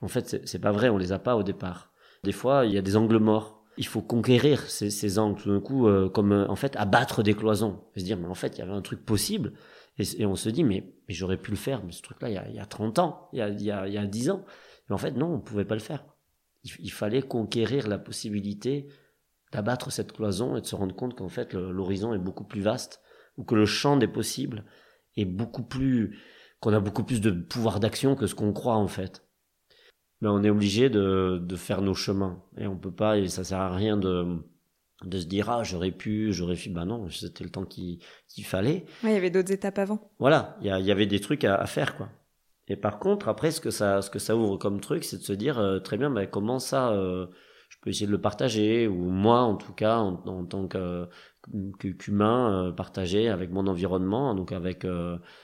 En 0.00 0.08
fait, 0.08 0.42
c'est 0.44 0.58
pas 0.58 0.72
vrai, 0.72 0.90
on 0.90 0.98
les 0.98 1.12
a 1.12 1.18
pas 1.18 1.36
au 1.36 1.42
départ. 1.42 1.92
Des 2.22 2.32
fois, 2.32 2.66
il 2.66 2.72
y 2.72 2.78
a 2.78 2.82
des 2.82 2.96
angles 2.96 3.18
morts. 3.18 3.62
Il 3.76 3.86
faut 3.86 4.02
conquérir 4.02 4.60
ces, 4.60 5.18
angles 5.18 5.40
tout 5.40 5.50
d'un 5.50 5.60
coup, 5.60 5.88
euh, 5.88 6.08
comme 6.08 6.32
euh, 6.32 6.46
en 6.48 6.56
fait 6.56 6.76
abattre 6.76 7.22
des 7.22 7.34
cloisons. 7.34 7.80
Et 7.96 8.00
se 8.00 8.04
dire, 8.04 8.18
mais 8.18 8.28
en 8.28 8.34
fait, 8.34 8.56
il 8.56 8.60
y 8.60 8.62
avait 8.62 8.72
un 8.72 8.82
truc 8.82 9.04
possible. 9.04 9.52
Et, 9.98 10.26
on 10.26 10.34
se 10.34 10.48
dit, 10.48 10.64
mais, 10.64 10.92
mais 11.06 11.14
j'aurais 11.14 11.36
pu 11.36 11.50
le 11.50 11.56
faire, 11.56 11.84
mais 11.84 11.92
ce 11.92 12.02
truc-là, 12.02 12.28
il, 12.28 12.50
il, 12.50 12.56
y 12.56 12.60
a 12.60 12.66
30 12.66 12.98
ans, 12.98 13.28
il 13.32 13.38
y 13.38 13.42
a, 13.42 13.48
il 13.48 13.62
y 13.62 13.70
a, 13.70 13.86
il 13.86 13.94
y 13.94 13.98
a 13.98 14.06
10 14.06 14.30
ans. 14.30 14.44
Mais 14.88 14.94
en 14.94 14.98
fait, 14.98 15.12
non, 15.12 15.26
on 15.26 15.36
ne 15.36 15.42
pouvait 15.42 15.64
pas 15.64 15.74
le 15.74 15.80
faire. 15.80 16.04
Il, 16.64 16.90
fallait 16.90 17.22
conquérir 17.22 17.88
la 17.88 17.98
possibilité 17.98 18.88
d'abattre 19.52 19.92
cette 19.92 20.12
cloison 20.12 20.56
et 20.56 20.62
de 20.62 20.66
se 20.66 20.74
rendre 20.74 20.96
compte 20.96 21.14
qu'en 21.14 21.28
fait, 21.28 21.52
l'horizon 21.52 22.14
est 22.14 22.18
beaucoup 22.18 22.44
plus 22.44 22.62
vaste, 22.62 23.02
ou 23.36 23.44
que 23.44 23.54
le 23.54 23.66
champ 23.66 23.96
des 23.98 24.08
possibles 24.08 24.64
est 25.16 25.26
beaucoup 25.26 25.62
plus, 25.62 26.18
qu'on 26.60 26.72
a 26.72 26.80
beaucoup 26.80 27.04
plus 27.04 27.20
de 27.20 27.30
pouvoir 27.30 27.80
d'action 27.80 28.16
que 28.16 28.26
ce 28.26 28.34
qu'on 28.34 28.54
croit 28.54 28.76
en 28.76 28.88
fait. 28.88 29.26
Mais 30.22 30.28
on 30.28 30.42
est 30.42 30.50
obligé 30.50 30.88
de, 30.88 31.38
de 31.38 31.56
faire 31.56 31.82
nos 31.82 31.92
chemins. 31.92 32.42
Et 32.56 32.66
on 32.66 32.78
peut 32.78 32.94
pas, 32.94 33.18
et 33.18 33.28
ça 33.28 33.44
sert 33.44 33.60
à 33.60 33.74
rien 33.74 33.98
de, 33.98 34.42
de 35.06 35.18
se 35.18 35.26
dire 35.26 35.50
ah 35.50 35.62
j'aurais 35.62 35.90
pu 35.90 36.32
j'aurais 36.32 36.54
pu 36.54 36.70
bah 36.70 36.84
non 36.84 37.08
c'était 37.10 37.44
le 37.44 37.50
temps 37.50 37.64
qu'il 37.64 37.98
fallait. 38.44 38.84
Il 39.02 39.10
y 39.10 39.14
avait 39.14 39.30
d'autres 39.30 39.52
étapes 39.52 39.78
avant. 39.78 40.10
Voilà 40.18 40.56
il 40.60 40.66
y, 40.66 40.90
avait 40.90 41.06
des 41.06 41.20
trucs 41.20 41.44
à, 41.44 41.64
faire 41.66 41.96
quoi. 41.96 42.08
Et 42.68 42.76
par 42.76 42.98
contre 42.98 43.28
après 43.28 43.50
ce 43.50 43.60
que 43.60 43.70
ça 43.70 44.02
ce 44.02 44.10
que 44.10 44.18
ça 44.18 44.36
ouvre 44.36 44.56
comme 44.56 44.80
truc 44.80 45.04
c'est 45.04 45.18
de 45.18 45.22
se 45.22 45.32
dire 45.32 45.58
euh, 45.58 45.78
très 45.78 45.96
bien 45.96 46.10
bah, 46.10 46.26
comment 46.26 46.58
ça 46.58 46.92
euh, 46.92 47.26
je 47.68 47.76
peux 47.82 47.90
essayer 47.90 48.06
de 48.06 48.12
le 48.12 48.20
partager 48.20 48.86
ou 48.86 49.10
moi 49.10 49.40
en 49.40 49.56
tout 49.56 49.72
cas 49.72 49.98
en, 49.98 50.44
tant 50.44 50.66
que 50.68 51.08
qu'humain 51.98 52.68
euh, 52.68 52.72
partager 52.72 53.28
avec 53.28 53.50
mon 53.50 53.66
environnement 53.66 54.34
donc 54.34 54.52
avec 54.52 54.86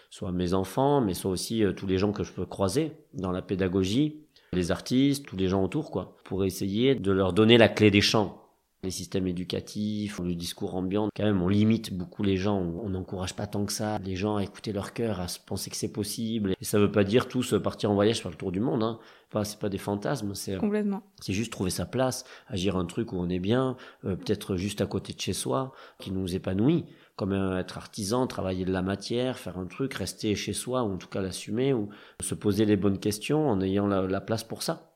soit 0.08 0.32
mes 0.32 0.54
enfants 0.54 1.00
mais 1.00 1.14
soit 1.14 1.30
aussi 1.30 1.62
tous 1.76 1.86
les 1.86 1.98
gens 1.98 2.12
que 2.12 2.24
je 2.24 2.32
peux 2.32 2.46
croiser 2.46 2.92
dans 3.12 3.32
la 3.32 3.42
pédagogie 3.42 4.24
les 4.52 4.70
artistes 4.70 5.26
tous 5.26 5.36
les 5.36 5.48
gens 5.48 5.62
autour 5.62 5.90
quoi 5.90 6.16
pour 6.24 6.44
essayer 6.44 6.94
de 6.94 7.12
leur 7.12 7.32
donner 7.32 7.58
la 7.58 7.68
clé 7.68 7.90
des 7.90 8.00
champs 8.00 8.49
les 8.82 8.90
systèmes 8.90 9.26
éducatifs, 9.26 10.20
le 10.20 10.34
discours 10.34 10.74
ambiant, 10.74 11.10
quand 11.14 11.24
même, 11.24 11.42
on 11.42 11.48
limite 11.48 11.92
beaucoup 11.92 12.22
les 12.22 12.36
gens. 12.36 12.58
On 12.58 12.88
n'encourage 12.88 13.34
pas 13.34 13.46
tant 13.46 13.66
que 13.66 13.72
ça 13.72 13.98
les 13.98 14.16
gens 14.16 14.36
à 14.36 14.42
écouter 14.42 14.72
leur 14.72 14.92
cœur, 14.92 15.20
à 15.20 15.28
se 15.28 15.38
penser 15.38 15.70
que 15.70 15.76
c'est 15.76 15.92
possible. 15.92 16.54
Et 16.60 16.64
ça 16.64 16.78
veut 16.78 16.90
pas 16.90 17.04
dire 17.04 17.28
tous 17.28 17.54
partir 17.62 17.90
en 17.90 17.94
voyage 17.94 18.22
faire 18.22 18.30
le 18.30 18.36
tour 18.36 18.52
du 18.52 18.60
monde. 18.60 18.82
Hein. 18.82 18.98
Enfin, 19.28 19.44
c'est 19.44 19.58
pas 19.58 19.68
des 19.68 19.78
fantasmes. 19.78 20.34
C'est 20.34 20.56
complètement. 20.56 21.02
C'est 21.20 21.32
juste 21.32 21.52
trouver 21.52 21.70
sa 21.70 21.86
place, 21.86 22.24
agir 22.48 22.76
un 22.76 22.86
truc 22.86 23.12
où 23.12 23.16
on 23.16 23.28
est 23.28 23.38
bien, 23.38 23.76
euh, 24.04 24.16
peut-être 24.16 24.56
juste 24.56 24.80
à 24.80 24.86
côté 24.86 25.12
de 25.12 25.20
chez 25.20 25.34
soi, 25.34 25.72
qui 25.98 26.10
nous 26.10 26.34
épanouit. 26.34 26.86
Comme 27.16 27.32
euh, 27.32 27.58
être 27.58 27.76
artisan, 27.76 28.26
travailler 28.26 28.64
de 28.64 28.72
la 28.72 28.82
matière, 28.82 29.38
faire 29.38 29.58
un 29.58 29.66
truc, 29.66 29.92
rester 29.94 30.34
chez 30.34 30.54
soi, 30.54 30.82
ou 30.84 30.94
en 30.94 30.96
tout 30.96 31.08
cas 31.08 31.20
l'assumer, 31.20 31.74
ou 31.74 31.90
se 32.20 32.34
poser 32.34 32.64
les 32.64 32.76
bonnes 32.76 32.98
questions 32.98 33.48
en 33.48 33.60
ayant 33.60 33.86
la, 33.86 34.20
place 34.20 34.42
pour 34.42 34.62
ça. 34.62 34.94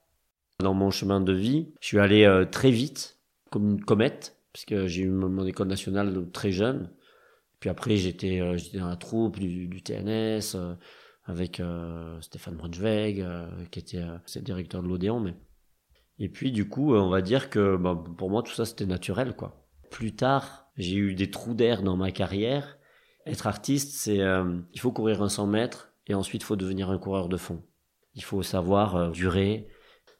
Dans 0.60 0.74
mon 0.74 0.90
chemin 0.90 1.20
de 1.20 1.32
vie, 1.32 1.68
je 1.80 1.86
suis 1.88 1.98
allé 1.98 2.24
euh, 2.24 2.44
très 2.44 2.70
vite 2.70 3.13
comme 3.54 3.70
une 3.70 3.84
comète, 3.84 4.36
puisque 4.52 4.86
j'ai 4.86 5.02
eu 5.02 5.10
mon 5.10 5.46
école 5.46 5.68
nationale 5.68 6.28
très 6.32 6.50
jeune. 6.50 6.90
Puis 7.60 7.70
après, 7.70 7.96
j'étais 7.96 8.40
euh, 8.40 8.58
dans 8.74 8.88
la 8.88 8.96
troupe 8.96 9.38
du, 9.38 9.80
TNS 9.80 10.56
euh, 10.56 10.74
avec 11.24 11.60
euh, 11.60 12.20
Stéphane 12.20 12.56
Braunschweig, 12.56 13.24
qui 13.70 13.78
était 13.78 14.02
le 14.02 14.40
directeur 14.40 14.82
de 14.82 14.88
l'Odéon. 14.88 15.20
Mais... 15.20 15.36
Et 16.18 16.28
puis, 16.28 16.50
du 16.50 16.68
coup, 16.68 16.96
on 16.96 17.08
va 17.10 17.22
dire 17.22 17.48
que 17.48 17.76
bah, 17.76 17.96
pour 18.18 18.28
moi, 18.28 18.42
tout 18.42 18.52
ça, 18.52 18.64
c'était 18.64 18.86
naturel. 18.86 19.36
quoi. 19.36 19.64
Plus 19.88 20.16
tard, 20.16 20.66
j'ai 20.76 20.96
eu 20.96 21.14
des 21.14 21.30
trous 21.30 21.54
d'air 21.54 21.84
dans 21.84 21.96
ma 21.96 22.10
carrière. 22.10 22.76
Être 23.26 23.46
artiste, 23.46 23.92
c'est 23.92 24.18
il 24.18 24.80
faut 24.80 24.90
courir 24.90 25.22
un 25.22 25.28
100 25.28 25.46
mètres 25.46 25.92
et 26.08 26.14
ensuite, 26.14 26.42
il 26.42 26.44
faut 26.44 26.56
devenir 26.56 26.90
un 26.90 26.98
coureur 26.98 27.28
de 27.28 27.36
fond. 27.36 27.62
Il 28.16 28.24
faut 28.24 28.42
savoir 28.42 29.12
durer, 29.12 29.68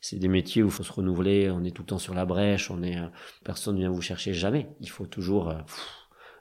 c'est 0.04 0.18
des 0.18 0.28
métiers 0.28 0.62
où 0.62 0.66
il 0.66 0.70
faut 0.70 0.82
se 0.82 0.92
renouveler, 0.92 1.50
on 1.50 1.64
est 1.64 1.70
tout 1.70 1.80
le 1.80 1.86
temps 1.86 1.98
sur 1.98 2.12
la 2.12 2.26
brèche, 2.26 2.70
on 2.70 2.82
est, 2.82 2.98
euh, 2.98 3.08
personne 3.42 3.76
ne 3.76 3.80
vient 3.80 3.88
vous 3.88 4.02
chercher 4.02 4.34
jamais. 4.34 4.68
Il 4.80 4.90
faut 4.90 5.06
toujours 5.06 5.48
euh, 5.48 5.62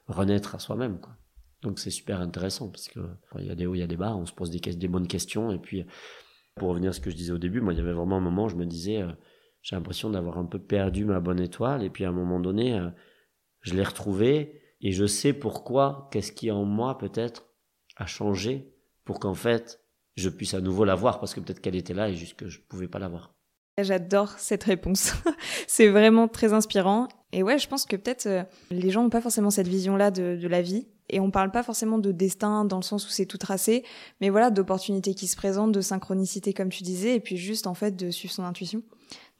renaître 0.10 0.54
à 0.54 0.60
soi-même, 0.60 1.00
quoi. 1.00 1.14
Donc 1.62 1.80
c'est 1.80 1.90
super 1.90 2.20
intéressant 2.20 2.68
parce 2.68 2.90
que 2.90 3.00
il 3.40 3.46
y 3.46 3.50
a 3.50 3.56
des 3.56 3.66
hauts, 3.66 3.74
il 3.74 3.80
y 3.80 3.84
a 3.84 3.88
des 3.88 3.96
bas, 3.96 4.18
on 4.18 4.26
se 4.26 4.34
pose 4.34 4.52
des, 4.52 4.60
des 4.60 4.88
bonnes 4.90 5.08
questions 5.08 5.50
et 5.50 5.60
puis 5.60 5.86
pour 6.56 6.68
revenir 6.68 6.90
à 6.90 6.94
ce 6.94 7.00
que 7.00 7.10
je 7.10 7.16
disais 7.16 7.32
au 7.32 7.38
début, 7.38 7.62
moi 7.62 7.72
il 7.72 7.78
y 7.78 7.80
avait 7.80 7.94
vraiment 7.94 8.18
un 8.18 8.20
moment 8.20 8.46
où 8.46 8.50
je 8.50 8.58
me 8.58 8.66
disais 8.66 9.02
euh, 9.02 9.14
j'ai 9.62 9.78
l'impression 9.78 10.10
d'avoir 10.10 10.38
un 10.38 10.46
peu 10.46 10.60
perdu 10.60 11.06
ma 11.06 11.22
bonne 11.22 11.40
étoile 11.40 11.86
et 11.86 11.90
puis 11.90 12.04
à 12.04 12.10
un 12.10 12.12
moment 12.14 12.42
donné 12.42 12.78
je 13.62 13.76
l'ai 13.76 13.84
retrouvée 13.84 14.62
et 14.82 14.92
je 14.92 15.06
sais 15.06 15.32
pourquoi, 15.32 16.10
qu'est-ce 16.12 16.34
qui 16.34 16.52
en 16.52 16.66
moi 16.66 16.98
peut-être 16.98 17.46
a 17.96 18.08
changé 18.08 18.76
pour 19.06 19.22
qu'en 19.22 19.36
fait 19.36 19.80
je 20.18 20.28
puisse 20.28 20.54
à 20.54 20.60
nouveau 20.60 20.84
la 20.84 20.96
voir 20.96 21.22
parce 21.22 21.34
que 21.34 21.40
peut-être 21.40 21.62
qu'elle 21.62 21.78
était 21.78 21.94
là 21.94 22.10
et 22.10 22.16
juste 22.16 22.36
que 22.36 22.50
je 22.50 22.60
pouvais 22.60 22.90
pas 22.90 23.00
la 23.00 23.08
voir. 23.08 23.33
J'adore 23.82 24.38
cette 24.38 24.64
réponse. 24.64 25.14
c'est 25.68 25.88
vraiment 25.88 26.28
très 26.28 26.54
inspirant. 26.54 27.08
Et 27.32 27.42
ouais, 27.42 27.58
je 27.58 27.68
pense 27.68 27.86
que 27.86 27.96
peut-être 27.96 28.28
euh, 28.28 28.44
les 28.70 28.92
gens 28.92 29.02
n'ont 29.02 29.10
pas 29.10 29.22
forcément 29.22 29.50
cette 29.50 29.68
vision-là 29.68 30.12
de, 30.12 30.38
de, 30.40 30.48
la 30.48 30.62
vie. 30.62 30.88
Et 31.10 31.20
on 31.20 31.32
parle 31.32 31.50
pas 31.50 31.64
forcément 31.64 31.98
de 31.98 32.12
destin 32.12 32.66
dans 32.66 32.78
le 32.78 32.84
sens 32.84 33.08
où 33.08 33.10
c'est 33.10 33.26
tout 33.26 33.40
tracé, 33.40 33.84
mais 34.22 34.30
voilà, 34.30 34.52
d'opportunités 34.52 35.16
qui 35.16 35.28
se 35.28 35.36
présentent, 35.36 35.72
de 35.72 35.82
synchronicité 35.82 36.54
comme 36.54 36.70
tu 36.70 36.84
disais, 36.84 37.16
et 37.16 37.20
puis 37.20 37.36
juste 37.36 37.68
en 37.68 37.74
fait 37.74 37.96
de 37.96 38.12
suivre 38.12 38.34
son 38.34 38.44
intuition. 38.44 38.84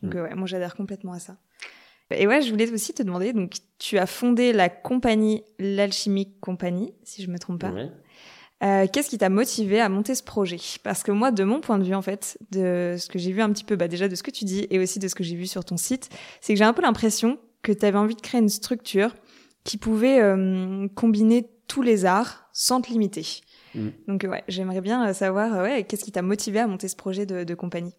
Donc 0.02 0.16
mm. 0.16 0.18
euh, 0.18 0.24
ouais, 0.24 0.36
moi 0.36 0.48
j'adhère 0.48 0.76
complètement 0.76 1.14
à 1.14 1.20
ça. 1.20 1.38
Et 2.12 2.28
ouais, 2.28 2.42
je 2.42 2.52
voulais 2.52 2.72
aussi 2.72 2.94
te 2.94 3.02
demander, 3.02 3.34
donc 3.34 3.54
tu 3.80 3.98
as 3.98 4.06
fondé 4.06 4.54
la 4.54 4.70
compagnie 4.70 5.44
L'Alchimique 5.58 6.40
Compagnie, 6.42 6.94
si 7.04 7.24
je 7.24 7.30
me 7.30 7.40
trompe 7.40 7.62
pas. 7.62 7.72
Ouais. 7.72 7.92
Euh, 8.64 8.88
qu'est-ce 8.92 9.10
qui 9.10 9.18
t'a 9.18 9.30
motivé 9.30 9.82
à 9.82 9.90
monter 9.90 10.16
ce 10.16 10.24
projet? 10.24 10.58
Parce 10.84 11.04
que 11.04 11.12
moi, 11.12 11.32
de 11.32 11.44
mon 11.44 11.60
point 11.60 11.78
de 11.78 11.84
vue, 11.84 11.96
en 11.96 12.02
fait, 12.02 12.38
de 12.52 12.96
ce 12.98 13.08
que 13.08 13.20
j'ai 13.20 13.32
vu 13.32 13.42
un 13.42 13.52
petit 13.52 13.66
peu, 13.66 13.76
bah, 13.76 13.90
déjà 13.90 14.08
de 14.08 14.16
ce 14.16 14.24
que 14.24 14.32
tu 14.32 14.46
dis 14.46 14.68
et 14.70 14.80
aussi 14.80 15.00
de 15.00 15.08
ce 15.08 15.16
que 15.16 15.24
j'ai 15.24 15.36
vu 15.36 15.48
sur 15.48 15.66
ton 15.66 15.76
site, 15.76 16.10
c'est 16.40 16.54
que 16.54 16.58
j'ai 16.58 16.64
un 16.64 16.74
peu 16.74 16.82
l'impression 16.82 17.40
que 17.62 17.74
tu 17.74 17.86
avais 17.86 17.98
envie 17.98 18.16
de 18.16 18.22
créer 18.22 18.40
une 18.40 18.50
structure 18.50 19.14
qui 19.66 19.78
pouvait 19.78 20.22
euh, 20.22 20.88
combiner 20.96 21.50
tous 21.68 21.82
les 21.82 22.06
arts 22.06 22.48
sans 22.54 22.82
te 22.82 22.90
limiter. 22.90 23.26
Mm. 23.76 23.90
Donc 24.08 24.26
ouais, 24.30 24.44
j'aimerais 24.48 24.82
bien 24.82 25.10
euh, 25.10 25.14
savoir 25.14 25.62
ouais, 25.62 25.84
qu'est-ce 25.84 26.04
qui 26.06 26.12
t'a 26.12 26.22
motivé 26.22 26.60
à 26.60 26.68
monter 26.68 26.88
ce 26.88 26.96
projet 26.96 27.26
de, 27.26 27.44
de 27.44 27.56
compagnie? 27.56 27.94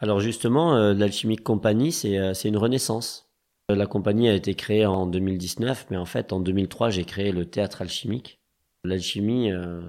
Alors 0.00 0.18
justement, 0.18 0.92
l'Alchimique 0.92 1.44
Compagnie, 1.44 1.92
c'est 1.92 2.44
une 2.44 2.56
renaissance. 2.56 3.32
La 3.68 3.86
compagnie 3.86 4.28
a 4.28 4.34
été 4.34 4.54
créée 4.54 4.84
en 4.84 5.06
2019, 5.06 5.86
mais 5.90 5.96
en 5.96 6.04
fait 6.04 6.32
en 6.32 6.40
2003, 6.40 6.90
j'ai 6.90 7.04
créé 7.04 7.32
le 7.32 7.46
théâtre 7.46 7.80
alchimique 7.80 8.43
L'alchimie, 8.84 9.50
euh, 9.50 9.80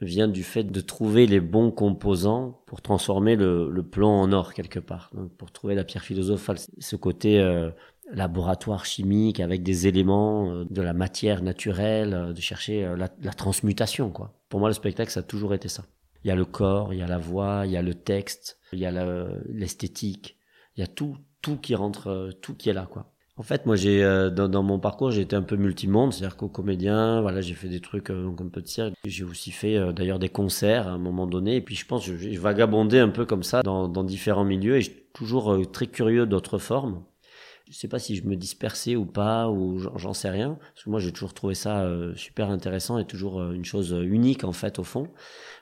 vient 0.00 0.28
du 0.28 0.44
fait 0.44 0.64
de 0.64 0.80
trouver 0.80 1.26
les 1.26 1.40
bons 1.40 1.70
composants 1.70 2.62
pour 2.66 2.82
transformer 2.82 3.36
le, 3.36 3.70
le 3.70 3.82
plomb 3.82 4.10
en 4.10 4.32
or 4.32 4.54
quelque 4.54 4.78
part. 4.78 5.10
Donc 5.14 5.32
pour 5.36 5.50
trouver 5.50 5.74
la 5.74 5.84
pierre 5.84 6.04
philosophale, 6.04 6.58
ce 6.78 6.96
côté 6.96 7.40
euh, 7.40 7.70
laboratoire 8.12 8.84
chimique 8.84 9.40
avec 9.40 9.62
des 9.62 9.88
éléments 9.88 10.52
euh, 10.52 10.64
de 10.70 10.82
la 10.82 10.92
matière 10.92 11.42
naturelle, 11.42 12.32
de 12.34 12.40
chercher 12.40 12.82
la, 12.96 13.08
la, 13.20 13.32
transmutation 13.32 14.10
quoi. 14.10 14.38
Pour 14.48 14.60
moi 14.60 14.68
le 14.68 14.74
spectacle 14.74 15.10
ça 15.10 15.20
a 15.20 15.24
toujours 15.24 15.52
été 15.52 15.68
ça. 15.68 15.84
Il 16.24 16.28
y 16.28 16.30
a 16.30 16.36
le 16.36 16.44
corps, 16.44 16.94
il 16.94 17.00
y 17.00 17.02
a 17.02 17.06
la 17.06 17.18
voix, 17.18 17.62
il 17.64 17.72
y 17.72 17.76
a 17.76 17.82
le 17.82 17.94
texte, 17.94 18.58
il 18.72 18.78
y 18.78 18.86
a 18.86 18.92
l'esthétique, 19.48 20.38
il 20.76 20.80
y 20.80 20.82
a 20.82 20.86
tout 20.86 21.16
tout 21.42 21.56
qui 21.56 21.74
rentre, 21.74 22.30
tout 22.40 22.54
qui 22.54 22.68
est 22.68 22.72
là 22.72 22.86
quoi. 22.90 23.12
En 23.38 23.44
fait, 23.44 23.66
moi, 23.66 23.76
j'ai 23.76 24.02
euh, 24.02 24.30
dans, 24.30 24.48
dans, 24.48 24.64
mon 24.64 24.80
parcours, 24.80 25.12
j'ai 25.12 25.20
été 25.20 25.36
un 25.36 25.42
peu 25.42 25.54
multimonde, 25.54 26.12
c'est-à-dire 26.12 26.36
qu'au 26.36 26.48
comédien, 26.48 27.20
voilà, 27.20 27.40
j'ai 27.40 27.54
fait 27.54 27.68
des 27.68 27.78
trucs 27.78 28.10
euh, 28.10 28.28
un 28.36 28.48
peu 28.48 28.60
de 28.60 28.66
cirque. 28.66 28.94
J'ai 29.04 29.22
aussi 29.22 29.52
fait 29.52 29.76
euh, 29.76 29.92
d'ailleurs 29.92 30.18
des 30.18 30.28
concerts 30.28 30.88
à 30.88 30.90
un 30.90 30.98
moment 30.98 31.28
donné. 31.28 31.54
Et 31.54 31.60
puis, 31.60 31.76
je 31.76 31.86
pense, 31.86 32.04
j'ai 32.04 32.36
vagabondé 32.36 32.98
un 32.98 33.10
peu 33.10 33.26
comme 33.26 33.44
ça 33.44 33.62
dans, 33.62 33.86
dans 33.86 34.02
différents 34.02 34.44
milieux 34.44 34.76
et 34.76 34.80
je 34.80 34.90
toujours 35.14 35.56
très 35.70 35.86
curieux 35.86 36.26
d'autres 36.26 36.58
formes. 36.58 37.04
Je 37.70 37.76
sais 37.76 37.86
pas 37.86 38.00
si 38.00 38.16
je 38.16 38.24
me 38.24 38.34
dispersais 38.34 38.96
ou 38.96 39.04
pas, 39.04 39.48
ou 39.48 39.78
j'en 39.96 40.14
sais 40.14 40.30
rien. 40.30 40.58
Parce 40.74 40.84
que 40.84 40.90
moi, 40.90 40.98
j'ai 40.98 41.12
toujours 41.12 41.34
trouvé 41.34 41.54
ça 41.54 41.88
super 42.14 42.50
intéressant 42.50 42.98
et 42.98 43.04
toujours 43.04 43.42
une 43.52 43.64
chose 43.64 43.90
unique 43.90 44.44
en 44.44 44.52
fait 44.52 44.78
au 44.78 44.84
fond. 44.84 45.08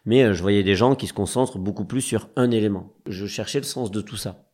Mais 0.04 0.32
je 0.34 0.40
voyais 0.40 0.62
des 0.62 0.76
gens 0.76 0.94
qui 0.94 1.08
se 1.08 1.12
concentrent 1.12 1.58
beaucoup 1.58 1.84
plus 1.84 2.02
sur 2.02 2.28
un 2.36 2.50
élément. 2.50 2.92
Je 3.08 3.26
cherchais 3.26 3.58
le 3.58 3.64
sens 3.64 3.90
de 3.90 4.00
tout 4.02 4.16
ça 4.16 4.45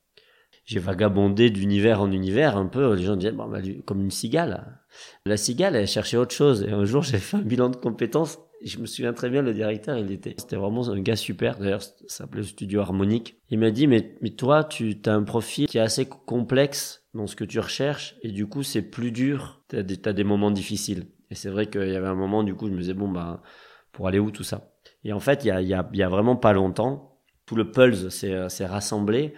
j'ai 0.64 0.78
vagabondé 0.78 1.50
d'univers 1.50 2.00
en 2.00 2.10
univers 2.10 2.56
un 2.56 2.66
peu. 2.66 2.94
Les 2.94 3.02
gens 3.02 3.16
disaient, 3.16 3.32
bon, 3.32 3.48
bah, 3.48 3.58
comme 3.84 4.00
une 4.00 4.10
cigale. 4.10 4.78
La 5.26 5.36
cigale, 5.36 5.76
elle 5.76 5.88
cherchait 5.88 6.16
autre 6.16 6.34
chose. 6.34 6.62
Et 6.62 6.70
un 6.70 6.84
jour, 6.84 7.02
j'ai 7.02 7.18
fait 7.18 7.36
un 7.36 7.42
bilan 7.42 7.68
de 7.68 7.76
compétences. 7.76 8.38
Je 8.64 8.78
me 8.78 8.86
souviens 8.86 9.12
très 9.12 9.28
bien, 9.28 9.42
le 9.42 9.52
directeur, 9.52 9.98
il 9.98 10.12
était, 10.12 10.36
c'était 10.38 10.54
vraiment 10.54 10.88
un 10.88 11.00
gars 11.00 11.16
super. 11.16 11.58
D'ailleurs, 11.58 11.82
ça 11.82 11.92
s'appelait 12.06 12.44
Studio 12.44 12.80
Harmonique. 12.80 13.36
Il 13.50 13.58
m'a 13.58 13.72
dit, 13.72 13.88
mais, 13.88 14.16
mais 14.20 14.30
toi, 14.30 14.62
tu 14.62 14.96
as 15.04 15.12
un 15.12 15.24
profil 15.24 15.66
qui 15.66 15.78
est 15.78 15.80
assez 15.80 16.06
complexe 16.06 17.04
dans 17.12 17.26
ce 17.26 17.34
que 17.34 17.44
tu 17.44 17.58
recherches. 17.58 18.16
Et 18.22 18.30
du 18.30 18.46
coup, 18.46 18.62
c'est 18.62 18.82
plus 18.82 19.10
dur. 19.10 19.64
Tu 19.68 19.76
as, 19.76 19.80
as, 19.80 20.12
des 20.12 20.24
moments 20.24 20.52
difficiles. 20.52 21.06
Et 21.30 21.34
c'est 21.34 21.50
vrai 21.50 21.66
qu'il 21.66 21.88
y 21.88 21.96
avait 21.96 22.06
un 22.06 22.14
moment, 22.14 22.44
du 22.44 22.54
coup, 22.54 22.68
je 22.68 22.72
me 22.72 22.78
disais, 22.78 22.94
bon, 22.94 23.08
bah, 23.08 23.42
pour 23.90 24.06
aller 24.06 24.20
où 24.20 24.30
tout 24.30 24.44
ça? 24.44 24.72
Et 25.02 25.12
en 25.12 25.20
fait, 25.20 25.44
il 25.44 25.48
y 25.48 25.50
a, 25.50 25.60
y 25.60 26.02
a, 26.02 26.08
vraiment 26.08 26.36
pas 26.36 26.52
longtemps, 26.52 27.18
tout 27.46 27.56
le 27.56 27.72
Pulse 27.72 28.08
s'est 28.10 28.66
rassemblé 28.66 29.34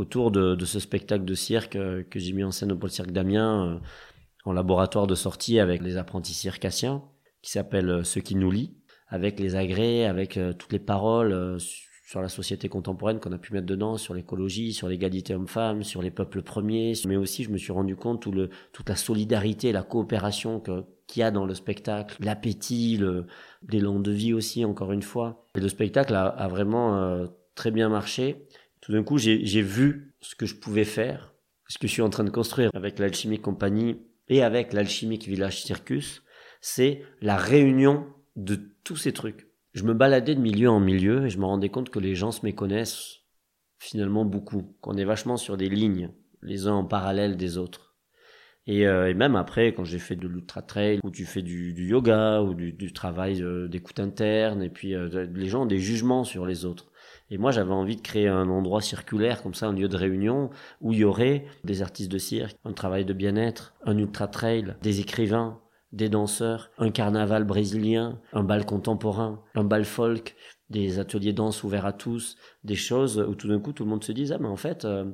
autour 0.00 0.30
de, 0.30 0.64
ce 0.64 0.80
spectacle 0.80 1.24
de 1.24 1.34
cirque 1.34 1.76
euh, 1.76 2.02
que 2.02 2.18
j'ai 2.18 2.32
mis 2.32 2.42
en 2.42 2.50
scène 2.50 2.72
au 2.72 2.76
Pôle 2.76 2.90
Cirque 2.90 3.12
d'Amiens 3.12 3.66
euh, 3.66 3.78
en 4.44 4.52
laboratoire 4.52 5.06
de 5.06 5.14
sortie 5.14 5.60
avec 5.60 5.82
les 5.82 5.96
apprentis 5.98 6.34
circassiens 6.34 7.04
qui 7.42 7.50
s'appelle 7.50 7.90
euh, 7.90 8.02
Ce 8.02 8.18
qui 8.18 8.34
nous 8.34 8.50
lie, 8.50 8.74
avec 9.08 9.38
les 9.38 9.56
agrès, 9.56 10.06
avec 10.06 10.38
toutes 10.58 10.72
les 10.72 10.78
paroles 10.78 11.58
sur 11.58 12.22
la 12.22 12.28
société 12.28 12.68
contemporaine 12.68 13.18
qu'on 13.18 13.32
a 13.32 13.38
pu 13.38 13.52
mettre 13.52 13.66
dedans, 13.66 13.96
sur 13.96 14.14
l'écologie, 14.14 14.72
sur 14.72 14.86
l'égalité 14.86 15.34
homme-femme, 15.34 15.82
sur 15.82 16.00
les 16.00 16.12
peuples 16.12 16.42
premiers, 16.42 16.92
mais 17.08 17.16
aussi 17.16 17.42
je 17.42 17.50
me 17.50 17.58
suis 17.58 17.72
rendu 17.72 17.96
compte 17.96 18.22
tout 18.22 18.32
toute 18.72 18.88
la 18.88 18.94
solidarité, 18.94 19.72
la 19.72 19.82
coopération 19.82 20.60
que, 20.60 20.84
qu'il 21.08 21.20
y 21.20 21.22
a 21.24 21.32
dans 21.32 21.44
le 21.44 21.54
spectacle, 21.54 22.16
l'appétit, 22.20 23.00
l'élan 23.68 23.98
de 23.98 24.12
vie 24.12 24.32
aussi, 24.32 24.64
encore 24.64 24.92
une 24.92 25.02
fois. 25.02 25.44
Et 25.56 25.60
le 25.60 25.68
spectacle 25.68 26.14
a 26.14 26.46
vraiment 26.48 27.26
très 27.56 27.72
bien 27.72 27.88
marché 27.88 28.46
tout 28.80 28.92
d'un 28.92 29.02
coup, 29.02 29.18
j'ai 29.18 29.62
vu 29.62 30.14
ce 30.20 30.34
que 30.34 30.46
je 30.46 30.56
pouvais 30.56 30.84
faire, 30.84 31.34
ce 31.68 31.78
que 31.78 31.86
je 31.86 31.92
suis 31.92 32.02
en 32.02 32.10
train 32.10 32.24
de 32.24 32.30
construire 32.30 32.70
avec 32.74 32.98
l'Alchimique 32.98 33.42
Compagnie 33.42 33.98
et 34.28 34.42
avec 34.42 34.72
l'Alchimique 34.72 35.26
Village 35.26 35.62
Circus, 35.62 36.22
c'est 36.60 37.02
la 37.20 37.36
réunion 37.36 38.06
de 38.36 38.58
tous 38.84 38.96
ces 38.96 39.12
trucs. 39.12 39.48
Je 39.72 39.84
me 39.84 39.94
baladais 39.94 40.34
de 40.34 40.40
milieu 40.40 40.70
en 40.70 40.80
milieu 40.80 41.26
et 41.26 41.30
je 41.30 41.38
me 41.38 41.44
rendais 41.44 41.68
compte 41.68 41.90
que 41.90 41.98
les 41.98 42.14
gens 42.14 42.32
se 42.32 42.44
méconnaissent 42.44 43.20
finalement 43.78 44.24
beaucoup, 44.24 44.76
qu'on 44.80 44.96
est 44.96 45.04
vachement 45.04 45.36
sur 45.36 45.56
des 45.56 45.68
lignes, 45.68 46.10
les 46.42 46.66
uns 46.66 46.74
en 46.74 46.84
parallèle 46.84 47.36
des 47.36 47.56
autres. 47.56 47.96
Et, 48.66 48.86
euh, 48.86 49.08
et 49.08 49.14
même 49.14 49.36
après, 49.36 49.72
quand 49.72 49.84
j'ai 49.84 49.98
fait 49.98 50.16
de 50.16 50.28
l'ultra 50.28 50.62
trail, 50.62 51.00
où 51.02 51.10
tu 51.10 51.24
fais 51.24 51.42
du, 51.42 51.72
du 51.72 51.88
yoga, 51.88 52.42
ou 52.42 52.54
du, 52.54 52.72
du 52.72 52.92
travail 52.92 53.42
euh, 53.42 53.68
d'écoute 53.68 54.00
interne, 54.00 54.62
et 54.62 54.68
puis 54.68 54.94
euh, 54.94 55.26
les 55.32 55.46
gens 55.46 55.62
ont 55.62 55.66
des 55.66 55.78
jugements 55.78 56.24
sur 56.24 56.46
les 56.46 56.64
autres. 56.64 56.89
Et 57.30 57.38
moi, 57.38 57.52
j'avais 57.52 57.72
envie 57.72 57.96
de 57.96 58.00
créer 58.00 58.28
un 58.28 58.48
endroit 58.48 58.80
circulaire, 58.80 59.42
comme 59.42 59.54
ça, 59.54 59.68
un 59.68 59.72
lieu 59.72 59.88
de 59.88 59.96
réunion, 59.96 60.50
où 60.80 60.92
il 60.92 61.00
y 61.00 61.04
aurait 61.04 61.46
des 61.64 61.82
artistes 61.82 62.10
de 62.10 62.18
cirque, 62.18 62.56
un 62.64 62.72
travail 62.72 63.04
de 63.04 63.12
bien-être, 63.12 63.74
un 63.84 63.96
ultra-trail, 63.96 64.74
des 64.82 65.00
écrivains, 65.00 65.60
des 65.92 66.08
danseurs, 66.08 66.70
un 66.78 66.90
carnaval 66.90 67.44
brésilien, 67.44 68.20
un 68.32 68.44
bal 68.44 68.64
contemporain, 68.64 69.42
un 69.54 69.64
bal 69.64 69.84
folk, 69.84 70.36
des 70.68 70.98
ateliers 70.98 71.32
danse 71.32 71.64
ouverts 71.64 71.86
à 71.86 71.92
tous, 71.92 72.36
des 72.64 72.76
choses 72.76 73.18
où 73.18 73.34
tout 73.34 73.48
d'un 73.48 73.58
coup 73.58 73.72
tout 73.72 73.84
le 73.84 73.90
monde 73.90 74.04
se 74.04 74.12
dise 74.12 74.32
ah 74.32 74.38
mais 74.38 74.48
en 74.48 74.56
fait 74.56 74.84
euh, 74.84 75.04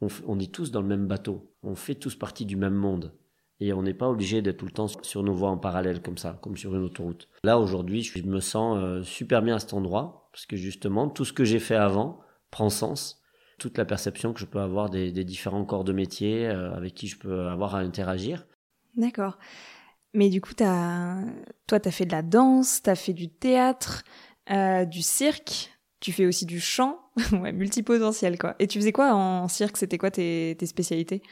on, 0.00 0.08
on, 0.26 0.38
est 0.38 0.52
tous 0.52 0.72
dans 0.72 0.82
le 0.82 0.88
même 0.88 1.06
bateau, 1.06 1.52
on 1.62 1.76
fait 1.76 1.94
tous 1.94 2.16
partie 2.16 2.44
du 2.44 2.56
même 2.56 2.74
monde 2.74 3.14
et 3.60 3.72
on 3.72 3.82
n'est 3.82 3.94
pas 3.94 4.08
obligé 4.08 4.42
d'être 4.42 4.56
tout 4.56 4.66
le 4.66 4.72
temps 4.72 4.88
sur 5.02 5.22
nos 5.22 5.34
voies 5.34 5.50
en 5.50 5.58
parallèle 5.58 6.02
comme 6.02 6.18
ça, 6.18 6.38
comme 6.42 6.56
sur 6.56 6.74
une 6.74 6.82
autoroute. 6.82 7.28
Là 7.44 7.58
aujourd'hui 7.58 8.02
je 8.02 8.20
me 8.22 8.40
sens 8.40 8.78
euh, 8.78 9.02
super 9.04 9.42
bien 9.42 9.54
à 9.54 9.58
cet 9.60 9.74
endroit 9.74 10.19
parce 10.32 10.46
que 10.46 10.56
justement, 10.56 11.08
tout 11.08 11.24
ce 11.24 11.32
que 11.32 11.44
j'ai 11.44 11.58
fait 11.58 11.76
avant 11.76 12.20
prend 12.50 12.70
sens. 12.70 13.22
Toute 13.58 13.76
la 13.76 13.84
perception 13.84 14.32
que 14.32 14.40
je 14.40 14.46
peux 14.46 14.60
avoir 14.60 14.88
des, 14.88 15.12
différents 15.24 15.64
corps 15.64 15.84
de 15.84 15.92
métier 15.92 16.46
euh, 16.46 16.74
avec 16.74 16.94
qui 16.94 17.08
je 17.08 17.18
peux 17.18 17.48
avoir 17.48 17.74
à 17.74 17.80
interagir. 17.80 18.46
D'accord. 18.96 19.38
Mais 20.14 20.28
du 20.28 20.40
coup, 20.40 20.54
as... 20.60 21.22
toi, 21.66 21.78
tu 21.78 21.88
as 21.88 21.92
fait 21.92 22.06
de 22.06 22.12
la 22.12 22.22
danse, 22.22 22.82
tu 22.82 22.90
as 22.90 22.94
fait 22.94 23.12
du 23.12 23.28
théâtre, 23.28 24.02
euh, 24.50 24.84
du 24.84 25.02
cirque, 25.02 25.70
tu 26.00 26.12
fais 26.12 26.26
aussi 26.26 26.46
du 26.46 26.60
chant, 26.60 26.98
ouais, 27.32 27.52
multipotentiel 27.52 28.38
quoi. 28.38 28.56
Et 28.58 28.66
tu 28.66 28.78
faisais 28.78 28.92
quoi 28.92 29.14
en 29.14 29.46
cirque? 29.48 29.76
C'était 29.76 29.98
quoi 29.98 30.10
tes, 30.10 30.56
tes 30.58 30.66
spécialités? 30.66 31.22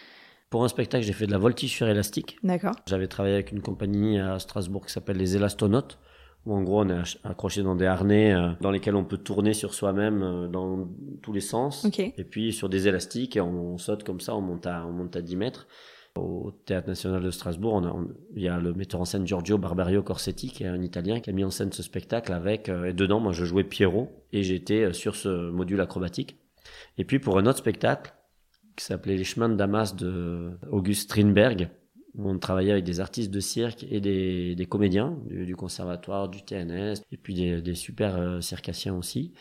Pour 0.51 0.65
un 0.65 0.69
spectacle, 0.69 1.05
j'ai 1.05 1.13
fait 1.13 1.27
de 1.27 1.33
la 1.33 1.39
voltige 1.39 1.73
sur 1.73 1.89
élastique. 1.89 2.39
D'accord. 2.43 2.75
J'avais 2.87 3.09
travaillé 3.09 3.35
avec 3.35 3.53
une 3.53 3.61
compagnie 3.61 4.19
à 4.19 4.39
Strasbourg 4.39 4.87
qui 4.87 4.93
s'appelle 4.93 5.19
les 5.19 5.37
Élastonautes 5.37 5.99
où 6.47 6.55
en 6.55 6.63
gros 6.63 6.83
on 6.83 6.89
est 6.89 7.19
accroché 7.25 7.63
dans 7.63 7.75
des 7.75 7.87
harnais 7.87 8.35
euh, 8.35 8.51
dans 8.61 8.71
lesquels 8.71 8.97
on 8.97 9.05
peut 9.05 9.19
tourner 9.19 9.53
sur 9.55 9.75
soi-même 9.75 10.23
euh, 10.23 10.49
dans 10.49 10.89
tous 11.23 11.33
les 11.33 11.41
sens. 11.41 11.85
Et 11.99 12.25
puis 12.25 12.53
sur 12.53 12.69
des 12.69 12.89
élastiques, 12.89 13.37
et 13.37 13.41
on, 13.41 13.79
saute 13.79 14.05
comme 14.05 14.21
ça, 14.21 14.35
on 14.35 14.41
monte 14.41 14.67
à, 14.67 14.87
on 14.87 14.93
monte 14.93 15.17
à 15.17 15.23
10 15.23 15.37
mètres. 15.37 15.67
Au 16.17 16.53
Théâtre 16.65 16.89
National 16.89 17.23
de 17.23 17.31
Strasbourg, 17.31 17.81
il 18.35 18.43
y 18.43 18.49
a 18.49 18.59
le 18.59 18.75
metteur 18.75 19.01
en 19.01 19.05
scène 19.05 19.25
Giorgio 19.25 19.57
Barbario 19.57 20.03
Corsetti, 20.03 20.49
qui 20.49 20.65
est 20.65 20.67
un 20.67 20.83
Italien, 20.83 21.21
qui 21.21 21.31
a 21.31 21.33
mis 21.33 21.45
en 21.45 21.51
scène 21.51 21.71
ce 21.71 21.83
spectacle 21.83 22.33
avec, 22.33 22.69
euh, 22.69 22.87
et 22.87 22.93
dedans, 22.93 23.21
moi 23.21 23.33
je 23.33 23.45
jouais 23.45 23.63
Pierrot, 23.63 24.11
et 24.33 24.43
j'étais 24.43 24.93
sur 24.93 25.15
ce 25.15 25.51
module 25.51 25.81
acrobatique. 25.81 26.37
Et 26.97 27.05
puis 27.05 27.21
pour 27.21 27.39
un 27.39 27.47
autre 27.47 27.59
spectacle, 27.59 28.13
qui 28.77 28.85
s'appelait 28.85 29.17
Les 29.17 29.25
chemins 29.25 29.49
de 29.49 29.55
Damas 29.55 29.95
de 29.95 30.53
Auguste 30.71 31.11
Strindberg, 31.11 31.69
où 32.19 32.29
on 32.29 32.39
travaillait 32.39 32.73
avec 32.73 32.85
des 32.85 33.01
artistes 33.01 33.31
de 33.31 33.41
cirque 33.41 33.87
et 33.91 34.01
des, 34.01 34.55
des 34.57 34.67
comédiens 34.67 35.17
du, 35.27 35.55
conservatoire, 35.55 36.29
du 36.29 36.45
TNS, 36.45 36.95
et 37.13 37.17
puis 37.17 37.35
des, 37.35 37.63
des 37.63 37.75
super 37.75 38.17
euh, 38.17 38.41
circassiens 38.41 38.95
aussi. 38.95 39.33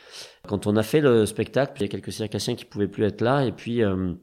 Quand 0.47 0.67
on 0.67 0.77
a 0.77 0.83
fait 0.83 1.01
le 1.01 1.25
spectacle, 1.25 1.73
il 1.77 1.81
y 1.81 1.85
a 1.85 1.87
quelques 1.89 2.13
circassiens 2.13 2.55
qui 2.55 2.65
pouvaient 2.65 2.87
plus 2.87 3.03
être 3.03 3.21
là, 3.21 3.43
et 3.45 3.51
puis 3.51 3.83
euh, 3.83 4.13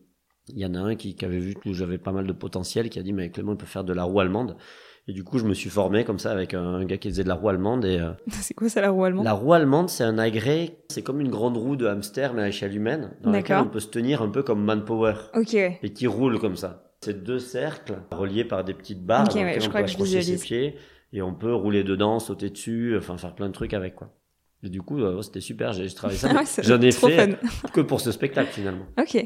il 0.48 0.58
y 0.58 0.66
en 0.66 0.74
a 0.74 0.78
un 0.78 0.94
qui, 0.94 1.16
qui 1.16 1.24
avait 1.24 1.38
vu 1.38 1.54
que 1.54 1.72
j'avais 1.72 1.98
pas 1.98 2.12
mal 2.12 2.26
de 2.26 2.32
potentiel, 2.32 2.88
qui 2.90 2.98
a 2.98 3.02
dit 3.02 3.12
mais 3.12 3.30
Clément 3.30 3.52
il 3.52 3.58
peut 3.58 3.66
faire 3.66 3.84
de 3.84 3.92
la 3.92 4.04
roue 4.04 4.20
allemande. 4.20 4.56
Et 5.06 5.12
du 5.12 5.22
coup, 5.22 5.38
je 5.38 5.44
me 5.44 5.52
suis 5.52 5.68
formé 5.68 6.04
comme 6.04 6.18
ça 6.18 6.30
avec 6.30 6.54
un, 6.54 6.82
gars 6.86 6.96
qui 6.96 7.10
faisait 7.10 7.24
de 7.24 7.28
la 7.28 7.34
roue 7.34 7.50
allemande. 7.50 7.84
Et 7.84 7.98
euh, 7.98 8.12
c'est 8.30 8.54
quoi 8.54 8.70
ça 8.70 8.80
la 8.80 8.90
roue 8.90 9.04
allemande? 9.04 9.24
La 9.24 9.34
roue 9.34 9.52
allemande, 9.52 9.90
c'est 9.90 10.04
un 10.04 10.16
agrès, 10.16 10.78
c'est 10.88 11.02
comme 11.02 11.20
une 11.20 11.28
grande 11.28 11.56
roue 11.56 11.76
de 11.76 11.86
hamster 11.86 12.32
mais 12.32 12.42
à 12.42 12.48
échelle 12.48 12.74
humaine, 12.74 13.10
dans 13.22 13.30
laquelle 13.32 13.58
on 13.58 13.68
peut 13.68 13.80
se 13.80 13.88
tenir 13.88 14.22
un 14.22 14.30
peu 14.30 14.42
comme 14.42 14.64
Manpower. 14.64 15.14
Ok. 15.34 15.54
Et 15.54 15.92
qui 15.92 16.06
roule 16.06 16.38
comme 16.38 16.56
ça. 16.56 16.83
C'est 17.04 17.22
deux 17.22 17.38
cercles 17.38 17.98
reliés 18.10 18.44
par 18.44 18.64
des 18.64 18.74
petites 18.74 19.04
barres 19.04 19.28
okay, 19.28 19.44
ouais, 19.44 19.60
je 19.60 19.66
on 19.66 19.68
crois 19.68 19.82
peut 19.82 19.92
que 19.92 20.04
ses 20.22 20.38
pieds 20.38 20.76
et 21.12 21.22
on 21.22 21.34
peut 21.34 21.54
rouler 21.54 21.84
dedans, 21.84 22.18
sauter 22.18 22.50
dessus, 22.50 22.96
enfin 22.96 23.16
faire 23.18 23.34
plein 23.34 23.48
de 23.48 23.52
trucs 23.52 23.74
avec 23.74 23.94
quoi. 23.94 24.10
Et 24.62 24.70
du 24.70 24.80
coup, 24.80 25.00
euh, 25.00 25.20
c'était 25.20 25.40
super, 25.40 25.72
j'ai 25.72 25.92
travaillé 25.92 26.18
ça. 26.18 26.30
J'en 26.62 26.80
ai 26.80 26.90
fait 26.90 27.38
que 27.72 27.82
pour 27.82 28.00
ce 28.00 28.12
spectacle 28.12 28.50
finalement. 28.50 28.86
Ok. 28.98 29.24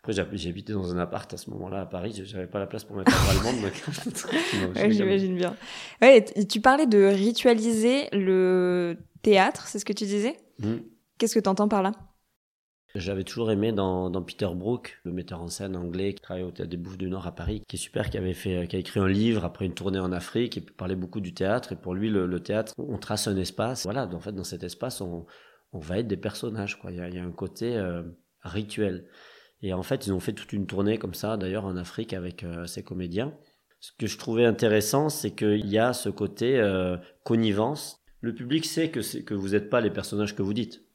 Après, 0.00 0.12
j'habitais 0.32 0.72
dans 0.72 0.94
un 0.94 0.98
appart 0.98 1.32
à 1.34 1.36
ce 1.36 1.50
moment-là 1.50 1.82
à 1.82 1.86
Paris, 1.86 2.22
j'avais 2.24 2.46
pas 2.46 2.58
la 2.58 2.66
place 2.66 2.84
pour 2.84 2.96
mettre 2.96 3.12
un 3.12 3.30
allemande. 3.30 3.62
donc... 3.62 4.76
ouais, 4.76 4.90
J'imagine 4.90 5.36
bien. 5.36 5.54
Ouais, 6.00 6.24
tu 6.24 6.60
parlais 6.60 6.86
de 6.86 7.04
ritualiser 7.04 8.08
le 8.12 8.96
théâtre, 9.22 9.66
c'est 9.66 9.78
ce 9.78 9.84
que 9.84 9.92
tu 9.92 10.04
disais? 10.04 10.36
Mmh. 10.60 10.76
Qu'est-ce 11.18 11.34
que 11.34 11.40
tu 11.40 11.48
entends 11.48 11.68
par 11.68 11.82
là? 11.82 11.92
J'avais 12.94 13.24
toujours 13.24 13.50
aimé 13.50 13.72
dans, 13.72 14.10
Peter 14.22 14.48
Brook, 14.54 14.98
le 15.04 15.12
metteur 15.12 15.42
en 15.42 15.48
scène 15.48 15.76
anglais 15.76 16.14
qui 16.14 16.22
travaille 16.22 16.44
au 16.44 16.50
Théâtre 16.50 16.70
des 16.70 16.76
Bouches 16.76 16.96
du 16.96 17.08
Nord 17.08 17.26
à 17.26 17.34
Paris, 17.34 17.62
qui 17.68 17.76
est 17.76 17.78
super, 17.78 18.08
qui 18.08 18.16
avait 18.16 18.34
fait, 18.34 18.66
qui 18.66 18.76
a 18.76 18.78
écrit 18.78 19.00
un 19.00 19.08
livre 19.08 19.44
après 19.44 19.66
une 19.66 19.74
tournée 19.74 19.98
en 19.98 20.10
Afrique 20.10 20.56
et 20.56 20.60
parlait 20.62 20.96
beaucoup 20.96 21.20
du 21.20 21.34
théâtre. 21.34 21.72
Et 21.72 21.76
pour 21.76 21.94
lui, 21.94 22.08
le, 22.08 22.40
théâtre, 22.40 22.72
on 22.78 22.96
trace 22.96 23.28
un 23.28 23.36
espace. 23.36 23.84
Voilà, 23.84 24.06
en 24.06 24.20
fait, 24.20 24.32
dans 24.32 24.44
cet 24.44 24.62
espace, 24.64 25.00
on, 25.00 25.26
va 25.72 25.98
être 25.98 26.08
des 26.08 26.16
personnages. 26.16 26.78
Il, 26.88 26.96
y 26.96 27.18
a, 27.18 27.22
un 27.22 27.30
côté 27.30 27.76
euh, 27.76 28.02
rituel. 28.42 29.06
Et 29.60 29.74
en 29.74 29.82
fait, 29.82 30.06
ils 30.06 30.12
ont 30.12 30.20
fait 30.20 30.32
toute 30.32 30.52
une 30.52 30.66
tournée 30.66 30.98
comme 30.98 31.14
ça, 31.14 31.36
d'ailleurs 31.36 31.66
en 31.66 31.76
Afrique 31.76 32.14
avec 32.14 32.42
euh, 32.42 32.66
ces 32.66 32.82
comédiens. 32.82 33.34
Ce 33.80 33.92
que 33.98 34.06
je 34.06 34.18
trouvais 34.18 34.44
intéressant, 34.44 35.08
c'est 35.08 35.32
qu'il 35.32 35.68
y 35.68 35.78
a 35.78 35.92
ce 35.92 36.08
côté 36.08 36.58
euh, 36.58 36.96
connivence 37.22 38.00
Le 38.20 38.34
public 38.34 38.64
sait 38.64 38.90
que, 38.90 39.00
que 39.20 39.34
vous 39.34 39.50
n'êtes 39.50 39.68
pas 39.70 39.80
les 39.80 39.90
personnages 39.90 40.34
que 40.34 40.42
vous 40.42 40.54
dites. 40.54 40.87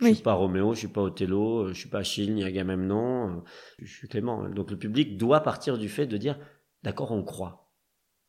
Je 0.00 0.06
Oui. 0.06 0.14
suis 0.14 0.22
pas 0.24 0.32
Roméo, 0.34 0.74
je 0.74 0.80
suis 0.80 0.88
pas 0.88 1.02
Othello, 1.02 1.68
je 1.68 1.74
suis 1.74 1.88
pas 1.88 1.98
Achille 1.98 2.32
ni 2.32 2.44
Agamemnon, 2.44 3.28
euh, 3.30 3.40
je 3.78 3.86
suis 3.92 4.08
Clément. 4.08 4.48
Donc 4.48 4.70
le 4.70 4.78
public 4.78 5.16
doit 5.16 5.40
partir 5.40 5.78
du 5.78 5.88
fait 5.88 6.06
de 6.06 6.16
dire, 6.16 6.38
d'accord, 6.82 7.12
on 7.12 7.22
croit. 7.22 7.70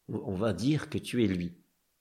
On 0.10 0.36
va 0.36 0.54
dire 0.54 0.90
que 0.90 0.98
tu 0.98 1.24
es 1.24 1.28
lui. 1.28 1.58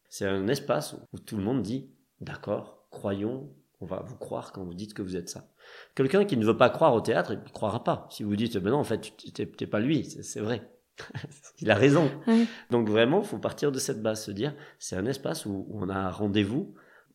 C'est 0.09 0.27
un 0.27 0.47
espace 0.49 0.95
où 1.13 1.19
tout 1.19 1.37
le 1.37 1.43
monde 1.43 1.63
dit, 1.63 1.91
d'accord, 2.21 2.87
croyons, 2.91 3.51
on 3.81 3.87
va 3.87 4.03
vous 4.07 4.17
croire 4.17 4.53
quand 4.53 4.63
vous 4.65 4.75
dites 4.75 4.95
que 4.95 5.03
vous 5.03 5.17
êtes 5.17 5.29
ça. 5.31 5.49
Quelqu'un 5.95 6.25
qui 6.25 6.37
ne 6.37 6.45
veut 6.45 6.57
pas 6.57 6.71
croire 6.71 6.95
au 6.95 7.01
théâtre, 7.01 7.33
il 7.33 7.39
ne 7.39 7.49
croira 7.49 7.83
pas. 7.83 8.07
Si 8.11 8.23
vous 8.23 8.37
dites, 8.37 8.59
ben 8.59 8.71
non, 8.71 8.79
en 8.79 8.85
fait, 8.85 9.01
tu 9.17 9.33
t'es 9.33 9.67
pas 9.67 9.81
lui, 9.81 10.05
c'est 10.05 10.41
vrai. 10.41 10.71
il 11.61 11.71
a 11.71 11.75
raison. 11.75 12.09
Donc 12.71 12.89
vraiment, 12.89 13.21
il 13.23 13.27
faut 13.27 13.39
partir 13.39 13.73
de 13.73 13.79
cette 13.79 14.03
base, 14.03 14.25
se 14.25 14.31
dire, 14.31 14.55
c'est 14.79 14.97
un 14.97 15.07
espace 15.07 15.47
où 15.47 15.67
où 15.69 15.81
on 15.83 15.89
a 15.89 15.97
un 15.97 16.11
rendez-vous, 16.11 16.75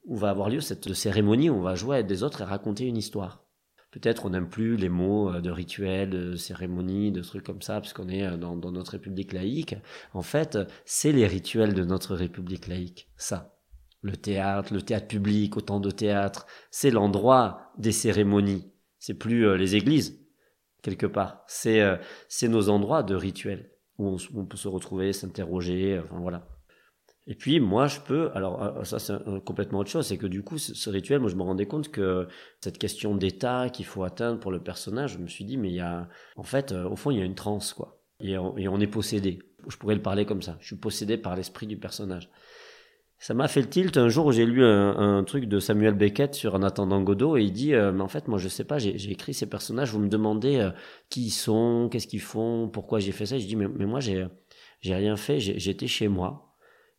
où 0.10 0.18
va 0.18 0.32
avoir 0.32 0.50
lieu 0.50 0.60
cette 0.60 0.94
cérémonie, 0.94 1.50
où 1.50 1.56
on 1.56 1.62
va 1.62 1.76
jouer 1.76 1.98
avec 1.98 2.08
des 2.08 2.24
autres 2.24 2.42
et 2.42 2.44
raconter 2.44 2.86
une 2.86 2.98
histoire. 2.98 3.46
Peut-être 3.92 4.26
on 4.26 4.32
n'aime 4.32 4.50
plus 4.50 4.76
les 4.76 4.90
mots 4.90 5.32
euh, 5.32 5.40
de 5.40 5.52
rituel, 5.52 6.10
de 6.10 6.36
cérémonie, 6.36 7.12
de 7.12 7.22
trucs 7.22 7.46
comme 7.46 7.62
ça, 7.62 7.80
parce 7.80 7.94
qu'on 7.94 8.10
est 8.10 8.26
euh, 8.26 8.38
dans, 8.38 8.72
notre 8.72 8.92
république 8.92 9.34
laïque. 9.34 9.76
En 10.14 10.24
fait, 10.24 10.56
euh, 10.56 10.66
c'est 10.84 11.12
les 11.12 11.28
rituels 11.28 11.74
de 11.74 11.84
notre 11.84 12.16
république 12.16 12.68
laïque, 12.68 13.10
ça. 13.18 13.56
Le 14.02 14.16
théâtre, 14.16 14.74
le 14.74 14.82
théâtre 14.82 15.08
public, 15.08 15.58
autant 15.58 15.80
de 15.80 15.92
théâtre, 15.92 16.48
c'est 16.72 16.92
l'endroit 16.92 17.72
des 17.78 17.92
cérémonies. 17.92 18.72
C'est 18.98 19.14
plus 19.14 19.58
les 19.58 19.76
églises, 19.76 20.26
quelque 20.82 21.06
part. 21.06 21.44
C'est 21.48 22.00
nos 22.44 22.70
endroits 22.70 23.04
de 23.04 23.16
rituels, 23.16 23.72
où 23.98 24.08
on, 24.08 24.18
on 24.36 24.46
peut 24.46 24.56
se 24.56 24.70
retrouver, 24.70 25.12
s'interroger, 25.12 26.00
enfin 26.00 26.18
voilà. 26.20 26.48
Et 27.30 27.36
puis 27.36 27.60
moi 27.60 27.86
je 27.86 28.00
peux, 28.00 28.32
alors 28.34 28.64
euh, 28.64 28.84
ça 28.84 28.98
c'est 28.98 29.14
complètement 29.46 29.80
autre 29.80 29.92
chose, 29.92 30.08
c'est 30.08 30.18
que 30.18 30.26
du 30.26 30.42
coup 30.42 30.58
ce, 30.58 30.90
rituel, 30.90 31.20
moi 31.20 31.30
je 31.30 31.36
me 31.36 31.44
rendais 31.44 31.68
compte 31.68 31.90
que 31.90 32.28
cette 32.60 32.80
question 32.80 33.16
d'état 33.16 33.70
qu'il 33.70 33.86
faut 33.86 34.04
atteindre 34.04 34.40
pour 34.40 34.52
le 34.52 34.60
personnage, 34.60 35.14
je 35.14 35.20
me 35.20 35.28
suis 35.28 35.46
dit 35.46 35.56
mais 35.56 35.70
il 35.70 35.76
y 35.76 35.80
a, 35.80 36.10
en 36.38 36.44
fait 36.44 36.72
euh, 36.72 36.90
au 36.90 36.96
fond 36.96 37.12
il 37.12 37.20
y 37.20 37.22
a 37.22 37.26
une 37.26 37.36
transe 37.36 37.74
quoi, 37.74 38.02
et 38.20 38.36
on, 38.40 38.80
est 38.80 38.88
possédé. 38.88 39.38
Je 39.68 39.78
pourrais 39.78 39.94
le 39.94 40.02
parler 40.02 40.26
comme 40.26 40.42
ça, 40.42 40.58
je 40.60 40.66
suis 40.66 40.76
possédé 40.76 41.18
par 41.18 41.36
l'esprit 41.36 41.68
du 41.68 41.78
personnage. 41.78 42.32
Ça 43.20 43.36
m'a 43.36 43.48
fait 43.48 43.62
le 43.62 43.70
tilt. 43.70 43.98
Un 43.98 44.08
jour 44.08 44.28
où 44.28 44.32
j'ai 44.32 44.46
lu 44.46 44.64
un, 44.66 45.24
truc 45.26 45.46
de 45.46 45.60
Samuel 45.60 45.94
Beckett 45.94 46.34
sur 46.34 46.56
En 46.56 46.64
attendant 46.64 47.02
Godot 47.02 47.38
et 47.38 47.44
il 47.44 47.52
dit 47.52 47.76
euh, 47.76 47.92
mais 47.92 48.02
en 48.02 48.08
fait 48.08 48.28
moi 48.28 48.40
je 48.40 48.48
sais 48.48 48.64
pas 48.64 48.80
j'ai 48.80 49.12
écrit 49.12 49.34
ces 49.36 49.46
personnages 49.46 49.92
vous 49.92 50.00
me 50.00 50.08
demandez 50.08 50.68
qui 51.10 51.26
ils 51.26 51.32
sont 51.32 51.90
qu'est-ce 51.92 52.08
qu'ils 52.08 52.22
font 52.22 52.70
pourquoi 52.70 52.98
j'ai 53.00 53.12
fait 53.12 53.28
ça. 53.28 53.38
Je 53.38 53.46
dis 53.46 53.56
mais, 53.56 53.68
mais 53.68 53.86
moi 53.86 54.00
j'ai 54.00 54.26
j'ai 54.82 54.96
rien 54.96 55.16
fait. 55.16 55.40
J'étais 55.40 55.88
chez 55.88 56.08
moi 56.08 56.49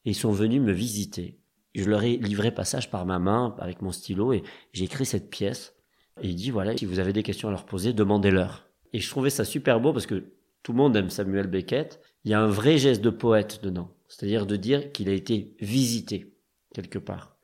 et 0.05 0.11
ils 0.11 0.15
sont 0.15 0.31
venus 0.31 0.61
me 0.61 0.73
visiter. 0.73 1.39
Je 1.75 1.85
leur 1.85 2.03
ai 2.03 2.17
livré 2.17 2.51
passage 2.51 2.91
par 2.91 3.07
ma 3.07 3.19
main 3.19 3.55
avec 3.59 3.83
mon 3.83 3.93
stylo 3.93 4.33
et 4.33 4.43
j'ai 4.73 4.85
écrit 4.85 5.07
cette 5.07 5.31
pièce. 5.31 5.77
Et 6.21 6.29
il 6.29 6.35
dit 6.35 6.51
voilà 6.51 6.77
si 6.77 6.85
vous 6.85 6.99
avez 6.99 7.13
des 7.13 7.23
questions 7.23 7.49
à 7.49 7.53
leur 7.53 7.67
poser 7.67 7.93
demandez-leur. 7.93 8.69
Et 8.93 9.01
je 9.01 9.09
trouvais 9.09 9.31
ça 9.31 9.45
super 9.45 9.81
beau 9.81 9.93
parce 9.93 10.07
que 10.07 10.33
tout 10.63 10.73
le 10.73 10.79
monde 10.79 10.97
aime 10.97 11.11
Samuel 11.11 11.47
Beckett. 11.47 12.01
Il 12.25 12.31
y 12.31 12.35
a 12.35 12.41
un 12.41 12.49
vrai 12.49 12.77
geste 12.77 13.03
de 13.03 13.11
poète 13.11 13.61
dedans. 13.63 13.95
C'est-à-dire 14.09 14.47
de 14.47 14.57
dire 14.57 14.91
qu'il 14.93 15.09
a 15.09 15.13
été 15.13 15.55
visité 15.61 16.35
quelque 16.75 16.99
part. 16.99 17.37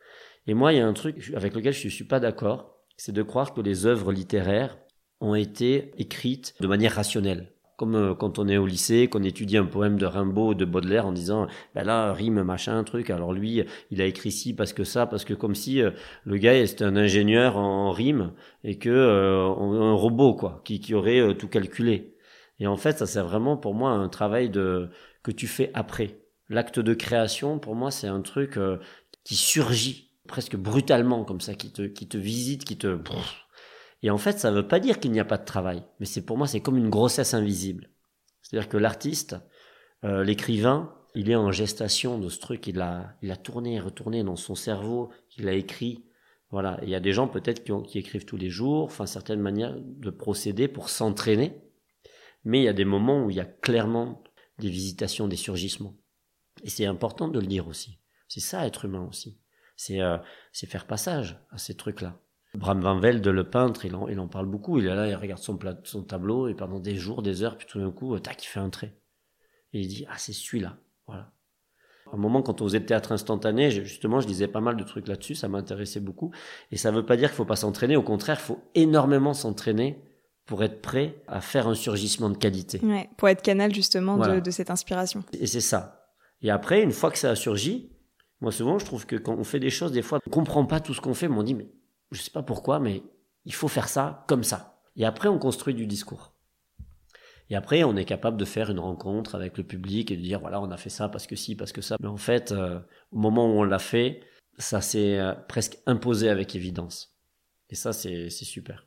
Et 0.47 0.55
moi, 0.55 0.73
il 0.73 0.79
y 0.79 0.81
a 0.81 0.87
un 0.87 0.93
truc 0.93 1.33
avec 1.35 1.55
lequel 1.55 1.73
je 1.73 1.87
ne 1.87 1.91
suis 1.91 2.05
pas 2.05 2.21
d'accord, 2.21 2.77
c'est 2.97 3.13
de 3.13 3.23
croire 3.23 3.53
que 3.53 3.61
les 3.61 3.87
œuvres 3.87 4.13
littéraires 4.13 4.79
ont 5.21 5.35
été 5.35 5.93
écrites 5.99 6.55
de 6.61 6.67
manière 6.67 6.95
rationnelle. 6.95 7.53
Comme 7.77 7.95
euh, 7.95 8.15
quand 8.15 8.39
on 8.39 8.49
est 8.49 8.57
au 8.57 8.67
lycée, 8.67 9.09
qu'on 9.09 9.23
étudie 9.23 9.59
un 9.59 9.67
poème 9.67 9.99
de 9.99 10.07
Rimbaud 10.07 10.51
ou 10.51 10.55
de 10.55 10.65
Baudelaire 10.65 11.07
en 11.07 11.13
disant, 11.13 11.47
ben 11.75 11.85
là, 11.85 12.13
rime, 12.13 12.43
machin, 12.43 12.83
truc. 12.85 13.11
Alors 13.11 13.33
lui, 13.33 13.65
il 13.91 14.01
a 14.01 14.07
écrit 14.07 14.33
ci 14.33 14.55
parce 14.55 14.73
que 14.73 14.85
ça, 14.85 15.07
parce 15.07 15.25
que 15.25 15.35
comme 15.35 15.55
si 15.55 15.83
euh, 15.83 15.91
le 16.25 16.39
gars, 16.39 16.67
c'était 16.67 16.85
un 16.85 16.97
ingénieur 16.97 17.57
en 17.57 17.91
rime 17.91 18.33
et 18.65 18.79
que 18.79 18.89
euh, 18.89 19.47
un 19.47 19.93
robot, 19.93 20.35
quoi, 20.35 20.63
qui, 20.65 20.81
qui 20.81 20.95
aurait 20.95 21.21
euh, 21.21 21.35
tout 21.35 21.49
calculé. 21.49 22.15
Et 22.59 22.67
en 22.67 22.77
fait, 22.77 22.99
ça 22.99 23.07
c'est 23.07 23.21
vraiment 23.21 23.57
pour 23.57 23.75
moi 23.75 23.91
un 23.91 24.09
travail 24.09 24.49
de 24.49 24.89
que 25.23 25.31
tu 25.31 25.47
fais 25.47 25.71
après. 25.75 26.21
L'acte 26.49 26.79
de 26.79 26.95
création, 26.95 27.59
pour 27.59 27.75
moi, 27.75 27.91
c'est 27.91 28.07
un 28.07 28.23
truc 28.23 28.59
qui 29.25 29.35
surgit 29.35 30.13
presque 30.27 30.57
brutalement 30.57 31.25
comme 31.25 31.41
ça, 31.41 31.55
qui 31.55 31.73
te, 31.73 31.83
qui 31.83 32.09
te 32.09 32.17
visite, 32.17 32.65
qui 32.65 32.77
te... 32.79 32.99
Et 34.03 34.11
en 34.11 34.19
fait, 34.19 34.39
ça 34.39 34.51
veut 34.51 34.69
pas 34.69 34.81
dire 34.81 35.01
qu'il 35.01 35.13
n'y 35.13 35.21
a 35.21 35.25
pas 35.25 35.39
de 35.39 35.45
travail, 35.45 35.83
mais 36.01 36.07
c'est 36.07 36.25
pour 36.25 36.37
moi, 36.37 36.47
c'est 36.47 36.61
comme 36.61 36.77
une 36.77 36.91
grossesse 36.91 37.35
invisible. 37.35 37.91
C'est-à-dire 38.43 38.69
que 38.69 38.77
l'artiste, 38.77 39.37
euh, 40.05 40.23
l'écrivain, 40.23 40.95
il 41.15 41.31
est 41.31 41.37
en 41.37 41.51
gestation 41.51 42.19
de 42.19 42.29
ce 42.29 42.39
truc, 42.39 42.67
il 42.67 42.81
a, 42.81 43.17
il 43.23 43.31
a 43.31 43.37
tourné 43.37 43.77
et 43.77 43.81
retourné 43.81 44.23
dans 44.23 44.37
son 44.37 44.55
cerveau, 44.55 45.11
il 45.39 45.49
a 45.49 45.55
écrit. 45.55 46.05
Voilà. 46.51 46.79
Il 46.83 46.91
y 46.91 46.95
a 46.95 47.01
des 47.01 47.13
gens 47.13 47.27
peut-être 47.27 47.65
qui, 47.65 47.73
qui 47.89 47.99
écrivent 47.99 48.27
tous 48.27 48.37
les 48.37 48.51
jours, 48.51 48.85
enfin 48.85 49.07
certaines 49.07 49.41
manières 49.41 49.75
de 49.77 50.11
procéder 50.11 50.69
pour 50.69 50.91
s'entraîner, 50.91 51.61
mais 52.45 52.61
il 52.61 52.65
y 52.65 52.69
a 52.69 52.75
des 52.75 52.85
moments 52.85 53.25
où 53.25 53.31
il 53.31 53.37
y 53.37 53.41
a 53.41 53.47
clairement 53.47 54.23
des 54.59 54.71
visitations, 54.71 55.27
des 55.27 55.37
surgissements. 55.37 55.97
Et 56.63 56.71
c'est 56.71 56.87
important 56.87 57.29
de 57.29 57.41
le 57.41 57.47
dire 57.47 57.67
aussi. 57.67 57.99
C'est 58.29 58.41
ça 58.41 58.67
être 58.67 58.85
humain 58.85 59.07
aussi. 59.09 59.41
C'est 59.77 60.01
euh, 60.01 60.19
faire 60.53 60.87
passage 60.87 61.39
à 61.51 61.59
ces 61.59 61.77
trucs-là. 61.77 62.21
Bram 62.57 62.81
Van 62.81 62.99
Velde, 62.99 63.27
le 63.29 63.45
peintre, 63.49 63.85
il 63.85 63.95
en, 63.95 64.09
il 64.09 64.19
en 64.19 64.29
parle 64.29 64.47
beaucoup. 64.47 64.79
Il 64.79 64.87
est 64.87 64.95
là, 64.95 65.07
il 65.09 65.15
regarde 65.15 65.41
son, 65.41 65.59
son 65.85 66.03
tableau 66.03 66.49
et 66.49 66.55
pendant 66.55 66.81
des 66.81 66.97
jours, 66.97 67.23
des 67.23 67.43
heures, 67.43 67.57
puis 67.57 67.67
tout 67.67 67.79
d'un 67.79 67.91
coup, 67.91 68.15
euh, 68.15 68.19
tac, 68.19 68.43
il 68.45 68.49
fait 68.49 68.61
un 68.61 68.71
trait. 68.71 68.95
Et 69.73 69.81
il 69.81 69.89
dit, 69.89 70.07
ah, 70.09 70.15
c'est 70.17 70.33
celui-là. 70.33 70.77
Voilà. 71.07 71.33
À 72.11 72.15
un 72.15 72.19
moment, 72.19 72.41
quand 72.43 72.61
on 72.63 72.65
faisait 72.65 72.79
le 72.79 72.87
théâtre 72.87 73.13
instantané, 73.13 73.71
justement, 73.71 74.21
je 74.21 74.29
lisais 74.29 74.47
pas 74.49 74.61
mal 74.61 74.77
de 74.77 74.85
trucs 74.85 75.09
là-dessus, 75.09 75.35
ça 75.35 75.49
m'intéressait 75.49 76.01
beaucoup. 76.01 76.31
Et 76.71 76.77
ça 76.77 76.91
veut 76.93 77.05
pas 77.05 77.17
dire 77.17 77.29
qu'il 77.31 77.37
faut 77.37 77.45
pas 77.45 77.57
s'entraîner. 77.57 77.97
Au 77.97 78.03
contraire, 78.03 78.39
il 78.41 78.45
faut 78.45 78.61
énormément 78.75 79.35
s'entraîner 79.35 80.01
pour 80.47 80.63
être 80.63 80.81
prêt 80.81 81.21
à 81.27 81.41
faire 81.41 81.67
un 81.67 81.75
surgissement 81.75 82.31
de 82.31 82.37
qualité. 82.39 82.79
Ouais, 82.85 83.11
pour 83.17 83.29
être 83.29 83.43
canal 83.43 83.75
justement 83.75 84.17
Voilà. 84.17 84.37
de, 84.37 84.41
de 84.41 84.51
cette 84.53 84.71
inspiration. 84.71 85.25
Et 85.39 85.47
c'est 85.49 85.61
ça. 85.61 86.13
Et 86.43 86.51
après, 86.51 86.83
une 86.83 86.93
fois 86.93 87.11
que 87.11 87.19
ça 87.19 87.31
a 87.31 87.35
surgi, 87.35 87.91
moi 88.41 88.53
souvent, 88.53 88.79
je 88.79 88.85
trouve 88.87 89.05
que 89.07 89.17
quand 89.17 89.35
on 89.35 89.43
fait 89.45 89.59
des 89.59 89.71
choses, 89.71 89.91
des 89.91 90.03
fois, 90.03 90.21
on 90.25 90.31
comprend 90.31 90.65
pas 90.65 90.79
tout 90.79 90.95
ce 90.95 91.01
qu'on 91.01 91.15
fait, 91.15 91.29
mais 91.29 91.37
on 91.37 91.43
dit, 91.43 91.55
mais 91.55 91.67
je 92.17 92.23
sais 92.23 92.31
pas 92.31 92.43
pourquoi, 92.43 92.81
mais 92.81 93.03
il 93.45 93.55
faut 93.55 93.69
faire 93.69 93.89
ça 93.89 94.25
comme 94.29 94.45
ça. 94.45 94.81
Et 94.97 95.05
après, 95.05 95.29
on 95.29 95.39
construit 95.39 95.75
du 95.75 95.87
discours. 95.87 96.33
Et 97.49 97.55
après, 97.55 97.85
on 97.85 97.97
est 97.97 98.05
capable 98.05 98.37
de 98.37 98.45
faire 98.45 98.71
une 98.71 98.81
rencontre 98.81 99.35
avec 99.35 99.57
le 99.57 99.65
public 99.65 100.11
et 100.11 100.17
de 100.17 100.23
dire, 100.23 100.41
voilà, 100.41 100.61
on 100.61 100.71
a 100.71 100.77
fait 100.77 100.91
ça 100.91 101.09
parce 101.09 101.27
que 101.27 101.37
si, 101.37 101.55
parce 101.55 101.73
que 101.73 101.81
ça. 101.81 101.97
Mais 102.01 102.09
en 102.09 102.17
fait, 102.17 102.51
euh, 102.51 102.81
au 103.13 103.19
moment 103.19 103.47
où 103.47 103.61
on 103.61 103.63
l'a 103.63 103.79
fait, 103.79 104.21
ça 104.59 104.81
s'est 104.81 105.19
euh, 105.19 105.35
presque 105.35 105.79
imposé 105.87 106.29
avec 106.29 106.57
évidence. 106.57 107.17
Et 107.71 107.75
ça, 107.75 107.93
c'est 107.93 108.31
super. 108.31 108.87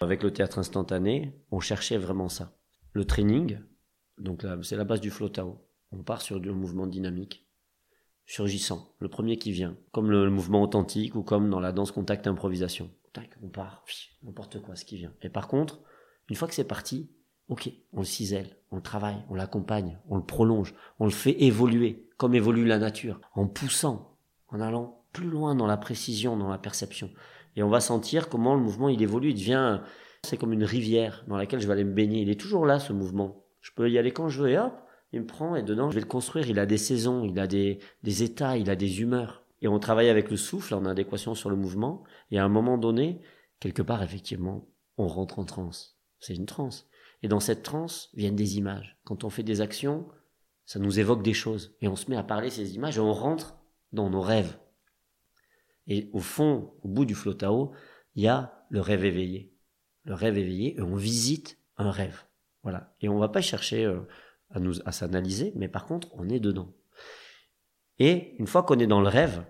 Avec 0.00 0.22
le 0.22 0.32
théâtre 0.32 0.58
instantané, 0.58 1.40
on 1.50 1.60
cherchait 1.60 1.98
vraiment 1.98 2.28
ça. 2.28 2.56
Le 2.92 3.04
training, 3.04 3.58
donc 4.18 4.44
c'est 4.62 4.76
la 4.76 4.84
base 4.84 5.00
du 5.00 5.10
flow-tao. 5.10 5.64
On 5.92 6.02
part 6.02 6.22
sur 6.22 6.40
du 6.40 6.50
mouvement 6.50 6.86
dynamique, 6.86 7.41
surgissant, 8.26 8.94
le 8.98 9.08
premier 9.08 9.36
qui 9.36 9.52
vient, 9.52 9.76
comme 9.92 10.10
le, 10.10 10.30
mouvement 10.30 10.62
authentique 10.62 11.14
ou 11.14 11.22
comme 11.22 11.50
dans 11.50 11.60
la 11.60 11.72
danse 11.72 11.92
contact 11.92 12.26
improvisation. 12.26 12.90
Tac, 13.12 13.30
on 13.42 13.48
part, 13.48 13.84
n'importe 14.22 14.60
quoi 14.62 14.76
ce 14.76 14.84
qui 14.84 14.96
vient. 14.96 15.12
Et 15.22 15.28
par 15.28 15.48
contre, 15.48 15.80
une 16.28 16.36
fois 16.36 16.48
que 16.48 16.54
c'est 16.54 16.64
parti, 16.64 17.10
ok, 17.48 17.70
on 17.92 18.00
le 18.00 18.06
cisèle, 18.06 18.56
on 18.70 18.76
le 18.76 18.82
travaille, 18.82 19.22
on 19.28 19.34
l'accompagne, 19.34 19.98
on 20.08 20.16
le 20.16 20.24
prolonge, 20.24 20.74
on 20.98 21.04
le 21.04 21.10
fait 21.10 21.42
évoluer, 21.42 22.08
comme 22.16 22.34
évolue 22.34 22.64
la 22.64 22.78
nature, 22.78 23.20
en 23.34 23.46
poussant, 23.46 24.16
en 24.48 24.60
allant 24.60 25.04
plus 25.12 25.28
loin 25.28 25.54
dans 25.54 25.66
la 25.66 25.76
précision, 25.76 26.36
dans 26.36 26.48
la 26.48 26.58
perception. 26.58 27.10
Et 27.56 27.62
on 27.62 27.68
va 27.68 27.80
sentir 27.80 28.28
comment 28.28 28.54
le 28.54 28.62
mouvement 28.62 28.88
il 28.88 29.02
évolue, 29.02 29.30
il 29.30 29.34
devient, 29.34 29.80
c'est 30.24 30.38
comme 30.38 30.52
une 30.52 30.64
rivière 30.64 31.24
dans 31.28 31.36
laquelle 31.36 31.60
je 31.60 31.66
vais 31.66 31.74
aller 31.74 31.84
me 31.84 31.92
baigner. 31.92 32.22
Il 32.22 32.30
est 32.30 32.40
toujours 32.40 32.64
là 32.64 32.78
ce 32.78 32.92
mouvement. 32.92 33.44
Je 33.60 33.70
peux 33.74 33.90
y 33.90 33.98
aller 33.98 34.12
quand 34.12 34.28
je 34.28 34.40
veux 34.40 34.50
et 34.50 34.58
hop, 34.58 34.81
il 35.12 35.20
me 35.20 35.26
prend 35.26 35.56
et 35.56 35.62
dedans 35.62 35.90
je 35.90 35.96
vais 35.96 36.00
le 36.00 36.06
construire. 36.06 36.48
Il 36.48 36.58
a 36.58 36.66
des 36.66 36.78
saisons, 36.78 37.24
il 37.24 37.38
a 37.38 37.46
des, 37.46 37.78
états, 38.04 38.56
il 38.56 38.70
a 38.70 38.76
des 38.76 39.00
humeurs. 39.00 39.44
Et 39.60 39.68
on 39.68 39.78
travaille 39.78 40.08
avec 40.08 40.30
le 40.30 40.36
souffle 40.36 40.74
en 40.74 40.84
adéquation 40.86 41.34
sur 41.34 41.50
le 41.50 41.56
mouvement. 41.56 42.02
Et 42.30 42.38
à 42.38 42.44
un 42.44 42.48
moment 42.48 42.78
donné, 42.78 43.20
quelque 43.60 43.82
part 43.82 44.02
effectivement, 44.02 44.68
on 44.96 45.06
rentre 45.06 45.38
en 45.38 45.44
transe. 45.44 45.98
C'est 46.18 46.34
une 46.34 46.46
transe. 46.46 46.88
Et 47.22 47.28
dans 47.28 47.40
cette 47.40 47.62
transe 47.62 48.10
viennent 48.14 48.36
des 48.36 48.58
images. 48.58 48.98
Quand 49.04 49.24
on 49.24 49.30
fait 49.30 49.42
des 49.42 49.60
actions, 49.60 50.08
ça 50.64 50.78
nous 50.78 50.98
évoque 50.98 51.22
des 51.22 51.34
choses. 51.34 51.76
Et 51.80 51.88
on 51.88 51.96
se 51.96 52.10
met 52.10 52.16
à 52.16 52.24
parler 52.24 52.50
ces 52.50 52.74
images 52.74 52.96
et 52.96 53.00
on 53.00 53.12
rentre 53.12 53.58
dans 53.92 54.10
nos 54.10 54.20
rêves. 54.20 54.58
Et 55.86 56.10
au 56.12 56.20
fond, 56.20 56.74
au 56.82 56.88
bout 56.88 57.04
du 57.04 57.14
flotao, 57.14 57.72
il 58.14 58.22
y 58.22 58.28
a 58.28 58.64
le 58.70 58.80
rêve 58.80 59.04
éveillé. 59.04 59.52
Le 60.04 60.14
rêve 60.14 60.38
éveillé, 60.38 60.76
et 60.76 60.82
on 60.82 60.96
visite 60.96 61.58
un 61.76 61.90
rêve. 61.90 62.24
Voilà. 62.62 62.94
Et 63.00 63.08
on 63.08 63.18
va 63.18 63.28
pas 63.28 63.40
chercher 63.40 63.84
euh, 63.84 64.00
à 64.52 64.60
nous, 64.60 64.80
à 64.86 64.92
s'analyser, 64.92 65.52
mais 65.56 65.68
par 65.68 65.86
contre, 65.86 66.08
on 66.14 66.28
est 66.28 66.40
dedans. 66.40 66.72
Et 67.98 68.34
une 68.38 68.46
fois 68.46 68.62
qu'on 68.62 68.78
est 68.78 68.86
dans 68.86 69.00
le 69.00 69.08
rêve, 69.08 69.44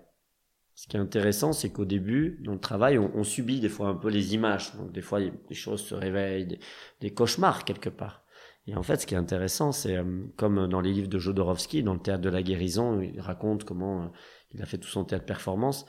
ce 0.75 0.87
qui 0.87 0.97
est 0.97 0.99
intéressant, 0.99 1.53
c'est 1.53 1.71
qu'au 1.71 1.85
début, 1.85 2.39
dans 2.43 2.53
le 2.53 2.59
travail, 2.59 2.97
on, 2.97 3.23
subit 3.23 3.59
des 3.59 3.69
fois 3.69 3.87
un 3.87 3.95
peu 3.95 4.09
les 4.09 4.33
images. 4.33 4.75
Donc 4.75 4.91
des 4.91 5.01
fois, 5.01 5.19
des 5.21 5.55
choses 5.55 5.83
se 5.83 5.93
réveillent, 5.93 6.59
des, 6.99 7.13
cauchemars 7.13 7.63
quelque 7.63 7.89
part. 7.89 8.25
Et 8.65 8.75
en 8.75 8.83
fait, 8.83 9.01
ce 9.01 9.05
qui 9.05 9.13
est 9.13 9.17
intéressant, 9.17 9.71
c'est 9.71 9.97
comme 10.35 10.67
dans 10.67 10.81
les 10.81 10.91
livres 10.91 11.09
de 11.09 11.19
Jodorowsky, 11.19 11.83
dans 11.83 11.93
le 11.93 11.99
théâtre 11.99 12.21
de 12.21 12.29
la 12.29 12.41
guérison, 12.41 13.01
il 13.01 13.19
raconte 13.19 13.65
comment 13.65 14.11
il 14.51 14.61
a 14.61 14.65
fait 14.65 14.77
tout 14.77 14.87
son 14.87 15.03
théâtre 15.03 15.25
performance, 15.25 15.85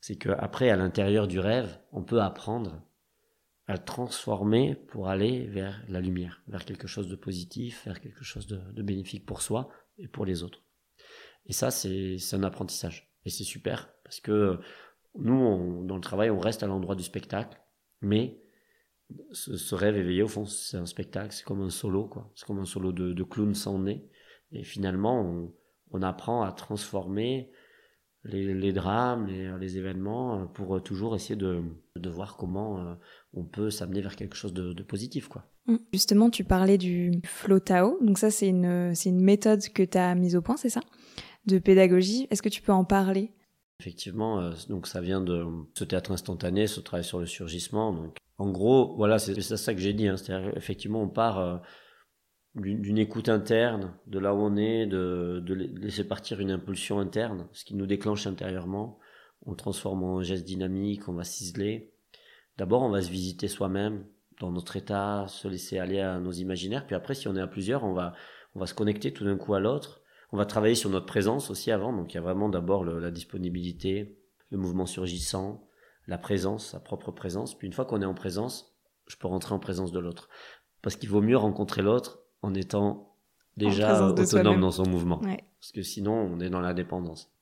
c'est 0.00 0.16
qu'après, 0.16 0.70
à 0.70 0.76
l'intérieur 0.76 1.26
du 1.26 1.38
rêve, 1.38 1.78
on 1.92 2.02
peut 2.02 2.20
apprendre 2.20 2.82
à 3.66 3.78
transformer 3.78 4.74
pour 4.74 5.08
aller 5.08 5.46
vers 5.46 5.82
la 5.88 6.00
lumière, 6.00 6.42
vers 6.48 6.64
quelque 6.64 6.86
chose 6.86 7.08
de 7.08 7.16
positif, 7.16 7.84
vers 7.86 8.00
quelque 8.00 8.22
chose 8.22 8.46
de, 8.46 8.82
bénéfique 8.82 9.24
pour 9.24 9.40
soi 9.40 9.70
et 9.98 10.08
pour 10.08 10.26
les 10.26 10.42
autres. 10.42 10.62
Et 11.46 11.52
ça, 11.52 11.70
c'est 11.70 12.18
un 12.32 12.42
apprentissage. 12.42 13.10
Et 13.24 13.30
c'est 13.30 13.44
super, 13.44 13.90
parce 14.04 14.20
que 14.20 14.58
nous, 15.14 15.86
dans 15.86 15.94
le 15.94 16.00
travail, 16.00 16.30
on 16.30 16.38
reste 16.38 16.62
à 16.62 16.66
l'endroit 16.66 16.94
du 16.94 17.04
spectacle, 17.04 17.58
mais 18.02 18.42
ce, 19.32 19.74
rêve 19.74 19.96
éveillé, 19.96 20.22
au 20.22 20.28
fond, 20.28 20.44
c'est 20.44 20.76
un 20.76 20.86
spectacle, 20.86 21.32
c'est 21.32 21.44
comme 21.44 21.62
un 21.62 21.70
solo, 21.70 22.06
quoi. 22.06 22.30
C'est 22.34 22.46
comme 22.46 22.58
un 22.58 22.66
solo 22.66 22.92
de, 22.92 23.22
clown 23.22 23.54
sans 23.54 23.78
nez. 23.78 24.10
Et 24.52 24.62
finalement, 24.62 25.50
on 25.90 26.02
apprend 26.02 26.42
à 26.42 26.52
transformer 26.52 27.50
les, 28.24 28.54
les 28.54 28.72
drames, 28.72 29.26
les, 29.26 29.50
les, 29.58 29.78
événements, 29.78 30.46
pour 30.48 30.82
toujours 30.82 31.14
essayer 31.14 31.36
de, 31.36 31.62
de 31.96 32.10
voir 32.10 32.36
comment 32.36 32.78
euh, 32.78 32.94
on 33.34 33.44
peut 33.44 33.70
s'amener 33.70 34.00
vers 34.00 34.16
quelque 34.16 34.36
chose 34.36 34.52
de, 34.52 34.72
de, 34.72 34.82
positif, 34.82 35.28
quoi. 35.28 35.44
Mmh. 35.66 35.76
Justement, 35.92 36.30
tu 36.30 36.44
parlais 36.44 36.78
du 36.78 37.12
flow 37.24 37.58
Tao. 37.58 37.98
Donc 38.02 38.18
ça, 38.18 38.30
c'est 38.30 38.48
une, 38.48 38.94
c'est 38.94 39.08
une 39.08 39.22
méthode 39.22 39.60
que 39.68 39.82
tu 39.82 39.98
as 39.98 40.14
mise 40.14 40.36
au 40.36 40.42
point, 40.42 40.56
c'est 40.56 40.68
ça? 40.68 40.80
De 41.46 41.58
pédagogie. 41.58 42.26
Est-ce 42.30 42.42
que 42.42 42.48
tu 42.48 42.62
peux 42.62 42.72
en 42.72 42.84
parler? 42.84 43.32
Effectivement, 43.80 44.40
euh, 44.40 44.52
donc 44.68 44.86
ça 44.86 45.00
vient 45.00 45.20
de 45.20 45.44
ce 45.74 45.84
théâtre 45.84 46.12
instantané, 46.12 46.66
ce 46.66 46.80
travail 46.80 47.04
sur 47.04 47.18
le 47.18 47.26
surgissement. 47.26 47.92
Donc, 47.92 48.16
en 48.38 48.50
gros, 48.50 48.94
voilà, 48.96 49.18
c'est 49.18 49.40
ça 49.40 49.74
que 49.74 49.80
j'ai 49.80 49.92
dit. 49.92 50.08
Hein, 50.08 50.16
C'est-à-dire, 50.16 50.56
effectivement, 50.56 51.02
on 51.02 51.08
part 51.08 51.38
euh, 51.38 51.56
d'une 52.54 52.98
écoute 52.98 53.28
interne, 53.28 53.94
de 54.06 54.18
là 54.18 54.34
où 54.34 54.38
on 54.38 54.56
est, 54.56 54.86
de, 54.86 55.42
de, 55.44 55.54
laisser 55.54 56.06
partir 56.06 56.40
une 56.40 56.50
impulsion 56.50 57.00
interne, 57.00 57.48
ce 57.52 57.64
qui 57.64 57.74
nous 57.74 57.86
déclenche 57.86 58.26
intérieurement. 58.26 58.98
On 59.46 59.54
transforme 59.54 60.04
en 60.04 60.22
geste 60.22 60.44
dynamique, 60.44 61.08
on 61.08 61.14
va 61.14 61.24
ciseler. 61.24 61.92
D'abord, 62.56 62.82
on 62.82 62.90
va 62.90 63.02
se 63.02 63.10
visiter 63.10 63.48
soi-même 63.48 64.06
dans 64.40 64.52
notre 64.52 64.76
état, 64.76 65.26
se 65.28 65.48
laisser 65.48 65.78
aller 65.78 66.00
à 66.00 66.20
nos 66.20 66.32
imaginaires. 66.32 66.86
Puis 66.86 66.94
après, 66.94 67.14
si 67.14 67.28
on 67.28 67.36
est 67.36 67.40
à 67.40 67.46
plusieurs, 67.46 67.84
on 67.84 67.92
va, 67.92 68.14
on 68.54 68.60
va 68.60 68.66
se 68.66 68.74
connecter 68.74 69.12
tout 69.12 69.24
d'un 69.24 69.36
coup 69.36 69.54
à 69.54 69.60
l'autre 69.60 70.04
on 70.34 70.36
va 70.36 70.46
travailler 70.46 70.74
sur 70.74 70.90
notre 70.90 71.06
présence 71.06 71.48
aussi 71.48 71.70
avant. 71.70 71.92
Donc 71.92 72.12
il 72.12 72.16
y 72.16 72.18
a 72.18 72.20
vraiment 72.20 72.48
d'abord 72.48 72.82
la 72.84 73.12
disponibilité, 73.12 74.18
le 74.50 74.58
mouvement 74.58 74.84
surgissant, 74.84 75.68
la 76.08 76.18
présence, 76.18 76.70
sa 76.70 76.80
propre 76.80 77.12
présence. 77.12 77.56
Puis 77.56 77.68
une 77.68 77.72
fois 77.72 77.84
qu'on 77.84 78.02
est 78.02 78.04
en 78.04 78.14
présence, 78.14 78.76
je 79.06 79.16
peux 79.16 79.28
rentrer 79.28 79.54
en 79.54 79.60
présence 79.60 79.92
de 79.92 80.00
l'autre. 80.00 80.28
Parce 80.82 80.96
qu'il 80.96 81.08
vaut 81.08 81.20
mieux 81.20 81.36
rencontrer 81.36 81.82
l'autre 81.82 82.23
en 82.44 82.54
étant 82.54 83.16
déjà 83.56 84.06
autonome 84.08 84.60
dans 84.60 84.70
son 84.70 84.86
mouvement. 84.86 85.18
Parce 85.18 85.72
que 85.72 85.82
sinon, 85.82 86.12
on 86.12 86.40
est 86.40 86.50
dans 86.50 86.60
la 86.60 86.74
dépendance. 86.74 87.32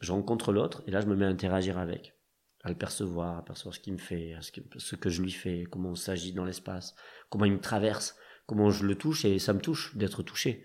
Je 0.00 0.12
rencontre 0.12 0.52
l'autre 0.52 0.82
et 0.86 0.90
là, 0.90 1.00
je 1.00 1.06
me 1.06 1.14
mets 1.14 1.26
à 1.26 1.28
interagir 1.28 1.76
avec, 1.78 2.14
à 2.62 2.70
le 2.70 2.76
percevoir, 2.76 3.38
à 3.38 3.44
percevoir 3.44 3.74
ce 3.74 3.80
qu'il 3.80 3.92
me 3.92 3.98
fait, 3.98 4.36
ce 4.40 4.52
que, 4.52 4.60
ce 4.76 4.96
que 4.96 5.10
je 5.10 5.22
lui 5.22 5.32
fais, 5.32 5.64
comment 5.70 5.90
on 5.90 5.94
s'agit 5.94 6.32
dans 6.32 6.44
l'espace, 6.44 6.94
comment 7.28 7.44
il 7.44 7.52
me 7.52 7.60
traverse, 7.60 8.16
comment 8.46 8.70
je 8.70 8.86
le 8.86 8.94
touche 8.94 9.24
et 9.24 9.38
ça 9.38 9.52
me 9.52 9.60
touche 9.60 9.96
d'être 9.96 10.22
touché. 10.22 10.64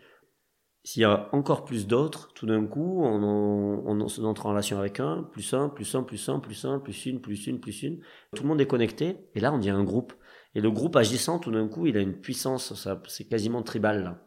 S'il 0.86 1.02
y 1.02 1.06
a 1.06 1.30
encore 1.32 1.64
plus 1.64 1.88
d'autres, 1.88 2.34
tout 2.34 2.46
d'un 2.46 2.66
coup, 2.66 3.04
on, 3.04 3.24
on, 3.86 4.02
entre 4.02 4.46
en 4.46 4.50
relation 4.50 4.78
avec 4.80 5.00
un, 5.00 5.24
plus 5.24 5.54
un, 5.54 5.70
plus 5.70 5.96
un, 5.96 6.04
plus 6.04 6.30
un, 6.30 6.40
plus 6.40 6.66
un, 6.66 6.80
plus 6.80 7.06
une, 7.06 7.22
plus 7.22 7.48
une, 7.48 7.60
plus 7.62 7.84
une. 7.84 8.02
Tout 8.36 8.44
le 8.44 8.50
monde 8.50 8.60
est 8.60 8.68
connecté, 8.68 9.18
et 9.34 9.40
là, 9.40 9.54
on 9.54 9.60
dit 9.60 9.70
un 9.70 9.84
groupe. 9.84 10.14
Et 10.56 10.62
le 10.62 10.72
groupe 10.72 10.96
agissant, 10.96 11.40
tout 11.40 11.52
d'un 11.52 11.68
coup, 11.68 11.88
il 11.88 11.98
a 11.98 12.02
une 12.02 12.20
puissance, 12.20 12.74
ça, 12.76 13.02
c'est 13.08 13.26
quasiment 13.26 13.64
tribal, 13.64 14.04
là. 14.04 14.26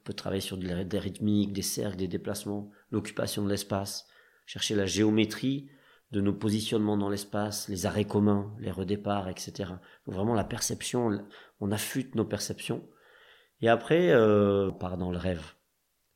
On 0.00 0.04
peut 0.04 0.12
travailler 0.12 0.40
sur 0.40 0.56
des 0.56 0.98
rythmiques, 0.98 1.52
des 1.52 1.62
cercles, 1.62 1.96
des 1.96 2.08
déplacements, 2.08 2.70
l'occupation 2.90 3.44
de 3.44 3.50
l'espace, 3.50 4.06
chercher 4.46 4.74
la 4.74 4.86
géométrie 4.86 5.68
de 6.12 6.20
nos 6.22 6.32
positionnements 6.32 6.96
dans 6.96 7.10
l'espace, 7.10 7.68
les 7.68 7.84
arrêts 7.84 8.06
communs, 8.06 8.54
les 8.58 8.70
redéparts, 8.70 9.28
etc. 9.28 9.72
Vraiment 10.06 10.34
la 10.34 10.44
perception, 10.44 11.22
on 11.60 11.70
affûte 11.70 12.14
nos 12.14 12.24
perceptions. 12.24 12.82
Et 13.60 13.68
après, 13.68 14.10
euh, 14.10 14.70
on 14.70 14.72
part 14.72 14.96
dans 14.96 15.10
le 15.10 15.18
rêve 15.18 15.42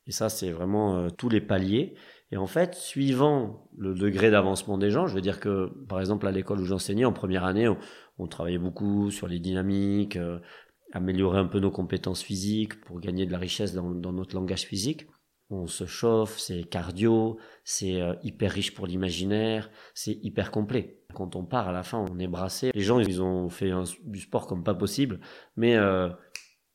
et 0.07 0.13
ça, 0.13 0.29
c'est 0.29 0.51
vraiment 0.51 0.97
euh, 0.97 1.11
tous 1.11 1.29
les 1.29 1.41
paliers. 1.41 1.95
Et 2.33 2.39
en 2.39 2.47
fait, 2.47 2.75
suivant 2.75 3.69
le 3.77 3.95
degré 3.95 4.31
d'avancement 4.31 4.79
des 4.79 4.91
gens, 4.91 5.07
je 5.07 5.15
veux 5.15 5.21
dire 5.21 5.39
que, 5.39 5.71
par 5.87 6.01
exemple, 6.01 6.27
à 6.27 6.31
l'école 6.31 6.61
où 6.61 6.65
j'enseignais, 6.65 7.05
en 7.05 7.13
première 7.13 7.45
année, 7.45 7.69
on, 8.19 8.27
travaillait 8.27 8.59
beaucoup 8.59 9.11
sur 9.11 9.29
les 9.29 9.39
dynamiques, 9.39 10.17
euh, 10.17 10.39
améliorer 10.93 11.39
un 11.39 11.47
peu 11.47 11.61
nos 11.61 11.71
compétences 11.71 12.23
physiques 12.23 12.81
pour 12.81 13.01
gagner 13.01 13.27
de 13.27 13.33
la 13.33 13.39
richesse 13.39 13.75
dans, 13.75 13.91
notre 13.91 14.35
langage 14.35 14.63
physique. 14.63 15.07
On 15.51 15.67
se 15.67 15.85
chauffe, 15.85 16.39
c'est 16.39 16.65
cardio, 16.65 17.39
c'est 17.65 18.01
euh, 18.01 18.15
hyper 18.23 18.51
riche 18.51 18.75
pour 18.75 18.87
l'imaginaire, 18.87 19.71
c'est 19.93 20.19
hyper 20.23 20.51
complet. 20.51 21.03
Quand 21.15 21.37
on 21.37 21.45
part 21.45 21.69
à 21.69 21.73
la 21.73 21.83
fin, 21.83 21.99
on 21.99 22.19
est 22.19 22.29
brassé. 22.29 22.71
Les 22.75 22.81
gens, 22.81 22.99
ils 22.99 23.21
ont 23.21 23.51
fait 23.51 23.71
du 24.05 24.21
sport 24.21 24.47
comme 24.47 24.65
pas 24.65 24.75
possible, 24.75 25.21
mais 25.57 25.77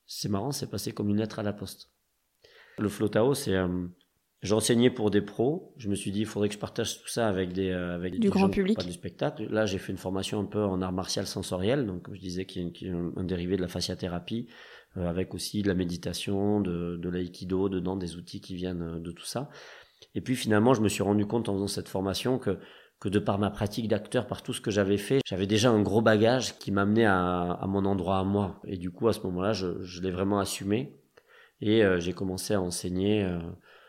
c'est 0.08 0.30
marrant, 0.30 0.52
c'est 0.52 0.70
passé 0.70 0.92
comme 0.94 1.10
une 1.10 1.18
lettre 1.18 1.40
à 1.40 1.44
la 1.44 1.54
poste. 1.54 1.92
Le 2.80 2.90
Flotao, 2.90 3.34
c'est 3.34 3.56
euh, 3.56 3.88
j'enseignais 4.42 4.90
pour 4.90 5.12
des 5.12 5.22
pros. 5.22 5.74
Je 5.78 5.90
me 5.90 5.96
suis 5.96 6.12
dit, 6.12 6.22
il 6.22 6.26
faudrait 6.26 6.50
que 6.50 6.56
je 6.56 6.60
partage 6.60 7.02
tout 7.02 7.08
ça 7.08 7.28
avec 7.28 7.54
des 7.54 7.70
euh, 7.70 7.96
avec 7.96 8.20
du 8.20 8.30
grand 8.30 8.50
public, 8.50 8.78
pas 8.78 8.84
du 8.84 8.92
spectacle. 8.92 9.48
Là, 9.50 9.66
j'ai 9.66 9.78
fait 9.78 9.92
une 9.92 9.98
formation 9.98 10.40
un 10.40 10.46
peu 10.46 10.64
en 10.64 10.82
art 10.82 10.94
martial 10.94 11.26
sensoriel, 11.26 11.86
donc 11.86 12.08
je 12.14 12.20
disais 12.20 12.46
qu'il 12.46 12.72
y 12.82 12.90
a, 12.90 12.94
un, 12.94 13.24
dérivé 13.24 13.58
de 13.58 13.62
la 13.62 13.68
fasciathérapie, 13.68 14.48
euh, 14.98 15.08
avec 15.08 15.34
aussi 15.34 15.62
de 15.62 15.68
la 15.68 15.74
méditation, 15.74 16.62
de, 16.62 16.98
de 16.98 17.10
l'aïkido, 17.10 17.70
dedans 17.70 17.96
des 17.96 18.16
outils 18.16 18.42
qui 18.42 18.56
viennent 18.56 19.02
de 19.02 19.12
tout 19.12 19.26
ça. 19.26 19.50
Et 20.16 20.22
puis 20.22 20.36
finalement, 20.36 20.74
je 20.74 20.82
me 20.82 20.90
suis 20.90 21.04
rendu 21.04 21.26
compte 21.26 21.50
en 21.50 21.54
faisant 21.54 21.68
cette 21.68 21.90
formation 21.90 22.40
que 22.40 22.60
que 23.00 23.10
de 23.10 23.20
par 23.20 23.38
ma 23.38 23.52
pratique 23.52 23.88
d'acteur, 23.88 24.26
par 24.26 24.42
tout 24.42 24.54
ce 24.54 24.62
que 24.62 24.72
j'avais 24.72 24.98
fait, 24.98 25.20
j'avais 25.24 25.46
déjà 25.46 25.70
un 25.70 25.84
gros 25.84 26.02
bagage 26.02 26.58
qui 26.58 26.72
m'amenait 26.72 27.06
à, 27.06 27.52
à 27.52 27.68
mon 27.68 27.86
endroit 27.86 28.18
à 28.18 28.24
moi. 28.24 28.60
Et 28.66 28.78
du 28.78 28.90
coup, 28.90 29.08
à 29.08 29.14
ce 29.14 29.20
moment-là, 29.22 29.54
je, 29.54 29.84
je 29.84 30.02
l'ai 30.02 30.10
vraiment 30.10 30.40
assumé. 30.40 30.98
Et 31.62 31.84
euh, 31.84 32.00
j'ai 32.00 32.14
commencé 32.14 32.54
à 32.54 32.62
enseigner 32.62 33.24
euh, 33.24 33.40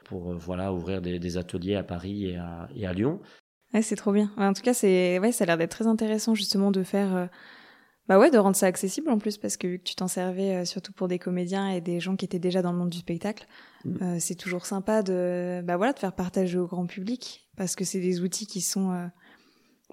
pour 0.09 0.33
euh, 0.33 0.37
voilà 0.37 0.73
ouvrir 0.73 1.01
des, 1.01 1.19
des, 1.19 1.37
ateliers 1.37 1.77
à 1.77 1.83
Paris 1.83 2.27
et 2.27 2.37
à, 2.37 2.69
et 2.75 2.87
à 2.87 2.93
Lyon. 2.93 3.21
Ouais, 3.75 3.83
c'est 3.83 3.97
trop 3.97 4.13
bien. 4.13 4.31
En 4.37 4.53
tout 4.53 4.63
cas, 4.63 4.75
c'est 4.75 5.19
ouais, 5.19 5.33
ça 5.33 5.45
a 5.45 5.47
l'air 5.47 5.59
d'être 5.59 5.71
très 5.71 5.87
intéressant 5.87 6.35
justement 6.35 6.71
de 6.71 6.83
faire 6.83 7.29
bah 8.09 8.19
ouais, 8.19 8.31
de 8.31 8.39
rendre 8.39 8.57
ça 8.57 8.65
accessible 8.65 9.11
en 9.11 9.19
plus 9.19 9.37
parce 9.37 9.59
que 9.59 9.67
vu 9.67 9.79
que 9.79 9.85
tu 9.85 9.95
t'en 9.95 10.09
servais 10.09 10.65
surtout 10.65 10.93
pour 10.93 11.09
des 11.09 11.19
comédiens 11.19 11.69
et 11.69 11.83
des 11.83 12.01
gens 12.01 12.17
qui 12.17 12.25
étaient 12.25 12.39
déjà 12.39 12.63
dans 12.63 12.73
le 12.73 12.79
monde 12.79 12.89
du 12.89 12.99
spectacle, 12.99 13.47
mm. 13.85 14.19
c'est 14.19 14.37
toujours 14.37 14.65
sympa 14.65 15.03
de 15.03 15.61
bah 15.63 15.77
voilà 15.77 15.93
de 15.93 15.99
faire 15.99 16.15
partager 16.15 16.57
au 16.57 16.67
grand 16.67 16.87
public 16.87 17.47
parce 17.59 17.77
que 17.77 17.85
c'est 17.85 18.01
des 18.01 18.23
outils 18.23 18.47
qui 18.47 18.63
sont 18.63 19.11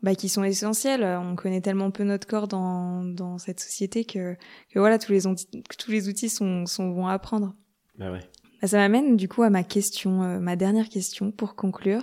bah, 0.04 0.16
qui 0.16 0.30
sont 0.30 0.44
essentiels. 0.44 1.04
On 1.04 1.36
connaît 1.36 1.62
tellement 1.62 1.92
peu 1.92 2.04
notre 2.04 2.28
corps 2.28 2.48
dans, 2.48 3.04
dans 3.04 3.38
cette 3.38 3.60
société 3.60 4.06
que, 4.06 4.36
que 4.70 4.80
voilà 4.80 5.00
tous 5.00 5.12
les, 5.12 5.22
tous 5.78 5.92
les 5.92 6.10
outils 6.10 6.30
sont, 6.30 6.66
sont 6.66 6.90
bons 6.90 7.08
à 7.08 7.14
apprendre. 7.14 7.54
Bah 7.98 8.12
ouais. 8.12 8.20
Bah, 8.66 8.70
ça 8.70 8.78
m'amène 8.78 9.16
du 9.16 9.30
coup 9.30 9.44
à 9.44 9.52
ma 9.52 9.64
question, 9.64 10.24
euh, 10.24 10.40
ma 10.40 10.56
dernière 10.56 10.90
question 10.90 11.30
pour 11.30 11.54
conclure. 11.54 12.02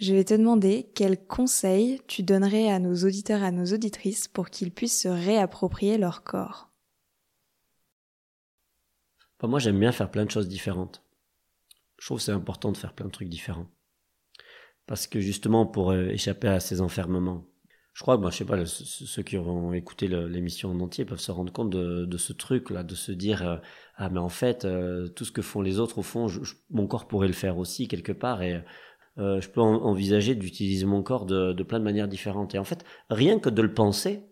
Je 0.00 0.12
vais 0.12 0.24
te 0.24 0.34
demander 0.34 0.90
quel 0.96 1.16
conseil 1.16 2.00
tu 2.08 2.24
donnerais 2.24 2.68
à 2.72 2.80
nos 2.80 3.04
auditeurs 3.04 3.44
à 3.44 3.52
nos 3.52 3.66
auditrices 3.66 4.26
pour 4.26 4.50
qu'ils 4.50 4.72
puissent 4.72 5.02
se 5.02 5.06
réapproprier 5.06 5.98
leur 5.98 6.24
corps. 6.24 6.72
Moi 9.44 9.60
j'aime 9.60 9.78
bien 9.78 9.92
faire 9.92 10.10
plein 10.10 10.24
de 10.24 10.30
choses 10.32 10.48
différentes. 10.48 11.04
Je 12.00 12.06
trouve 12.06 12.18
c'est 12.18 12.32
important 12.32 12.72
de 12.72 12.76
faire 12.76 12.94
plein 12.94 13.06
de 13.06 13.12
trucs 13.12 13.28
différents. 13.28 13.68
Parce 14.86 15.06
que 15.06 15.20
justement 15.20 15.66
pour 15.66 15.92
euh, 15.92 16.08
échapper 16.08 16.48
à 16.48 16.58
ces 16.58 16.80
enfermements, 16.80 17.46
je 17.92 18.02
crois 18.02 18.16
que, 18.16 18.22
bah, 18.22 18.30
je 18.30 18.36
sais 18.36 18.44
pas, 18.44 18.64
ceux 18.64 19.22
qui 19.22 19.36
auront 19.36 19.72
écouté 19.74 20.08
l'émission 20.08 20.70
en 20.70 20.80
entier 20.80 21.04
peuvent 21.04 21.20
se 21.20 21.30
rendre 21.30 21.52
compte 21.52 21.70
de, 21.70 22.16
ce 22.16 22.32
truc-là, 22.32 22.84
de 22.84 22.94
se 22.94 23.12
dire, 23.12 23.46
euh, 23.46 23.56
ah, 23.96 24.08
mais 24.08 24.18
en 24.18 24.30
fait, 24.30 24.64
euh, 24.64 25.08
tout 25.08 25.24
ce 25.24 25.32
que 25.32 25.42
font 25.42 25.60
les 25.60 25.78
autres, 25.78 25.98
au 25.98 26.02
fond, 26.02 26.26
mon 26.70 26.86
corps 26.86 27.06
pourrait 27.06 27.26
le 27.26 27.34
faire 27.34 27.58
aussi 27.58 27.88
quelque 27.88 28.12
part, 28.12 28.42
et 28.42 28.62
euh, 29.18 29.40
je 29.42 29.48
peux 29.50 29.60
envisager 29.60 30.34
d'utiliser 30.34 30.86
mon 30.86 31.02
corps 31.02 31.26
de, 31.26 31.62
plein 31.62 31.78
de 31.78 31.84
manières 31.84 32.08
différentes. 32.08 32.54
Et 32.54 32.58
en 32.58 32.64
fait, 32.64 32.82
rien 33.10 33.38
que 33.38 33.50
de 33.50 33.60
le 33.60 33.74
penser, 33.74 34.22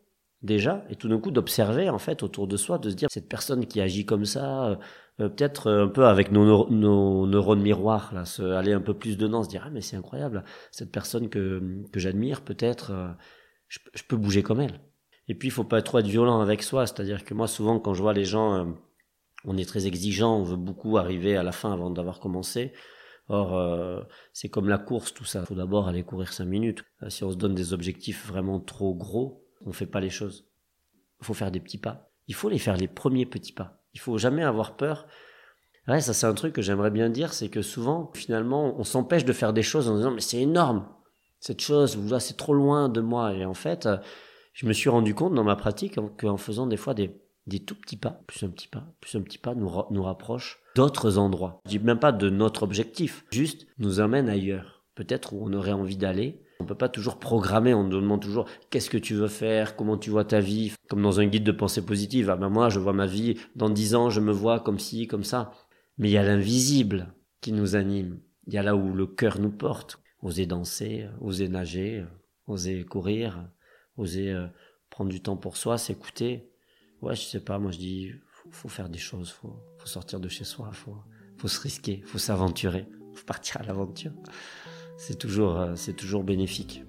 déjà, 0.42 0.86
et 0.88 0.96
tout 0.96 1.08
d'un 1.08 1.18
coup 1.18 1.30
d'observer, 1.30 1.90
en 1.90 1.98
fait, 1.98 2.22
autour 2.22 2.46
de 2.46 2.56
soi, 2.56 2.78
de 2.78 2.88
se 2.88 2.94
dire, 2.94 3.08
cette 3.10 3.28
personne 3.28 3.66
qui 3.66 3.82
agit 3.82 4.06
comme 4.06 4.24
ça, 4.24 4.78
peut-être 5.18 5.70
un 5.70 5.88
peu 5.88 6.06
avec 6.06 6.32
nos, 6.32 6.66
neurones 6.70 7.60
miroirs, 7.60 8.14
là, 8.14 8.24
aller 8.58 8.72
un 8.72 8.80
peu 8.80 8.94
plus 8.94 9.18
dedans, 9.18 9.42
se 9.42 9.50
dire, 9.50 9.64
ah, 9.66 9.70
mais 9.70 9.82
c'est 9.82 9.96
incroyable, 9.96 10.44
cette 10.70 10.90
personne 10.90 11.28
que 11.28 11.84
j'admire, 11.94 12.40
peut-être, 12.40 12.94
je, 13.70 14.02
peux 14.06 14.16
bouger 14.16 14.42
comme 14.42 14.60
elle. 14.60 14.80
Et 15.28 15.34
puis, 15.34 15.48
il 15.48 15.50
faut 15.52 15.64
pas 15.64 15.80
trop 15.80 16.00
être 16.00 16.06
violent 16.06 16.40
avec 16.40 16.62
soi. 16.62 16.86
C'est-à-dire 16.86 17.24
que 17.24 17.34
moi, 17.34 17.46
souvent, 17.46 17.78
quand 17.78 17.94
je 17.94 18.02
vois 18.02 18.12
les 18.12 18.24
gens, 18.24 18.54
euh, 18.54 18.64
on 19.44 19.56
est 19.56 19.64
très 19.64 19.86
exigeant, 19.86 20.36
on 20.36 20.42
veut 20.42 20.56
beaucoup 20.56 20.98
arriver 20.98 21.36
à 21.36 21.42
la 21.42 21.52
fin 21.52 21.72
avant 21.72 21.90
d'avoir 21.90 22.18
commencé. 22.18 22.72
Or, 23.28 23.56
euh, 23.56 24.02
c'est 24.32 24.48
comme 24.48 24.68
la 24.68 24.78
course, 24.78 25.14
tout 25.14 25.24
ça. 25.24 25.40
Il 25.40 25.46
faut 25.46 25.54
d'abord 25.54 25.86
aller 25.86 26.02
courir 26.02 26.32
cinq 26.32 26.46
minutes. 26.46 26.84
Euh, 27.02 27.10
si 27.10 27.22
on 27.22 27.30
se 27.30 27.36
donne 27.36 27.54
des 27.54 27.72
objectifs 27.72 28.26
vraiment 28.26 28.58
trop 28.58 28.92
gros, 28.92 29.46
on 29.64 29.72
fait 29.72 29.86
pas 29.86 30.00
les 30.00 30.10
choses. 30.10 30.48
Il 31.20 31.26
faut 31.26 31.34
faire 31.34 31.52
des 31.52 31.60
petits 31.60 31.78
pas. 31.78 32.10
Il 32.26 32.34
faut 32.34 32.48
les 32.48 32.58
faire 32.58 32.76
les 32.76 32.88
premiers 32.88 33.26
petits 33.26 33.52
pas. 33.52 33.84
Il 33.94 34.00
faut 34.00 34.18
jamais 34.18 34.42
avoir 34.42 34.76
peur. 34.76 35.06
Ouais, 35.86 36.00
ça 36.00 36.12
c'est 36.12 36.26
un 36.26 36.34
truc 36.34 36.54
que 36.54 36.62
j'aimerais 36.62 36.90
bien 36.90 37.08
dire, 37.08 37.32
c'est 37.32 37.48
que 37.48 37.62
souvent, 37.62 38.10
finalement, 38.14 38.78
on 38.78 38.84
s'empêche 38.84 39.24
de 39.24 39.32
faire 39.32 39.52
des 39.52 39.62
choses 39.62 39.88
en 39.88 39.96
disant 39.96 40.10
mais 40.10 40.20
c'est 40.20 40.40
énorme, 40.40 40.88
cette 41.40 41.60
chose, 41.60 41.96
ou 41.96 42.18
c'est 42.18 42.36
trop 42.36 42.54
loin 42.54 42.88
de 42.88 43.00
moi. 43.00 43.34
Et 43.34 43.44
en 43.44 43.54
fait, 43.54 43.88
je 44.52 44.66
me 44.66 44.72
suis 44.72 44.90
rendu 44.90 45.14
compte 45.14 45.34
dans 45.34 45.44
ma 45.44 45.56
pratique 45.56 45.98
qu'en 46.18 46.36
faisant 46.36 46.66
des 46.66 46.76
fois 46.76 46.94
des, 46.94 47.20
des 47.46 47.60
tout 47.60 47.74
petits 47.74 47.96
pas, 47.96 48.20
plus 48.26 48.44
un 48.44 48.50
petit 48.50 48.68
pas, 48.68 48.84
plus 49.00 49.16
un 49.16 49.22
petit 49.22 49.38
pas, 49.38 49.54
nous, 49.54 49.70
nous 49.90 50.02
rapproche 50.02 50.60
d'autres 50.76 51.18
endroits. 51.18 51.60
Je 51.64 51.70
dis 51.70 51.78
même 51.78 51.98
pas 51.98 52.12
de 52.12 52.30
notre 52.30 52.62
objectif, 52.62 53.24
juste 53.30 53.66
nous 53.78 54.00
amène 54.00 54.28
ailleurs, 54.28 54.84
peut-être 54.94 55.32
où 55.32 55.44
on 55.44 55.52
aurait 55.52 55.72
envie 55.72 55.96
d'aller. 55.96 56.44
On 56.60 56.66
peut 56.66 56.74
pas 56.74 56.90
toujours 56.90 57.18
programmer, 57.18 57.72
on 57.72 57.84
nous 57.84 58.00
demande 58.00 58.20
toujours 58.20 58.44
qu'est-ce 58.68 58.90
que 58.90 58.98
tu 58.98 59.14
veux 59.14 59.28
faire, 59.28 59.76
comment 59.76 59.96
tu 59.96 60.10
vois 60.10 60.24
ta 60.24 60.40
vie, 60.40 60.74
comme 60.90 61.00
dans 61.00 61.18
un 61.18 61.26
guide 61.26 61.44
de 61.44 61.52
pensée 61.52 61.84
positive. 61.84 62.28
Ah 62.28 62.36
ben 62.36 62.50
moi, 62.50 62.68
je 62.68 62.78
vois 62.78 62.92
ma 62.92 63.06
vie, 63.06 63.38
dans 63.56 63.70
dix 63.70 63.94
ans, 63.94 64.10
je 64.10 64.20
me 64.20 64.30
vois 64.30 64.60
comme 64.60 64.78
ci, 64.78 65.06
comme 65.06 65.24
ça. 65.24 65.52
Mais 65.96 66.10
il 66.10 66.12
y 66.12 66.18
a 66.18 66.22
l'invisible 66.22 67.14
qui 67.40 67.52
nous 67.52 67.76
anime. 67.76 68.20
Il 68.46 68.52
y 68.52 68.58
a 68.58 68.62
là 68.62 68.76
où 68.76 68.92
le 68.92 69.06
cœur 69.06 69.38
nous 69.38 69.50
porte. 69.50 70.00
Oser 70.22 70.46
danser, 70.46 71.08
oser 71.20 71.48
nager, 71.48 72.04
oser 72.46 72.84
courir, 72.84 73.50
oser 73.96 74.30
euh, 74.30 74.46
prendre 74.90 75.10
du 75.10 75.22
temps 75.22 75.36
pour 75.36 75.56
soi, 75.56 75.78
s'écouter. 75.78 76.50
Ouais, 77.00 77.14
je 77.14 77.22
sais 77.22 77.40
pas, 77.40 77.58
moi 77.58 77.70
je 77.70 77.78
dis, 77.78 78.10
faut, 78.30 78.50
faut 78.50 78.68
faire 78.68 78.88
des 78.88 78.98
choses, 78.98 79.30
faut, 79.30 79.56
faut 79.78 79.86
sortir 79.86 80.20
de 80.20 80.28
chez 80.28 80.44
soi, 80.44 80.70
faut, 80.72 80.96
faut 81.38 81.48
se 81.48 81.60
risquer, 81.60 82.02
faut 82.04 82.18
s'aventurer, 82.18 82.86
faut 83.14 83.24
partir 83.24 83.60
à 83.60 83.64
l'aventure. 83.64 84.12
C'est 84.98 85.16
toujours, 85.16 85.58
euh, 85.58 85.74
c'est 85.76 85.94
toujours 85.94 86.24
bénéfique. 86.24 86.84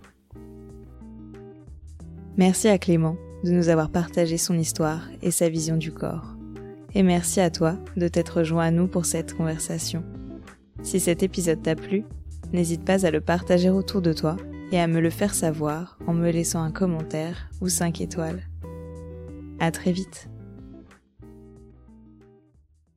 Merci 2.35 2.67
à 2.67 2.77
Clément 2.77 3.15
de 3.43 3.51
nous 3.51 3.69
avoir 3.69 3.89
partagé 3.89 4.37
son 4.37 4.57
histoire 4.57 5.07
et 5.21 5.31
sa 5.31 5.49
vision 5.49 5.77
du 5.77 5.91
corps. 5.91 6.35
Et 6.93 7.03
merci 7.03 7.39
à 7.39 7.49
toi 7.49 7.77
de 7.95 8.07
t'être 8.07 8.39
rejoint 8.39 8.65
à 8.65 8.71
nous 8.71 8.87
pour 8.87 9.05
cette 9.05 9.33
conversation. 9.33 10.03
Si 10.83 10.99
cet 10.99 11.23
épisode 11.23 11.61
t'a 11.61 11.75
plu, 11.75 12.03
n'hésite 12.53 12.85
pas 12.85 13.05
à 13.05 13.11
le 13.11 13.21
partager 13.21 13.69
autour 13.69 14.01
de 14.01 14.13
toi 14.13 14.37
et 14.71 14.79
à 14.79 14.87
me 14.87 14.99
le 14.99 15.09
faire 15.09 15.33
savoir 15.33 15.97
en 16.07 16.13
me 16.13 16.29
laissant 16.29 16.61
un 16.61 16.71
commentaire 16.71 17.49
ou 17.61 17.69
5 17.69 18.01
étoiles. 18.01 18.41
À 19.59 19.71
très 19.71 19.91
vite. 19.91 20.29